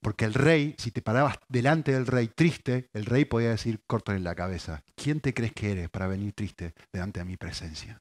Porque 0.00 0.24
el 0.24 0.34
rey, 0.34 0.74
si 0.78 0.90
te 0.90 1.02
parabas 1.02 1.38
delante 1.48 1.92
del 1.92 2.06
rey 2.06 2.28
triste, 2.28 2.88
el 2.92 3.04
rey 3.06 3.24
podía 3.24 3.50
decir, 3.50 3.82
córtale 3.86 4.20
la 4.20 4.34
cabeza. 4.34 4.82
¿Quién 4.94 5.20
te 5.20 5.34
crees 5.34 5.52
que 5.52 5.72
eres 5.72 5.90
para 5.90 6.06
venir 6.06 6.32
triste 6.32 6.74
delante 6.92 7.20
de 7.20 7.24
mi 7.24 7.36
presencia? 7.36 8.00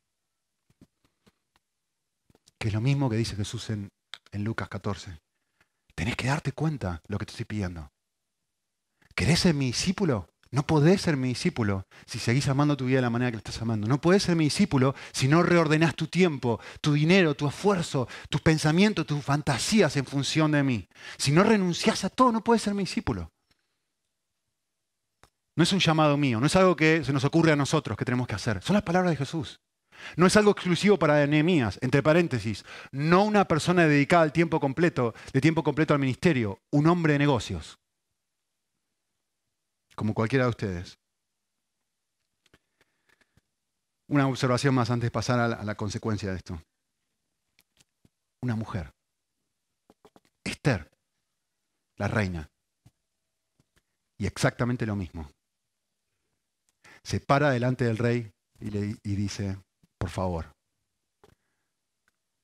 Que 2.57 2.69
es 2.69 2.73
lo 2.73 2.81
mismo 2.81 3.09
que 3.09 3.17
dice 3.17 3.35
Jesús 3.35 3.69
en, 3.69 3.89
Lucas 4.31 4.69
14. 4.69 5.19
Tenés 5.95 6.15
que 6.15 6.27
darte 6.27 6.53
cuenta 6.53 7.01
lo 7.07 7.17
que 7.17 7.25
te 7.25 7.31
estoy 7.31 7.45
pidiendo. 7.45 7.91
¿Querés 9.15 9.41
ser 9.41 9.53
mi 9.53 9.67
discípulo? 9.67 10.27
No 10.53 10.67
podés 10.67 11.01
ser 11.01 11.17
mi 11.17 11.29
discípulo 11.29 11.87
si 12.05 12.19
seguís 12.19 12.47
amando 12.47 12.77
tu 12.77 12.85
vida 12.85 12.97
de 12.97 13.01
la 13.01 13.09
manera 13.09 13.31
que 13.31 13.37
la 13.37 13.39
estás 13.39 13.59
amando. 13.63 13.87
No 13.87 13.99
podés 13.99 14.21
ser 14.21 14.35
mi 14.35 14.43
discípulo 14.43 14.93
si 15.11 15.27
no 15.27 15.41
reordenás 15.41 15.95
tu 15.95 16.05
tiempo, 16.05 16.59
tu 16.79 16.93
dinero, 16.93 17.33
tu 17.33 17.47
esfuerzo, 17.47 18.07
tus 18.29 18.39
pensamientos, 18.39 19.07
tus 19.07 19.23
fantasías 19.23 19.97
en 19.97 20.05
función 20.05 20.51
de 20.51 20.61
mí. 20.61 20.87
Si 21.17 21.31
no 21.31 21.41
renunciás 21.41 22.03
a 22.05 22.09
todo, 22.09 22.31
no 22.31 22.43
puedes 22.43 22.61
ser 22.61 22.75
mi 22.75 22.83
discípulo. 22.83 23.31
No 25.55 25.63
es 25.63 25.73
un 25.73 25.79
llamado 25.79 26.17
mío, 26.17 26.39
no 26.39 26.45
es 26.45 26.55
algo 26.55 26.75
que 26.75 27.03
se 27.03 27.13
nos 27.13 27.23
ocurre 27.23 27.51
a 27.51 27.55
nosotros 27.55 27.97
que 27.97 28.05
tenemos 28.05 28.27
que 28.27 28.35
hacer. 28.35 28.61
Son 28.61 28.75
las 28.75 28.83
palabras 28.83 29.09
de 29.09 29.17
Jesús. 29.17 29.59
No 30.17 30.27
es 30.27 30.37
algo 30.37 30.51
exclusivo 30.51 30.99
para 30.99 31.25
Nehemías, 31.25 31.79
entre 31.81 32.03
paréntesis. 32.03 32.63
No 32.91 33.23
una 33.23 33.47
persona 33.47 33.87
dedicada 33.87 34.21
al 34.21 34.31
tiempo 34.31 34.59
completo, 34.59 35.15
de 35.33 35.41
tiempo 35.41 35.63
completo 35.63 35.95
al 35.95 35.99
ministerio, 35.99 36.59
un 36.69 36.85
hombre 36.85 37.13
de 37.13 37.19
negocios 37.19 37.79
como 39.95 40.13
cualquiera 40.13 40.45
de 40.45 40.49
ustedes. 40.49 40.99
Una 44.07 44.27
observación 44.27 44.75
más 44.75 44.89
antes 44.89 45.07
de 45.07 45.11
pasar 45.11 45.39
a 45.39 45.63
la, 45.63 45.75
consecuencia 45.75 46.29
de 46.29 46.37
esto. 46.37 46.61
Una 48.41 48.55
mujer, 48.55 48.93
Esther, 50.43 50.91
la 51.97 52.07
reina, 52.07 52.49
y 54.17 54.25
exactamente 54.25 54.85
lo 54.85 54.95
mismo. 54.95 55.29
Se 57.03 57.19
para 57.19 57.51
delante 57.51 57.85
del 57.85 57.97
rey 57.97 58.31
y, 58.59 58.69
le, 58.69 58.97
y 59.03 59.15
dice, 59.15 59.57
por 59.97 60.09
favor, 60.09 60.53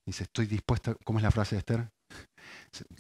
dice, 0.06 0.24
estoy 0.24 0.48
dispuesta, 0.48 0.96
¿cómo 1.04 1.20
es 1.20 1.24
la 1.24 1.32
frase 1.32 1.56
de 1.56 1.60
Esther? 1.60 1.90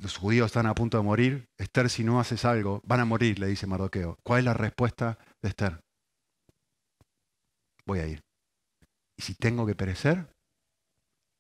Los 0.01 0.17
judíos 0.17 0.47
están 0.47 0.65
a 0.65 0.75
punto 0.75 0.97
de 0.97 1.03
morir. 1.03 1.49
Esther, 1.57 1.89
si 1.89 2.03
no 2.03 2.19
haces 2.19 2.45
algo, 2.45 2.81
van 2.85 2.99
a 2.99 3.05
morir, 3.05 3.39
le 3.39 3.47
dice 3.47 3.67
Mardoqueo. 3.67 4.17
¿Cuál 4.23 4.39
es 4.39 4.45
la 4.45 4.53
respuesta 4.53 5.17
de 5.41 5.49
Esther? 5.49 5.81
Voy 7.85 7.99
a 7.99 8.07
ir. 8.07 8.23
Y 9.17 9.21
si 9.21 9.35
tengo 9.35 9.65
que 9.65 9.75
perecer, 9.75 10.33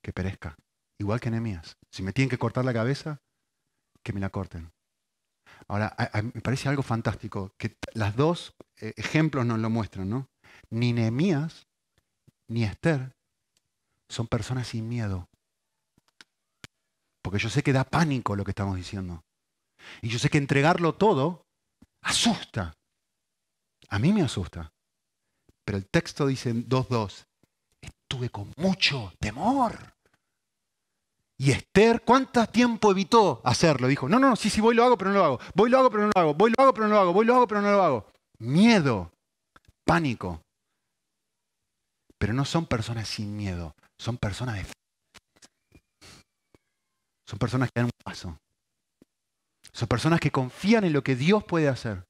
que 0.03 0.13
perezca. 0.13 0.55
Igual 0.99 1.19
que 1.19 1.31
Nehemías. 1.31 1.77
Si 1.91 2.03
me 2.03 2.13
tienen 2.13 2.29
que 2.29 2.37
cortar 2.37 2.65
la 2.65 2.73
cabeza, 2.73 3.19
que 4.03 4.13
me 4.13 4.19
la 4.19 4.29
corten. 4.29 4.71
Ahora, 5.67 5.95
me 6.33 6.41
parece 6.41 6.69
algo 6.69 6.83
fantástico 6.83 7.51
que 7.57 7.75
las 7.93 8.15
dos 8.15 8.55
eh, 8.81 8.93
ejemplos 8.97 9.45
nos 9.45 9.59
lo 9.59 9.69
muestran, 9.69 10.09
¿no? 10.09 10.27
Ni 10.69 10.93
Nehemías 10.93 11.67
ni 12.47 12.63
Esther 12.63 13.13
son 14.09 14.27
personas 14.27 14.67
sin 14.67 14.87
miedo. 14.89 15.29
Porque 17.29 17.43
yo 17.43 17.51
sé 17.51 17.61
que 17.61 17.73
da 17.73 17.83
pánico 17.83 18.35
lo 18.35 18.43
que 18.43 18.49
estamos 18.49 18.75
diciendo. 18.75 19.23
Y 20.01 20.09
yo 20.09 20.17
sé 20.17 20.31
que 20.31 20.39
entregarlo 20.39 20.95
todo 20.95 21.45
asusta. 22.01 22.73
A 23.87 23.99
mí 23.99 24.11
me 24.11 24.23
asusta. 24.23 24.71
Pero 25.63 25.77
el 25.77 25.87
texto 25.87 26.25
dice 26.25 26.49
en 26.49 26.67
2.2, 26.67 27.25
estuve 27.81 28.31
con 28.31 28.51
mucho 28.57 29.13
temor. 29.19 29.93
Y 31.37 31.51
Esther, 31.51 32.01
¿cuánto 32.01 32.43
tiempo 32.47 32.89
evitó 32.89 33.41
hacerlo? 33.43 33.87
Dijo, 33.87 34.09
no, 34.09 34.17
no, 34.17 34.35
sí, 34.35 34.49
sí, 34.49 34.59
voy 34.59 34.73
lo 34.73 34.83
hago, 34.83 34.97
pero 34.97 35.11
no 35.11 35.19
lo 35.19 35.25
hago. 35.25 35.39
Voy 35.53 35.69
lo 35.69 35.77
hago, 35.77 35.91
pero 35.91 36.05
no 36.05 36.11
lo 36.15 36.19
hago. 36.19 36.33
Voy 36.33 36.49
lo 36.49 36.63
hago, 36.63 36.73
pero 36.73 36.87
no 36.87 36.95
lo 36.95 36.99
hago. 36.99 37.13
Voy 37.13 37.25
lo 37.27 37.35
hago, 37.35 37.47
pero 37.47 37.61
no 37.61 37.71
lo 37.71 37.83
hago. 37.83 38.11
Miedo, 38.39 39.11
pánico. 39.85 40.41
Pero 42.17 42.33
no 42.33 42.43
son 42.43 42.65
personas 42.65 43.07
sin 43.07 43.37
miedo, 43.37 43.75
son 43.99 44.17
personas 44.17 44.55
de 44.55 44.78
son 47.29 47.37
personas 47.37 47.69
que 47.69 47.79
dan 47.79 47.85
un 47.85 48.03
paso. 48.03 48.39
Son 49.71 49.87
personas 49.87 50.19
que 50.19 50.31
confían 50.31 50.83
en 50.83 50.93
lo 50.93 51.03
que 51.03 51.15
Dios 51.15 51.43
puede 51.43 51.67
hacer, 51.67 52.07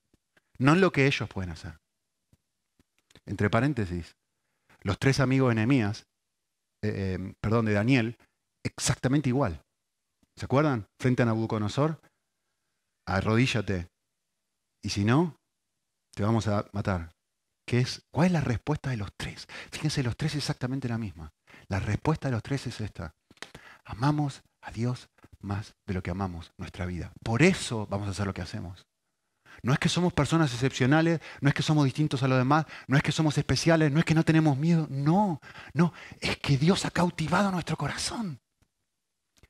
no 0.58 0.72
en 0.72 0.80
lo 0.80 0.94
que 0.94 1.08
ellos 1.08 1.28
pueden 1.28 1.52
hacer. 1.52 1.78
Entre 3.26 3.50
paréntesis, 3.50 4.16
los 4.80 4.98
tres 4.98 5.20
amigos 5.20 5.54
de 5.54 5.62
eh, 5.62 6.06
eh, 6.82 7.34
perdón, 7.42 7.66
de 7.66 7.74
Daniel, 7.74 8.18
exactamente 8.64 9.28
igual. 9.28 9.62
¿Se 10.38 10.46
acuerdan? 10.46 10.88
Frente 11.02 11.24
a 11.24 11.26
Nabucodonosor, 11.26 12.00
arrodíllate. 13.06 13.90
Y 14.82 14.88
si 14.88 15.04
no, 15.04 15.36
te 16.16 16.24
vamos 16.24 16.48
a 16.48 16.70
matar. 16.72 17.12
¿Qué 17.68 17.80
es? 17.80 18.04
¿Cuál 18.10 18.28
es 18.28 18.32
la 18.32 18.42
respuesta 18.42 18.90
de 18.90 18.96
los 18.96 19.10
tres? 19.18 19.48
Fíjense, 19.70 20.02
los 20.02 20.16
tres 20.16 20.36
exactamente 20.36 20.88
la 20.88 20.98
misma. 20.98 21.34
La 21.68 21.82
respuesta 21.82 22.30
de 22.30 22.36
los 22.36 22.42
tres 22.42 22.68
es 22.68 22.80
esta. 22.80 23.14
Amamos 23.84 24.44
a 24.62 24.72
Dios 24.72 25.10
más 25.40 25.76
de 25.86 25.94
lo 25.94 26.04
que 26.04 26.12
amamos 26.12 26.52
nuestra 26.58 26.86
vida. 26.86 27.14
Por 27.24 27.42
eso 27.42 27.88
vamos 27.90 28.08
a 28.08 28.12
hacer 28.12 28.28
lo 28.28 28.34
que 28.34 28.42
hacemos. 28.42 28.86
No 29.62 29.74
es 29.74 29.80
que 29.80 29.90
somos 29.90 30.14
personas 30.14 30.54
excepcionales, 30.54 31.20
no 31.42 31.50
es 31.50 31.56
que 31.56 31.64
somos 31.64 31.84
distintos 31.86 32.24
a 32.24 32.28
los 32.28 32.38
demás, 32.38 32.66
no 32.88 32.96
es 32.98 33.04
que 33.04 33.12
somos 33.12 33.38
especiales, 33.38 33.92
no 33.92 34.00
es 34.00 34.06
que 34.06 34.16
no 34.16 34.24
tenemos 34.24 34.58
miedo, 34.58 34.88
no, 34.90 35.42
no, 35.74 35.94
es 36.22 36.38
que 36.38 36.58
Dios 36.58 36.86
ha 36.86 36.92
cautivado 36.92 37.52
nuestro 37.52 37.76
corazón. 37.76 38.40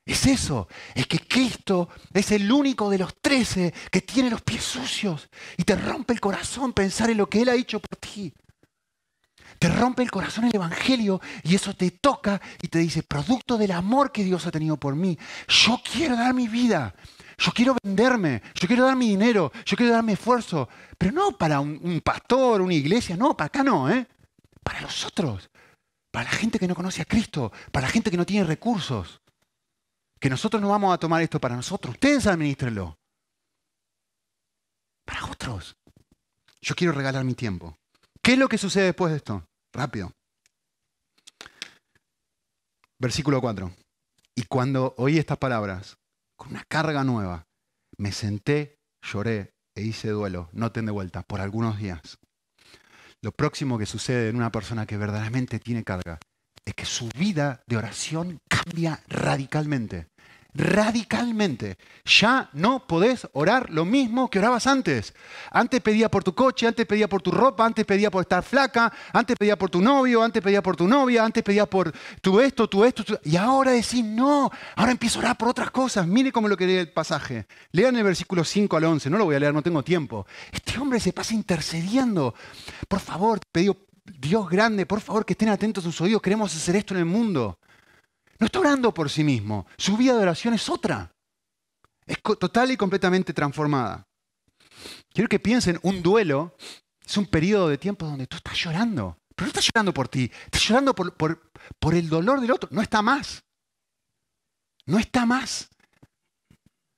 Es 0.05 0.25
eso, 0.25 0.67
es 0.95 1.05
que 1.05 1.19
Cristo 1.19 1.89
es 2.11 2.31
el 2.31 2.51
único 2.51 2.89
de 2.89 2.97
los 2.97 3.13
trece 3.21 3.71
que 3.91 4.01
tiene 4.01 4.31
los 4.31 4.41
pies 4.41 4.63
sucios 4.63 5.29
y 5.55 5.63
te 5.63 5.75
rompe 5.75 6.13
el 6.13 6.19
corazón 6.19 6.73
pensar 6.73 7.11
en 7.11 7.17
lo 7.17 7.29
que 7.29 7.43
Él 7.43 7.49
ha 7.49 7.55
hecho 7.55 7.79
por 7.79 7.95
ti. 7.97 8.33
Te 9.59 9.67
rompe 9.67 10.03
el 10.03 10.09
corazón 10.09 10.45
el 10.45 10.55
Evangelio 10.55 11.19
y 11.43 11.53
eso 11.53 11.73
te 11.75 11.91
toca 11.91 12.41
y 12.61 12.69
te 12.69 12.79
dice, 12.79 13.03
producto 13.03 13.57
del 13.57 13.71
amor 13.71 14.13
que 14.13 14.23
Dios 14.23 14.47
ha 14.47 14.51
tenido 14.51 14.77
por 14.77 14.95
mí, 14.95 15.17
yo 15.49 15.81
quiero 15.83 16.15
dar 16.15 16.33
mi 16.33 16.47
vida, 16.47 16.95
yo 17.37 17.51
quiero 17.51 17.75
venderme, 17.83 18.41
yo 18.55 18.67
quiero 18.67 18.85
dar 18.85 18.95
mi 18.95 19.09
dinero, 19.09 19.51
yo 19.65 19.75
quiero 19.75 19.91
dar 19.91 20.03
mi 20.03 20.13
esfuerzo, 20.13 20.69
pero 20.97 21.11
no 21.11 21.37
para 21.37 21.59
un, 21.59 22.01
pastor, 22.01 22.61
una 22.61 22.73
iglesia, 22.73 23.17
no, 23.17 23.35
para 23.35 23.47
acá 23.47 23.61
no, 23.61 23.89
¿eh? 23.89 24.07
para 24.63 24.79
los 24.79 25.05
otros, 25.05 25.49
para 26.09 26.31
la 26.31 26.37
gente 26.37 26.57
que 26.57 26.67
no 26.67 26.75
conoce 26.75 27.01
a 27.01 27.05
Cristo, 27.05 27.51
para 27.73 27.87
la 27.87 27.91
gente 27.91 28.09
que 28.09 28.17
no 28.17 28.25
tiene 28.25 28.47
recursos. 28.47 29.21
Que 30.21 30.29
nosotros 30.29 30.61
no 30.61 30.69
vamos 30.69 30.93
a 30.93 30.97
tomar 30.97 31.21
esto 31.21 31.39
para 31.39 31.55
nosotros, 31.55 31.95
ustedes 31.95 32.27
administrenlo. 32.27 32.97
Para 35.05 35.25
otros. 35.25 35.75
Yo 36.61 36.75
quiero 36.75 36.93
regalar 36.93 37.23
mi 37.23 37.35
tiempo. 37.35 37.77
¿Qué 38.21 38.33
es 38.33 38.37
lo 38.37 38.49
que 38.49 38.57
sucede 38.57 38.85
después 38.85 39.11
de 39.11 39.17
esto? 39.17 39.48
Rápido. 39.73 40.11
Versículo 42.99 43.39
4. 43.41 43.71
Y 44.35 44.43
cuando 44.43 44.93
oí 44.97 45.17
estas 45.17 45.37
palabras, 45.37 45.97
con 46.37 46.51
una 46.51 46.63
carga 46.67 47.03
nueva, 47.03 47.47
me 47.97 48.11
senté, 48.11 48.77
lloré 49.01 49.51
e 49.75 49.81
hice 49.81 50.09
duelo, 50.09 50.49
noten 50.53 50.85
de 50.85 50.91
vuelta, 50.91 51.23
por 51.23 51.41
algunos 51.41 51.77
días. 51.77 52.17
Lo 53.21 53.31
próximo 53.31 53.77
que 53.77 53.85
sucede 53.85 54.29
en 54.29 54.37
una 54.37 54.51
persona 54.51 54.85
que 54.85 54.97
verdaderamente 54.97 55.59
tiene 55.59 55.83
carga 55.83 56.19
es 56.65 56.73
que 56.73 56.85
su 56.85 57.09
vida 57.17 57.61
de 57.67 57.77
oración 57.77 58.39
cambia 58.49 59.03
radicalmente 59.07 60.07
radicalmente. 60.53 61.77
Ya 62.05 62.49
no 62.53 62.87
podés 62.87 63.27
orar 63.33 63.69
lo 63.69 63.85
mismo 63.85 64.29
que 64.29 64.39
orabas 64.39 64.67
antes. 64.67 65.13
Antes 65.51 65.81
pedía 65.81 66.09
por 66.09 66.23
tu 66.23 66.33
coche, 66.33 66.67
antes 66.67 66.85
pedía 66.85 67.07
por 67.07 67.21
tu 67.21 67.31
ropa, 67.31 67.65
antes 67.65 67.85
pedía 67.85 68.09
por 68.09 68.21
estar 68.21 68.43
flaca, 68.43 68.91
antes 69.13 69.37
pedía 69.37 69.57
por 69.57 69.69
tu 69.69 69.81
novio, 69.81 70.23
antes 70.23 70.41
pedía 70.41 70.61
por 70.61 70.75
tu 70.75 70.87
novia, 70.87 71.23
antes 71.23 71.43
pedía 71.43 71.65
por 71.65 71.93
tu 72.21 72.39
esto, 72.39 72.67
tu 72.67 72.83
esto. 72.83 73.03
Y 73.23 73.35
ahora 73.35 73.71
decís, 73.71 74.03
no, 74.03 74.49
ahora 74.75 74.91
empiezo 74.91 75.19
a 75.19 75.23
orar 75.23 75.37
por 75.37 75.49
otras 75.49 75.71
cosas. 75.71 76.07
Mire 76.07 76.31
cómo 76.31 76.47
lo 76.47 76.57
que 76.57 76.65
lee 76.65 76.77
el 76.77 76.91
pasaje. 76.91 77.45
Lean 77.71 77.95
el 77.95 78.03
versículo 78.03 78.43
5 78.43 78.77
al 78.77 78.83
11, 78.85 79.09
no 79.09 79.17
lo 79.17 79.25
voy 79.25 79.35
a 79.35 79.39
leer, 79.39 79.53
no 79.53 79.61
tengo 79.61 79.83
tiempo. 79.83 80.25
Este 80.51 80.79
hombre 80.79 80.99
se 80.99 81.13
pasa 81.13 81.33
intercediendo. 81.33 82.33
Por 82.87 82.99
favor, 82.99 83.39
te 83.39 83.69
Dios 84.17 84.49
grande, 84.49 84.85
por 84.85 85.01
favor 85.01 85.25
que 85.25 85.33
estén 85.33 85.49
atentos 85.49 85.85
a 85.85 85.87
sus 85.87 86.01
oídos, 86.01 86.21
queremos 86.21 86.55
hacer 86.55 86.75
esto 86.75 86.93
en 86.93 87.01
el 87.01 87.05
mundo. 87.05 87.59
No 88.39 88.45
está 88.45 88.59
orando 88.59 88.93
por 88.93 89.09
sí 89.09 89.23
mismo. 89.23 89.67
Su 89.77 89.97
vida 89.97 90.15
de 90.15 90.23
oración 90.23 90.53
es 90.53 90.69
otra. 90.69 91.11
Es 92.05 92.17
total 92.21 92.71
y 92.71 92.77
completamente 92.77 93.33
transformada. 93.33 94.07
Quiero 95.13 95.27
que 95.27 95.39
piensen, 95.39 95.79
un 95.83 96.01
duelo 96.01 96.55
es 97.05 97.17
un 97.17 97.25
periodo 97.25 97.69
de 97.69 97.77
tiempo 97.77 98.05
donde 98.05 98.27
tú 98.27 98.37
estás 98.37 98.57
llorando. 98.57 99.17
Pero 99.35 99.45
no 99.45 99.49
estás 99.49 99.65
llorando 99.65 99.93
por 99.93 100.07
ti, 100.07 100.31
estás 100.45 100.63
llorando 100.63 100.93
por, 100.95 101.93
el 101.93 102.09
dolor 102.09 102.39
del 102.39 102.51
otro. 102.51 102.69
No 102.71 102.81
está 102.81 103.01
más. 103.01 103.43
No 104.85 104.97
está 104.99 105.25
más. 105.25 105.69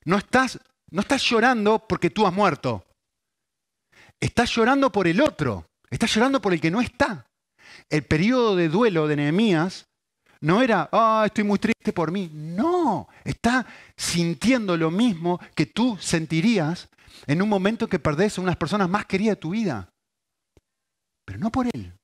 No 0.04 0.18
estás, 0.18 0.58
no 0.90 1.00
estás 1.00 1.22
llorando 1.22 1.86
porque 1.86 2.10
tú 2.10 2.26
has 2.26 2.32
muerto. 2.32 2.84
Estás 4.20 4.50
llorando 4.54 4.92
por 4.92 5.08
el 5.08 5.20
otro. 5.20 5.66
Estás 5.90 6.14
llorando 6.14 6.40
por 6.40 6.52
el 6.52 6.60
que 6.60 6.70
no 6.70 6.80
está. 6.80 7.26
El 7.88 8.04
periodo 8.04 8.54
de 8.54 8.68
duelo 8.68 9.08
de 9.08 9.16
Nehemías 9.16 9.86
no 10.42 10.60
era, 10.60 10.88
ah, 10.90 11.22
estoy 11.24 11.44
muy 11.44 11.58
triste 11.58 11.92
por 11.92 12.10
mí. 12.10 12.28
No, 12.32 13.08
está 13.24 13.64
sintiendo 13.96 14.76
lo 14.76 14.90
mismo 14.90 15.40
que 15.54 15.66
tú 15.66 15.96
sentirías 16.00 16.88
en 17.28 17.42
un 17.42 17.48
momento 17.48 17.88
que 17.88 18.00
perdés 18.00 18.36
a 18.36 18.42
unas 18.42 18.56
personas 18.56 18.88
más 18.88 19.06
queridas 19.06 19.36
de 19.36 19.40
tu 19.40 19.50
vida. 19.50 19.88
Pero 21.24 21.38
no 21.38 21.50
por 21.50 21.68
él. 21.72 21.94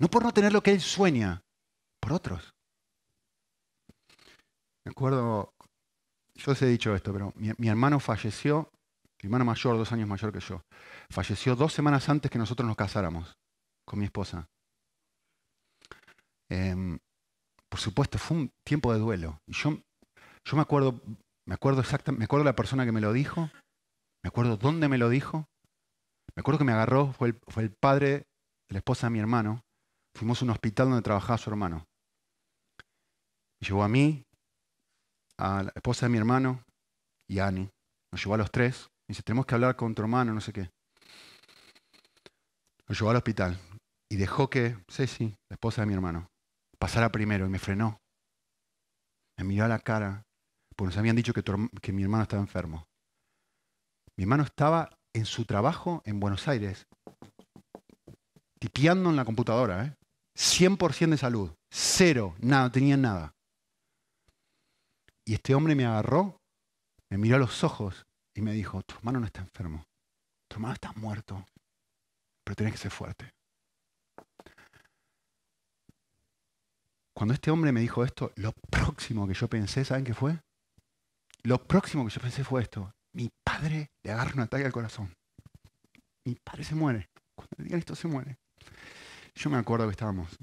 No 0.00 0.08
por 0.08 0.24
no 0.24 0.32
tener 0.32 0.52
lo 0.52 0.60
que 0.60 0.72
él 0.72 0.80
sueña, 0.80 1.40
por 2.00 2.14
otros. 2.14 2.52
Me 4.84 4.90
acuerdo, 4.90 5.52
yo 6.34 6.52
os 6.52 6.62
he 6.62 6.66
dicho 6.66 6.92
esto, 6.96 7.12
pero 7.12 7.32
mi, 7.36 7.68
hermano 7.68 8.00
falleció 8.00 8.70
mi 9.22 9.26
hermano 9.26 9.44
mayor, 9.44 9.76
dos 9.76 9.92
años 9.92 10.08
mayor 10.08 10.32
que 10.32 10.40
yo, 10.40 10.62
falleció 11.10 11.54
dos 11.54 11.74
semanas 11.74 12.08
antes 12.08 12.30
que 12.30 12.38
nosotros 12.38 12.66
nos 12.66 12.76
casáramos 12.76 13.36
con 13.84 13.98
mi 14.00 14.06
esposa. 14.06 14.48
Em, 16.50 16.98
por 17.70 17.80
supuesto, 17.80 18.18
fue 18.18 18.36
un 18.36 18.50
tiempo 18.66 18.92
de 18.92 18.98
duelo. 18.98 19.40
Y 19.46 19.52
yo, 19.52 19.70
me 20.52 20.60
acuerdo, 20.60 21.00
me 21.46 21.54
acuerdo 21.54 21.80
exactamente, 21.80 22.18
me 22.18 22.24
acuerdo 22.24 22.44
la 22.44 22.56
persona 22.56 22.84
que 22.84 22.92
me 22.92 23.00
lo 23.00 23.12
dijo, 23.12 23.50
me 24.22 24.28
acuerdo 24.28 24.56
dónde 24.56 24.88
me 24.88 24.98
lo 24.98 25.08
dijo, 25.08 25.46
me 26.36 26.40
acuerdo 26.40 26.58
que 26.58 26.64
me 26.64 26.72
agarró, 26.72 27.12
fue 27.12 27.28
el, 27.56 27.70
padre 27.70 28.08
de 28.68 28.74
la 28.74 28.78
esposa 28.78 29.06
de 29.06 29.12
mi 29.12 29.20
hermano. 29.20 29.62
Fuimos 30.16 30.42
a 30.42 30.44
un 30.44 30.50
hospital 30.50 30.88
donde 30.88 31.02
trabajaba 31.02 31.38
su 31.38 31.50
hermano. 31.50 31.86
Me 33.60 33.68
llevó 33.68 33.84
a 33.84 33.88
mí, 33.88 34.24
a 35.38 35.62
la 35.62 35.72
esposa 35.74 36.06
de 36.06 36.10
mi 36.10 36.18
hermano 36.18 36.64
y 37.28 37.38
a 37.38 37.46
Annie. 37.46 37.70
Nos 38.12 38.22
llevó 38.22 38.34
a 38.34 38.38
los 38.38 38.50
tres. 38.50 38.88
Me 39.08 39.12
dice, 39.12 39.22
tenemos 39.22 39.46
que 39.46 39.54
hablar 39.54 39.76
con 39.76 39.94
tu 39.94 40.02
hermano, 40.02 40.34
no 40.34 40.40
sé 40.40 40.52
qué. 40.52 40.70
Nos 42.88 42.98
llevó 42.98 43.10
al 43.10 43.16
hospital 43.16 43.58
y 44.10 44.16
dejó 44.16 44.50
que 44.50 44.76
Ceci, 44.90 45.36
la 45.48 45.54
esposa 45.54 45.82
de 45.82 45.86
mi 45.86 45.94
hermano, 45.94 46.26
pasara 46.80 47.12
primero 47.12 47.46
y 47.46 47.50
me 47.50 47.58
frenó. 47.58 48.00
Me 49.38 49.44
miró 49.44 49.64
a 49.64 49.68
la 49.68 49.78
cara, 49.78 50.22
porque 50.74 50.88
nos 50.88 50.96
habían 50.96 51.16
dicho 51.16 51.32
que, 51.32 51.92
mi 51.92 52.02
hermano 52.02 52.22
estaba 52.22 52.42
enfermo. 52.42 52.88
Mi 54.16 54.24
hermano 54.24 54.42
estaba 54.42 54.98
en 55.14 55.26
su 55.26 55.44
trabajo 55.44 56.02
en 56.04 56.20
Buenos 56.20 56.48
Aires, 56.48 56.86
tipeando 58.58 59.10
en 59.10 59.16
la 59.16 59.24
computadora, 59.24 59.84
¿eh? 59.84 59.94
100% 60.36 61.10
de 61.10 61.16
salud, 61.18 61.52
cero, 61.70 62.34
nada, 62.40 62.64
no 62.64 62.72
tenía 62.72 62.96
nada. 62.96 63.34
Y 65.26 65.34
este 65.34 65.54
hombre 65.54 65.74
me 65.74 65.84
agarró, 65.84 66.38
me 67.10 67.18
miró 67.18 67.36
a 67.36 67.40
los 67.40 67.62
ojos 67.62 68.06
y 68.34 68.40
me 68.40 68.52
dijo, 68.52 68.82
tu 68.82 68.94
hermano 68.96 69.20
no 69.20 69.26
está 69.26 69.40
enfermo, 69.40 69.84
tu 70.48 70.56
hermano 70.56 70.74
está 70.74 70.92
muerto, 70.92 71.44
pero 72.44 72.56
tienes 72.56 72.74
que 72.74 72.80
ser 72.80 72.90
fuerte. 72.90 73.30
Cuando 77.20 77.34
este 77.34 77.50
hombre 77.50 77.70
me 77.70 77.82
dijo 77.82 78.02
esto, 78.02 78.32
lo 78.36 78.52
próximo 78.70 79.28
que 79.28 79.34
yo 79.34 79.46
pensé, 79.46 79.84
¿saben 79.84 80.06
qué 80.06 80.14
fue? 80.14 80.40
Lo 81.42 81.62
próximo 81.62 82.06
que 82.06 82.10
yo 82.10 82.18
pensé 82.18 82.44
fue 82.44 82.62
esto. 82.62 82.94
Mi 83.14 83.28
padre 83.44 83.90
le 84.02 84.12
agarra 84.12 84.32
un 84.32 84.40
ataque 84.40 84.64
al 84.64 84.72
corazón. 84.72 85.12
Mi 86.24 86.34
padre 86.42 86.64
se 86.64 86.74
muere. 86.74 87.10
Cuando 87.34 87.50
le 87.58 87.64
digan 87.64 87.78
esto, 87.78 87.94
se 87.94 88.08
muere. 88.08 88.38
Yo 89.34 89.50
me 89.50 89.58
acuerdo 89.58 89.84
que 89.84 89.90
estábamos 89.90 90.34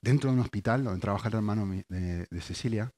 dentro 0.00 0.30
de 0.30 0.34
un 0.34 0.42
hospital 0.42 0.82
donde 0.82 1.00
trabajaba 1.00 1.28
el 1.28 1.34
hermano 1.36 1.84
de, 1.88 2.26
de 2.28 2.40
Cecilia. 2.40 2.90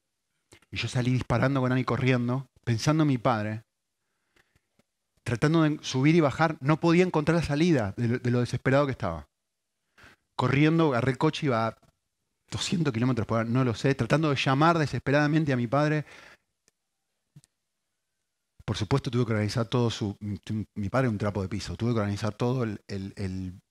Y 0.71 0.77
yo 0.77 0.87
salí 0.87 1.13
disparando 1.13 1.61
con 1.61 1.71
Ani 1.71 1.83
corriendo, 1.83 2.47
pensando 2.63 3.03
en 3.03 3.09
mi 3.09 3.19
padre, 3.19 3.61
tratando 5.23 5.61
de 5.61 5.77
subir 5.83 6.15
y 6.15 6.19
bajar, 6.19 6.57
no 6.61 6.79
podía 6.79 7.03
encontrar 7.03 7.37
la 7.37 7.43
salida 7.43 7.93
de 7.95 8.31
lo, 8.31 8.39
desesperado 8.39 8.87
que 8.87 8.91
estaba. 8.93 9.27
Corriendo, 10.35 10.93
agarré 10.93 11.11
el 11.11 11.19
coche, 11.19 11.45
iba 11.45 11.67
a 11.67 11.77
200 12.51 12.93
kilómetros 12.93 13.27
por 13.27 13.39
hora, 13.39 13.49
no 13.49 13.63
lo 13.63 13.73
sé, 13.73 13.95
tratando 13.95 14.29
de 14.29 14.35
llamar 14.35 14.77
desesperadamente 14.77 15.53
a 15.53 15.57
mi 15.57 15.67
padre. 15.67 16.05
Por 18.65 18.77
supuesto, 18.77 19.11
tuve 19.11 19.25
que 19.25 19.33
organizar 19.33 19.67
todo 19.67 19.89
su. 19.89 20.17
Mi 20.75 20.89
padre 20.89 21.07
un 21.07 21.17
trapo 21.17 21.41
de 21.41 21.49
piso, 21.49 21.75
tuve 21.75 21.93
que 21.93 21.99
organizar 21.99 22.33
todo 22.33 22.63
el, 22.63 23.61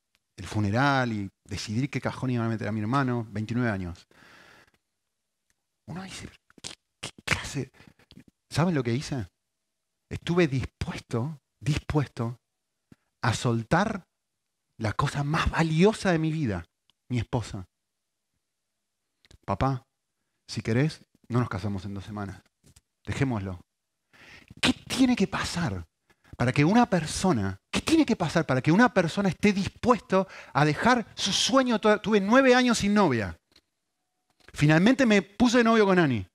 funeral 0.45 1.13
y 1.13 1.31
decidir 1.45 1.91
qué 1.91 2.01
cajón 2.01 2.31
iba 2.31 2.45
a 2.45 2.49
meter 2.49 2.69
a 2.69 2.73
mi 2.73 2.81
hermano, 2.81 3.27
29 3.31 3.71
años. 3.71 4.07
Uno 5.87 6.03
dice, 6.03 6.29
¿Saben 8.51 8.75
lo 8.75 8.83
que 8.83 8.95
hice? 8.95 9.29
Estuve 10.09 10.47
dispuesto, 10.47 11.41
dispuesto 11.61 12.39
a 13.23 13.35
soltar 13.35 14.07
la 14.79 14.93
cosa 14.93 15.25
más 15.25 15.51
valiosa 15.51 16.13
de 16.13 16.19
mi 16.19 16.31
vida, 16.31 16.65
mi 17.09 17.19
esposa. 17.19 17.67
Papá, 19.45 19.83
si 20.49 20.63
querés, 20.63 21.03
no 21.29 21.41
nos 21.41 21.49
casamos 21.49 21.85
en 21.85 21.95
dos 21.95 22.05
semanas. 22.05 22.43
Dejémoslo. 23.07 23.61
¿Qué 24.61 24.73
tiene 24.73 25.17
que 25.17 25.27
pasar 25.27 25.85
para 26.37 26.53
que 26.53 26.65
una 26.65 26.87
persona, 26.87 27.59
qué 27.71 27.81
tiene 27.81 28.07
que 28.07 28.17
pasar 28.17 28.47
para 28.47 28.63
que 28.63 28.73
una 28.73 28.93
persona 28.93 29.29
esté 29.29 29.53
dispuesto 29.53 30.27
a 30.53 30.65
dejar 30.65 31.07
su 31.15 31.33
sueño? 31.33 31.79
Tuve 31.81 32.21
nueve 32.21 32.55
años 32.55 32.79
sin 32.79 32.95
novia. 32.95 33.37
Finalmente 34.53 35.05
me 35.05 35.23
puse 35.23 35.59
de 35.59 35.65
novio 35.65 35.85
con 35.85 35.99
Ani. 35.99 36.27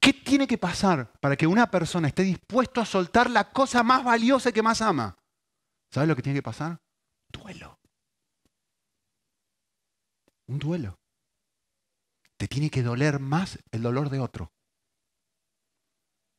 ¿Qué 0.00 0.12
tiene 0.12 0.46
que 0.46 0.58
pasar 0.58 1.12
para 1.20 1.36
que 1.36 1.46
una 1.46 1.70
persona 1.70 2.08
esté 2.08 2.22
dispuesto 2.22 2.80
a 2.80 2.86
soltar 2.86 3.30
la 3.30 3.50
cosa 3.50 3.82
más 3.82 4.02
valiosa 4.02 4.50
que 4.50 4.62
más 4.62 4.80
ama? 4.80 5.16
¿Sabes 5.92 6.08
lo 6.08 6.16
que 6.16 6.22
tiene 6.22 6.38
que 6.38 6.42
pasar? 6.42 6.78
Duelo. 7.30 7.78
Un 10.48 10.58
duelo. 10.58 10.99
Te 12.40 12.48
tiene 12.48 12.70
que 12.70 12.82
doler 12.82 13.20
más 13.20 13.58
el 13.70 13.82
dolor 13.82 14.08
de 14.08 14.18
otro 14.18 14.50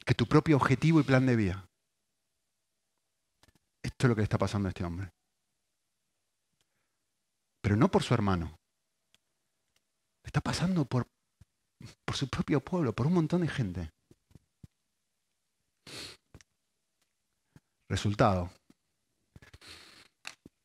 que 0.04 0.16
tu 0.16 0.26
propio 0.26 0.58
objetivo 0.58 1.00
y 1.00 1.04
plan 1.04 1.28
de 1.28 1.36
vida. 1.36 1.70
Esto 3.84 4.08
es 4.08 4.10
lo 4.10 4.16
que 4.16 4.22
le 4.22 4.24
está 4.24 4.40
pasando 4.40 4.68
a 4.68 4.72
este 4.72 4.84
hombre. 4.84 5.12
Pero 7.62 7.76
no 7.76 7.92
por 7.92 8.02
su 8.02 8.16
hermano. 8.16 8.58
Le 10.24 10.28
está 10.28 10.42
pasando 10.42 10.86
por 10.86 11.06
por 12.04 12.16
su 12.18 12.28
propio 12.28 12.62
pueblo, 12.62 12.94
por 12.94 13.06
un 13.06 13.14
montón 13.14 13.42
de 13.42 13.48
gente. 13.48 13.92
Resultado. 17.88 18.50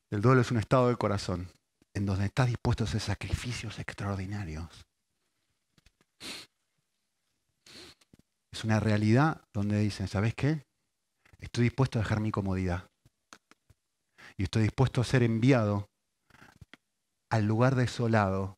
El 0.09 0.21
duelo 0.21 0.41
es 0.41 0.49
un 0.49 0.57
estado 0.57 0.87
del 0.87 0.97
corazón 0.97 1.51
en 1.93 2.07
donde 2.07 2.25
estás 2.25 2.47
dispuesto 2.47 2.83
a 2.83 2.87
hacer 2.87 3.01
sacrificios 3.01 3.77
extraordinarios. 3.77 4.86
Es 8.51 8.63
una 8.63 8.79
realidad 8.79 9.41
donde 9.53 9.79
dicen, 9.79 10.07
¿sabes 10.07 10.33
qué? 10.33 10.65
Estoy 11.39 11.65
dispuesto 11.65 11.99
a 11.99 12.01
dejar 12.01 12.19
mi 12.19 12.31
comodidad. 12.31 12.89
Y 14.37 14.43
estoy 14.43 14.63
dispuesto 14.63 15.01
a 15.01 15.05
ser 15.05 15.23
enviado 15.23 15.89
al 17.29 17.45
lugar 17.45 17.75
desolado 17.75 18.57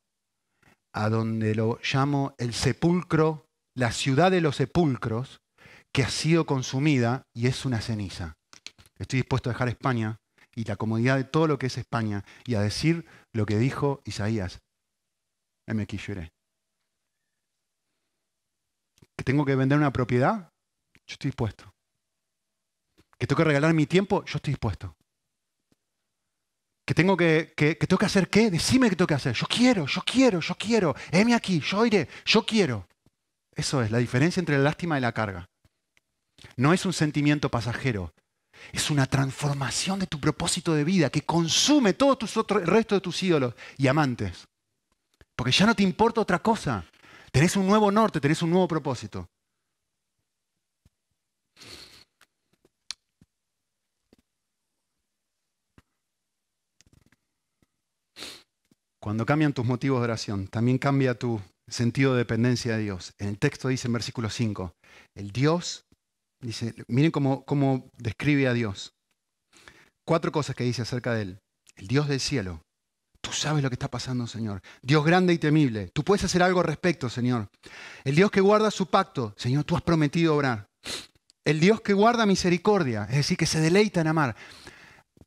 a 0.93 1.09
donde 1.09 1.55
lo 1.55 1.79
llamo 1.93 2.33
el 2.37 2.53
sepulcro, 2.53 3.45
la 3.75 3.91
ciudad 3.91 4.31
de 4.31 4.41
los 4.41 4.57
sepulcros, 4.57 5.41
que 5.93 6.03
ha 6.03 6.09
sido 6.09 6.45
consumida 6.45 7.23
y 7.33 7.47
es 7.47 7.65
una 7.65 7.81
ceniza. 7.81 8.37
Estoy 8.97 9.19
dispuesto 9.19 9.49
a 9.49 9.53
dejar 9.53 9.69
España 9.69 10.17
y 10.55 10.65
la 10.65 10.75
comodidad 10.75 11.17
de 11.17 11.23
todo 11.23 11.47
lo 11.47 11.57
que 11.57 11.67
es 11.67 11.77
España 11.77 12.23
y 12.45 12.55
a 12.55 12.61
decir 12.61 13.05
lo 13.33 13.45
que 13.45 13.57
dijo 13.57 14.01
Isaías. 14.05 14.59
Me 15.67 15.85
¿Que 19.19 19.25
tengo 19.25 19.43
que 19.43 19.53
vender 19.53 19.77
una 19.77 19.91
propiedad? 19.91 20.49
Yo 21.05 21.15
estoy 21.15 21.31
dispuesto. 21.31 21.69
¿Que 23.17 23.27
tengo 23.27 23.39
que 23.39 23.43
regalar 23.43 23.73
mi 23.73 23.85
tiempo? 23.85 24.23
Yo 24.23 24.37
estoy 24.37 24.53
dispuesto. 24.53 24.95
¿Que 26.85 26.93
tengo 26.93 27.17
que, 27.17 27.51
que, 27.53 27.75
tengo 27.75 27.97
que 27.97 28.05
hacer 28.05 28.29
qué? 28.29 28.49
Decime 28.49 28.89
qué 28.89 28.95
tengo 28.95 29.07
que 29.07 29.15
hacer. 29.15 29.35
Yo 29.35 29.45
quiero, 29.45 29.85
yo 29.87 30.01
quiero, 30.05 30.39
yo 30.39 30.55
quiero. 30.55 30.95
Heme 31.11 31.35
aquí, 31.35 31.59
yo 31.59 31.85
iré, 31.85 32.07
yo 32.23 32.45
quiero. 32.45 32.87
Eso 33.53 33.83
es 33.83 33.91
la 33.91 33.97
diferencia 33.97 34.39
entre 34.39 34.57
la 34.57 34.63
lástima 34.63 34.97
y 34.97 35.01
la 35.01 35.11
carga. 35.11 35.49
No 36.55 36.71
es 36.71 36.85
un 36.85 36.93
sentimiento 36.93 37.51
pasajero. 37.51 38.13
Es 38.71 38.89
una 38.89 39.05
transformación 39.05 39.99
de 39.99 40.07
tu 40.07 40.21
propósito 40.21 40.73
de 40.73 40.85
vida 40.85 41.09
que 41.09 41.25
consume 41.25 41.91
todo 41.91 42.17
tus 42.17 42.37
otros, 42.37 42.61
el 42.61 42.67
resto 42.69 42.95
de 42.95 43.01
tus 43.01 43.21
ídolos 43.21 43.53
y 43.75 43.87
amantes. 43.87 44.47
Porque 45.35 45.51
ya 45.51 45.65
no 45.65 45.75
te 45.75 45.83
importa 45.83 46.21
otra 46.21 46.39
cosa. 46.39 46.85
Tenés 47.31 47.55
un 47.55 47.67
nuevo 47.67 47.91
norte, 47.91 48.19
tenés 48.19 48.41
un 48.41 48.49
nuevo 48.49 48.67
propósito. 48.67 49.29
Cuando 59.01 59.25
cambian 59.25 59.53
tus 59.53 59.65
motivos 59.65 60.01
de 60.01 60.03
oración, 60.05 60.47
también 60.47 60.77
cambia 60.77 61.17
tu 61.17 61.41
sentido 61.67 62.13
de 62.13 62.19
dependencia 62.19 62.75
de 62.75 62.83
Dios. 62.83 63.13
En 63.17 63.29
el 63.29 63.39
texto 63.39 63.69
dice 63.69 63.87
en 63.87 63.93
versículo 63.93 64.29
5, 64.29 64.73
el 65.15 65.31
Dios, 65.31 65.85
dice, 66.41 66.73
miren 66.87 67.11
cómo, 67.11 67.45
cómo 67.45 67.89
describe 67.97 68.47
a 68.47 68.53
Dios. 68.53 68.93
Cuatro 70.05 70.31
cosas 70.31 70.55
que 70.55 70.63
dice 70.63 70.81
acerca 70.81 71.13
de 71.13 71.21
Él. 71.21 71.39
El 71.75 71.87
Dios 71.87 72.07
del 72.07 72.19
cielo. 72.19 72.61
Tú 73.29 73.35
sabes 73.35 73.61
lo 73.61 73.69
que 73.69 73.75
está 73.75 73.89
pasando, 73.89 74.25
Señor. 74.25 74.61
Dios 74.81 75.05
grande 75.05 75.33
y 75.33 75.37
temible. 75.37 75.89
Tú 75.93 76.03
puedes 76.03 76.23
hacer 76.23 76.41
algo 76.41 76.61
al 76.61 76.65
respecto, 76.65 77.09
Señor. 77.09 77.49
El 78.03 78.15
Dios 78.15 78.31
que 78.31 78.41
guarda 78.41 78.71
su 78.71 78.87
pacto. 78.87 79.35
Señor, 79.37 79.65
tú 79.65 79.75
has 79.75 79.83
prometido 79.83 80.35
obrar. 80.35 80.67
El 81.45 81.59
Dios 81.59 81.81
que 81.81 81.93
guarda 81.93 82.25
misericordia, 82.25 83.05
es 83.09 83.17
decir, 83.17 83.37
que 83.37 83.45
se 83.45 83.61
deleita 83.61 84.01
en 84.01 84.07
amar 84.07 84.35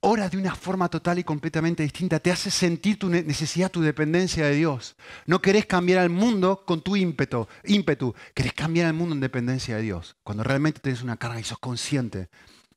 ora 0.04 0.28
de 0.28 0.36
una 0.36 0.54
forma 0.56 0.88
total 0.88 1.20
y 1.20 1.24
completamente 1.24 1.84
distinta, 1.84 2.18
te 2.18 2.32
hace 2.32 2.50
sentir 2.50 2.98
tu 2.98 3.08
necesidad, 3.08 3.70
tu 3.70 3.82
dependencia 3.82 4.46
de 4.46 4.56
Dios. 4.56 4.96
No 5.26 5.40
querés 5.40 5.66
cambiar 5.66 6.00
al 6.00 6.10
mundo 6.10 6.64
con 6.66 6.82
tu 6.82 6.96
ímpetu, 6.96 7.46
ímpetu, 7.64 8.12
querés 8.34 8.52
cambiar 8.52 8.88
al 8.88 8.94
mundo 8.94 9.14
en 9.14 9.20
dependencia 9.20 9.76
de 9.76 9.82
Dios. 9.82 10.16
Cuando 10.24 10.42
realmente 10.42 10.80
tienes 10.80 11.02
una 11.02 11.16
carga 11.16 11.38
y 11.38 11.44
sos 11.44 11.58
consciente 11.58 12.28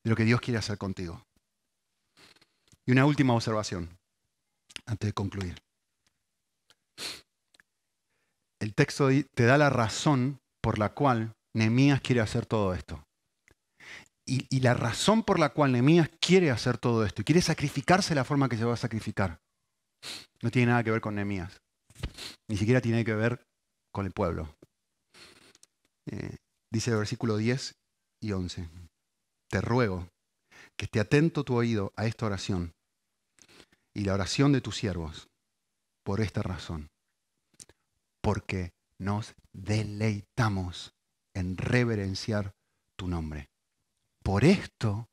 de 0.04 0.10
lo 0.10 0.14
que 0.14 0.24
Dios 0.24 0.40
quiere 0.40 0.58
hacer 0.58 0.78
contigo. 0.78 1.26
Y 2.86 2.92
una 2.92 3.04
última 3.04 3.34
observación, 3.34 3.98
antes 4.84 5.08
de 5.08 5.12
concluir. 5.12 5.62
El 8.60 8.74
texto 8.74 9.08
te 9.34 9.44
da 9.44 9.58
la 9.58 9.70
razón 9.70 10.40
por 10.60 10.78
la 10.78 10.94
cual 10.94 11.34
Nehemías 11.54 12.00
quiere 12.00 12.20
hacer 12.20 12.46
todo 12.46 12.74
esto. 12.74 13.06
Y, 14.28 14.58
la 14.58 14.74
razón 14.74 15.22
por 15.22 15.38
la 15.38 15.50
cual 15.50 15.70
Nehemías 15.70 16.10
quiere 16.20 16.50
hacer 16.50 16.78
todo 16.78 17.06
esto 17.06 17.22
y 17.22 17.24
quiere 17.24 17.40
sacrificarse 17.40 18.12
la 18.14 18.24
forma 18.24 18.48
que 18.48 18.56
se 18.56 18.64
va 18.64 18.74
a 18.74 18.76
sacrificar, 18.76 19.40
no 20.42 20.50
tiene 20.50 20.72
nada 20.72 20.82
que 20.82 20.90
ver 20.90 21.00
con 21.00 21.14
Nehemías. 21.14 21.62
Ni 22.48 22.56
siquiera 22.56 22.80
tiene 22.80 23.04
que 23.04 23.14
ver 23.14 23.46
con 23.92 24.04
el 24.04 24.12
pueblo. 24.12 24.56
Eh, 26.06 26.36
dice 26.72 26.90
el 26.90 26.96
versículo 26.96 27.36
10 27.36 27.76
y 28.20 28.32
11. 28.32 28.68
Te 29.48 29.60
ruego 29.60 30.08
que 30.76 30.86
esté 30.86 30.98
atento 30.98 31.44
tu 31.44 31.54
oído 31.54 31.92
a 31.96 32.06
esta 32.06 32.26
oración 32.26 32.74
y 33.96 34.04
la 34.04 34.12
oración 34.12 34.52
de 34.52 34.60
tus 34.60 34.76
siervos 34.76 35.30
por 36.04 36.20
esta 36.20 36.42
razón. 36.42 36.90
Porque 38.20 38.74
nos 38.98 39.34
deleitamos 39.54 40.94
en 41.32 41.56
reverenciar 41.56 42.54
tu 42.96 43.08
nombre. 43.08 43.48
Por 44.22 44.44
esto, 44.44 45.08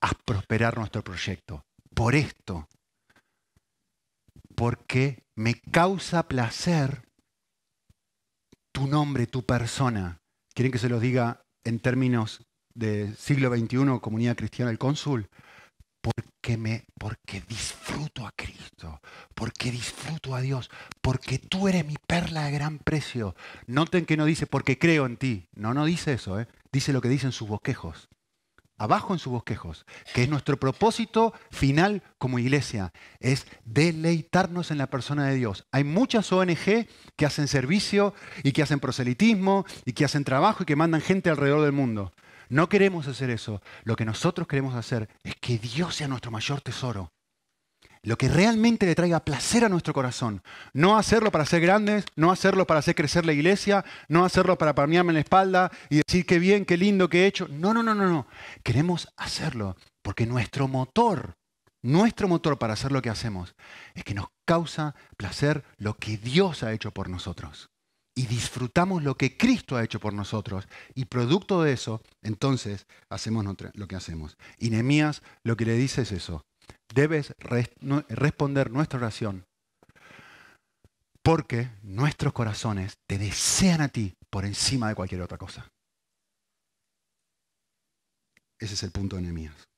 haz 0.00 0.14
prosperar 0.24 0.78
nuestro 0.78 1.04
proyecto. 1.04 1.66
Por 1.94 2.14
esto. 2.14 2.68
Porque 4.54 5.22
me 5.34 5.60
causa 5.60 6.26
placer 6.26 7.06
tu 8.72 8.86
nombre, 8.86 9.26
tu 9.26 9.44
persona. 9.44 10.22
¿Quieren 10.54 10.72
que 10.72 10.78
se 10.78 10.88
los 10.88 11.02
diga 11.02 11.44
en 11.64 11.80
términos 11.80 12.46
de 12.72 13.14
siglo 13.14 13.54
XXI, 13.54 14.00
comunidad 14.00 14.36
cristiana, 14.36 14.70
el 14.70 14.78
cónsul? 14.78 15.28
Porque, 16.00 16.56
me, 16.56 16.86
porque 16.98 17.42
disfruto 17.46 18.26
a 18.26 18.32
Cristo, 18.32 19.00
porque 19.34 19.70
disfruto 19.70 20.34
a 20.34 20.40
Dios, 20.40 20.70
porque 21.02 21.38
tú 21.38 21.68
eres 21.68 21.86
mi 21.86 21.96
perla 22.06 22.44
de 22.44 22.52
gran 22.52 22.78
precio. 22.78 23.34
Noten 23.66 24.06
que 24.06 24.16
no 24.16 24.24
dice 24.24 24.46
porque 24.46 24.78
creo 24.78 25.06
en 25.06 25.16
ti. 25.18 25.48
No, 25.54 25.74
no 25.74 25.84
dice 25.84 26.14
eso, 26.14 26.40
¿eh? 26.40 26.48
dice 26.72 26.92
lo 26.92 27.00
que 27.00 27.08
dicen 27.08 27.32
sus 27.32 27.48
bosquejos 27.48 28.08
abajo 28.80 29.12
en 29.12 29.18
sus 29.18 29.30
bosquejos, 29.30 29.84
que 30.14 30.22
es 30.22 30.28
nuestro 30.30 30.58
propósito 30.58 31.34
final 31.50 32.02
como 32.16 32.38
iglesia, 32.38 32.94
es 33.20 33.46
deleitarnos 33.66 34.70
en 34.70 34.78
la 34.78 34.86
persona 34.88 35.26
de 35.26 35.34
Dios. 35.34 35.66
Hay 35.70 35.84
muchas 35.84 36.32
ONG 36.32 36.88
que 37.14 37.26
hacen 37.26 37.46
servicio 37.46 38.14
y 38.42 38.52
que 38.52 38.62
hacen 38.62 38.80
proselitismo 38.80 39.66
y 39.84 39.92
que 39.92 40.06
hacen 40.06 40.24
trabajo 40.24 40.62
y 40.62 40.66
que 40.66 40.76
mandan 40.76 41.02
gente 41.02 41.28
alrededor 41.28 41.60
del 41.60 41.72
mundo. 41.72 42.10
No 42.50 42.68
queremos 42.68 43.08
hacer 43.08 43.30
eso. 43.30 43.62
Lo 43.84 43.96
que 43.96 44.04
nosotros 44.04 44.46
queremos 44.46 44.74
hacer 44.74 45.08
es 45.24 45.34
que 45.36 45.56
Dios 45.58 45.94
sea 45.94 46.08
nuestro 46.08 46.30
mayor 46.30 46.60
tesoro 46.60 47.10
lo 48.02 48.16
que 48.16 48.28
realmente 48.28 48.86
le 48.86 48.94
traiga 48.94 49.20
placer 49.20 49.64
a 49.64 49.68
nuestro 49.68 49.92
corazón. 49.92 50.42
No 50.72 50.96
hacerlo 50.96 51.30
para 51.30 51.44
ser 51.44 51.60
grandes, 51.60 52.04
no 52.16 52.30
hacerlo 52.30 52.66
para 52.66 52.80
hacer 52.80 52.94
crecer 52.94 53.26
la 53.26 53.32
iglesia, 53.32 53.84
no 54.08 54.24
hacerlo 54.24 54.56
para 54.56 54.74
palmearme 54.74 55.10
en 55.10 55.14
la 55.14 55.20
espalda 55.20 55.70
y 55.90 55.96
decir 55.96 56.24
qué 56.24 56.38
bien, 56.38 56.64
qué 56.64 56.76
lindo 56.76 57.08
que 57.08 57.24
he 57.24 57.26
hecho. 57.26 57.46
No, 57.48 57.74
no, 57.74 57.82
no, 57.82 57.94
no, 57.94 58.08
no. 58.08 58.26
Queremos 58.62 59.08
hacerlo 59.16 59.76
porque 60.02 60.26
nuestro 60.26 60.66
motor, 60.66 61.36
nuestro 61.82 62.26
motor 62.28 62.58
para 62.58 62.72
hacer 62.72 62.92
lo 62.92 63.02
que 63.02 63.10
hacemos 63.10 63.54
es 63.94 64.04
que 64.04 64.14
nos 64.14 64.28
causa 64.46 64.94
placer 65.16 65.64
lo 65.76 65.94
que 65.94 66.16
Dios 66.16 66.62
ha 66.62 66.72
hecho 66.72 66.92
por 66.92 67.08
nosotros. 67.08 67.69
Y 68.14 68.26
disfrutamos 68.26 69.02
lo 69.02 69.16
que 69.16 69.36
Cristo 69.36 69.76
ha 69.76 69.84
hecho 69.84 70.00
por 70.00 70.12
nosotros. 70.12 70.66
Y 70.94 71.06
producto 71.06 71.62
de 71.62 71.72
eso, 71.72 72.02
entonces, 72.22 72.86
hacemos 73.08 73.44
lo 73.74 73.88
que 73.88 73.96
hacemos. 73.96 74.36
Y 74.58 74.70
Nehemías 74.70 75.22
lo 75.44 75.56
que 75.56 75.64
le 75.64 75.74
dice 75.74 76.02
es 76.02 76.12
eso 76.12 76.44
debes 76.94 77.34
responder 77.38 78.70
nuestra 78.70 78.98
oración 78.98 79.44
porque 81.22 81.70
nuestros 81.82 82.32
corazones 82.32 82.94
te 83.08 83.18
desean 83.18 83.80
a 83.80 83.88
ti 83.88 84.14
por 84.30 84.44
encima 84.44 84.88
de 84.88 84.94
cualquier 84.94 85.22
otra 85.22 85.38
cosa. 85.38 85.68
Ese 88.58 88.74
es 88.74 88.82
el 88.82 88.90
punto 88.90 89.16
de 89.16 89.22
Nehemías. 89.22 89.68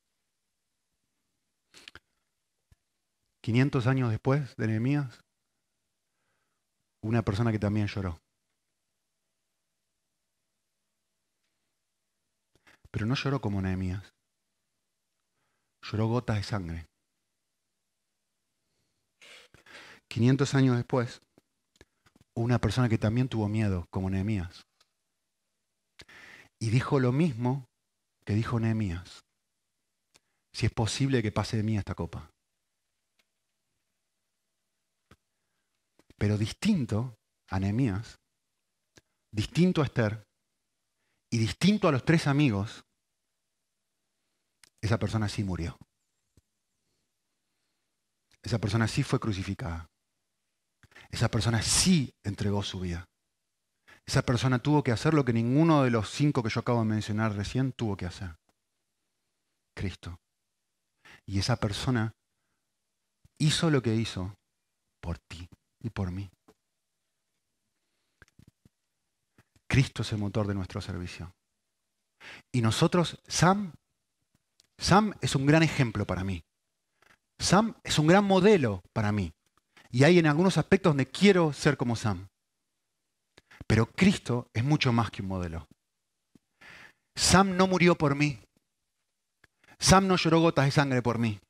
500 3.45 3.87
años 3.89 4.11
después 4.11 4.55
de 4.57 4.69
Nehemías, 4.69 5.21
una 7.03 7.23
persona 7.23 7.53
que 7.53 7.59
también 7.59 7.87
lloró. 7.87 8.19
Pero 12.91 13.07
no 13.07 13.15
lloró 13.15 13.41
como 13.41 13.61
Nehemías. 13.61 14.13
Lloró 15.83 16.07
gotas 16.07 16.37
de 16.37 16.43
sangre. 16.43 16.87
500 20.09 20.55
años 20.55 20.77
después, 20.77 21.23
una 22.37 22.59
persona 22.59 22.89
que 22.89 22.99
también 22.99 23.29
tuvo 23.29 23.49
miedo, 23.49 23.87
como 23.91 24.11
Nehemías, 24.11 24.63
y 26.61 26.71
dijo 26.71 27.01
lo 27.01 27.13
mismo 27.13 27.65
que 28.27 28.35
dijo 28.35 28.61
Nehemías. 28.61 29.25
Si 30.55 30.67
es 30.67 30.73
posible 30.73 31.23
que 31.23 31.33
pase 31.33 31.57
de 31.57 31.63
mí 31.63 31.79
esta 31.79 31.95
copa. 31.95 32.32
Pero 36.23 36.39
distinto 36.39 37.19
a 37.49 37.59
Nehemías, 37.59 38.21
distinto 39.33 39.83
a 39.83 39.87
Esther 39.87 40.23
y 41.33 41.39
distinto 41.39 41.89
a 41.89 41.91
los 41.91 42.05
tres 42.05 42.29
amigos, 42.29 42.85
esa 44.81 45.01
persona 45.01 45.29
sí 45.29 45.43
murió. 45.43 45.77
Esa 48.41 48.61
persona 48.61 48.87
sí 48.87 49.03
fue 49.03 49.19
crucificada. 49.19 49.91
Esa 51.11 51.29
persona 51.29 51.61
sí 51.61 52.15
entregó 52.23 52.63
su 52.63 52.79
vida. 52.79 53.05
Esa 54.07 54.23
persona 54.23 54.61
tuvo 54.61 54.85
que 54.85 54.93
hacer 54.93 55.15
lo 55.15 55.25
que 55.25 55.33
ninguno 55.33 55.83
de 55.83 55.91
los 55.91 56.09
cinco 56.09 56.45
que 56.45 56.51
yo 56.51 56.61
acabo 56.61 56.79
de 56.79 56.85
mencionar 56.85 57.35
recién 57.35 57.73
tuvo 57.73 57.97
que 57.97 58.07
hacer. 58.07 58.37
Cristo. 59.75 60.21
Y 61.27 61.41
esa 61.41 61.57
persona 61.57 62.13
hizo 63.41 63.71
lo 63.71 63.83
que 63.83 63.97
hizo 63.97 64.37
por 65.01 65.19
ti 65.19 65.49
y 65.83 65.91
por 65.91 66.11
mí. 66.11 66.31
Cristo 69.69 70.03
es 70.03 70.13
el 70.13 70.19
motor 70.19 70.47
de 70.47 70.55
nuestro 70.55 70.81
servicio. 70.81 71.35
Y 72.53 72.61
nosotros, 72.61 73.21
Sam, 73.27 73.73
Sam 74.79 75.15
es 75.21 75.35
un 75.35 75.47
gran 75.47 75.63
ejemplo 75.63 76.07
para 76.07 76.25
mí. 76.25 76.45
Sam 77.39 77.75
es 77.83 77.99
un 77.99 78.07
gran 78.07 78.25
modelo 78.25 78.83
para 78.93 79.13
mí. 79.13 79.33
Y 79.91 80.05
hay 80.05 80.19
en 80.19 80.27
algunos 80.27 80.59
aspectos 80.59 80.91
donde 80.91 81.09
quiero 81.09 81.53
ser 81.53 81.77
como 81.77 81.97
Sam. 81.97 82.29
Pero 83.67 83.87
Cristo 83.87 84.51
es 84.53 84.65
mucho 84.65 84.93
más 84.93 85.11
que 85.11 85.23
un 85.23 85.29
modelo. 85.29 85.67
Sam 87.15 87.57
no 87.57 87.67
murió 87.67 87.97
por 87.97 88.15
mí. 88.15 88.41
Sam 89.79 90.07
no 90.07 90.17
lloró 90.17 90.41
gotas 90.41 90.67
de 90.67 90.71
sangre 90.71 91.03
por 91.03 91.19
mí. 91.19 91.41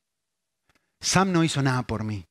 Sam 1.01 1.33
no 1.33 1.45
hizo 1.45 1.63
nada 1.63 1.83
por 1.83 2.05
mí. 2.05 2.25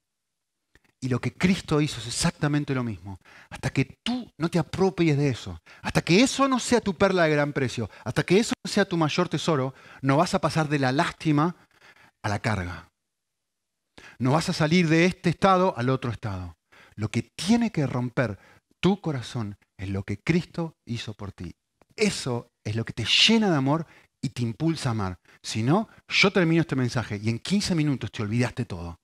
Y 1.03 1.09
lo 1.09 1.19
que 1.19 1.33
Cristo 1.33 1.81
hizo 1.81 1.99
es 1.99 2.07
exactamente 2.07 2.75
lo 2.75 2.83
mismo. 2.83 3.19
Hasta 3.49 3.71
que 3.71 3.97
tú 4.03 4.31
no 4.37 4.49
te 4.49 4.59
apropies 4.59 5.17
de 5.17 5.29
eso, 5.29 5.59
hasta 5.81 6.03
que 6.03 6.21
eso 6.21 6.47
no 6.47 6.59
sea 6.59 6.79
tu 6.79 6.95
perla 6.95 7.23
de 7.23 7.31
gran 7.31 7.53
precio, 7.53 7.89
hasta 8.05 8.23
que 8.23 8.37
eso 8.37 8.53
no 8.63 8.71
sea 8.71 8.85
tu 8.85 8.97
mayor 8.97 9.27
tesoro, 9.27 9.73
no 10.03 10.17
vas 10.17 10.35
a 10.35 10.41
pasar 10.41 10.69
de 10.69 10.77
la 10.77 10.91
lástima 10.91 11.55
a 12.23 12.29
la 12.29 12.39
carga. 12.39 12.87
No 14.19 14.33
vas 14.33 14.49
a 14.49 14.53
salir 14.53 14.87
de 14.87 15.05
este 15.05 15.31
estado 15.31 15.73
al 15.75 15.89
otro 15.89 16.11
estado. 16.11 16.55
Lo 16.95 17.09
que 17.09 17.23
tiene 17.35 17.71
que 17.71 17.87
romper 17.87 18.37
tu 18.79 19.01
corazón 19.01 19.57
es 19.79 19.89
lo 19.89 20.03
que 20.03 20.19
Cristo 20.19 20.75
hizo 20.85 21.15
por 21.15 21.31
ti. 21.31 21.55
Eso 21.95 22.51
es 22.63 22.75
lo 22.75 22.85
que 22.85 22.93
te 22.93 23.05
llena 23.05 23.49
de 23.49 23.57
amor 23.57 23.87
y 24.23 24.29
te 24.29 24.43
impulsa 24.43 24.89
a 24.89 24.91
amar. 24.91 25.17
Si 25.41 25.63
no, 25.63 25.89
yo 26.07 26.31
termino 26.31 26.61
este 26.61 26.75
mensaje 26.75 27.19
y 27.21 27.29
en 27.29 27.39
15 27.39 27.73
minutos 27.73 28.11
te 28.11 28.21
olvidaste 28.21 28.65
todo. 28.65 29.00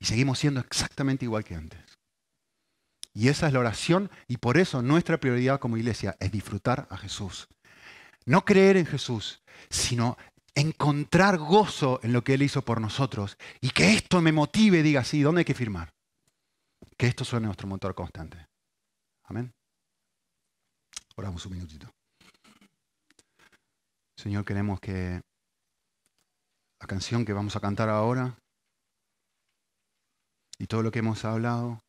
Y 0.00 0.06
seguimos 0.06 0.38
siendo 0.38 0.60
exactamente 0.60 1.24
igual 1.24 1.44
que 1.44 1.54
antes. 1.54 1.80
Y 3.14 3.28
esa 3.28 3.48
es 3.48 3.52
la 3.52 3.58
oración 3.58 4.10
y 4.28 4.36
por 4.36 4.58
eso 4.58 4.80
nuestra 4.80 5.18
prioridad 5.18 5.58
como 5.58 5.76
iglesia 5.76 6.16
es 6.20 6.30
disfrutar 6.30 6.86
a 6.90 6.96
Jesús. 6.96 7.48
No 8.26 8.44
creer 8.44 8.76
en 8.76 8.86
Jesús, 8.86 9.42
sino 9.70 10.16
encontrar 10.54 11.38
gozo 11.38 11.98
en 12.02 12.12
lo 12.12 12.22
que 12.22 12.34
Él 12.34 12.42
hizo 12.42 12.62
por 12.62 12.80
nosotros 12.80 13.36
y 13.60 13.70
que 13.70 13.94
esto 13.94 14.20
me 14.20 14.32
motive, 14.32 14.82
diga, 14.82 15.02
sí, 15.02 15.22
¿dónde 15.22 15.40
hay 15.40 15.44
que 15.44 15.54
firmar? 15.54 15.92
Que 16.96 17.06
esto 17.06 17.24
suene 17.24 17.46
nuestro 17.46 17.66
motor 17.66 17.94
constante. 17.94 18.46
Amén. 19.24 19.52
Oramos 21.16 21.44
un 21.46 21.52
minutito. 21.52 21.90
Señor, 24.16 24.44
queremos 24.44 24.78
que 24.80 25.20
la 26.80 26.86
canción 26.86 27.24
que 27.24 27.32
vamos 27.32 27.56
a 27.56 27.60
cantar 27.60 27.88
ahora 27.88 28.36
y 30.58 30.66
todo 30.66 30.82
lo 30.82 30.90
que 30.90 30.98
hemos 30.98 31.24
hablado 31.24 31.80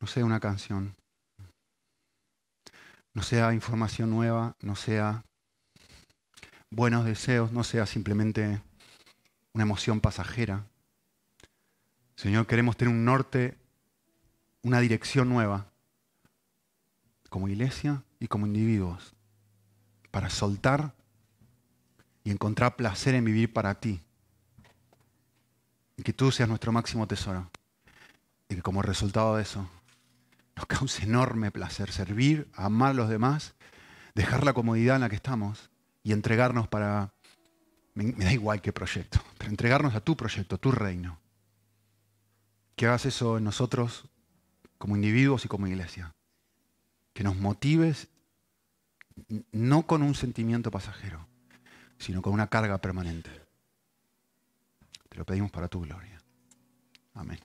no 0.00 0.06
sea 0.06 0.24
una 0.24 0.40
canción, 0.40 0.94
no 3.14 3.22
sea 3.22 3.54
información 3.54 4.10
nueva, 4.10 4.54
no 4.60 4.76
sea 4.76 5.24
buenos 6.70 7.04
deseos, 7.04 7.52
no 7.52 7.64
sea 7.64 7.86
simplemente 7.86 8.60
una 9.52 9.62
emoción 9.62 10.00
pasajera. 10.00 10.66
Señor, 12.16 12.46
queremos 12.46 12.76
tener 12.76 12.92
un 12.92 13.04
norte, 13.04 13.56
una 14.62 14.80
dirección 14.80 15.28
nueva, 15.28 15.66
como 17.30 17.48
iglesia 17.48 18.02
y 18.20 18.28
como 18.28 18.46
individuos, 18.46 19.14
para 20.10 20.30
soltar 20.30 20.92
y 22.24 22.30
encontrar 22.30 22.76
placer 22.76 23.14
en 23.14 23.24
vivir 23.24 23.52
para 23.52 23.74
ti. 23.80 24.00
Y 25.96 26.02
que 26.02 26.12
tú 26.12 26.30
seas 26.30 26.48
nuestro 26.48 26.72
máximo 26.72 27.06
tesoro. 27.06 27.50
Y 28.48 28.56
que 28.56 28.62
como 28.62 28.82
resultado 28.82 29.36
de 29.36 29.42
eso 29.42 29.68
nos 30.56 30.66
cause 30.66 31.02
enorme 31.02 31.50
placer 31.50 31.90
servir, 31.90 32.48
amar 32.54 32.90
a 32.90 32.94
los 32.94 33.08
demás, 33.08 33.54
dejar 34.14 34.44
la 34.44 34.52
comodidad 34.52 34.96
en 34.96 35.02
la 35.02 35.08
que 35.08 35.16
estamos 35.16 35.70
y 36.02 36.12
entregarnos 36.12 36.68
para, 36.68 37.12
me, 37.94 38.12
da 38.12 38.32
igual 38.32 38.60
qué 38.60 38.72
proyecto, 38.72 39.20
pero 39.38 39.50
entregarnos 39.50 39.94
a 39.94 40.00
tu 40.00 40.16
proyecto, 40.16 40.58
tu 40.58 40.70
reino. 40.70 41.18
Que 42.76 42.86
hagas 42.86 43.06
eso 43.06 43.38
en 43.38 43.44
nosotros 43.44 44.08
como 44.78 44.96
individuos 44.96 45.44
y 45.44 45.48
como 45.48 45.66
iglesia. 45.66 46.14
Que 47.12 47.24
nos 47.24 47.36
motives 47.36 48.08
no 49.52 49.86
con 49.86 50.02
un 50.02 50.14
sentimiento 50.14 50.70
pasajero, 50.70 51.26
sino 51.98 52.20
con 52.20 52.32
una 52.32 52.48
carga 52.48 52.78
permanente. 52.78 53.43
Lo 55.14 55.24
pedimos 55.24 55.50
para 55.50 55.68
tu 55.68 55.80
gloria. 55.80 56.20
Amén. 57.14 57.38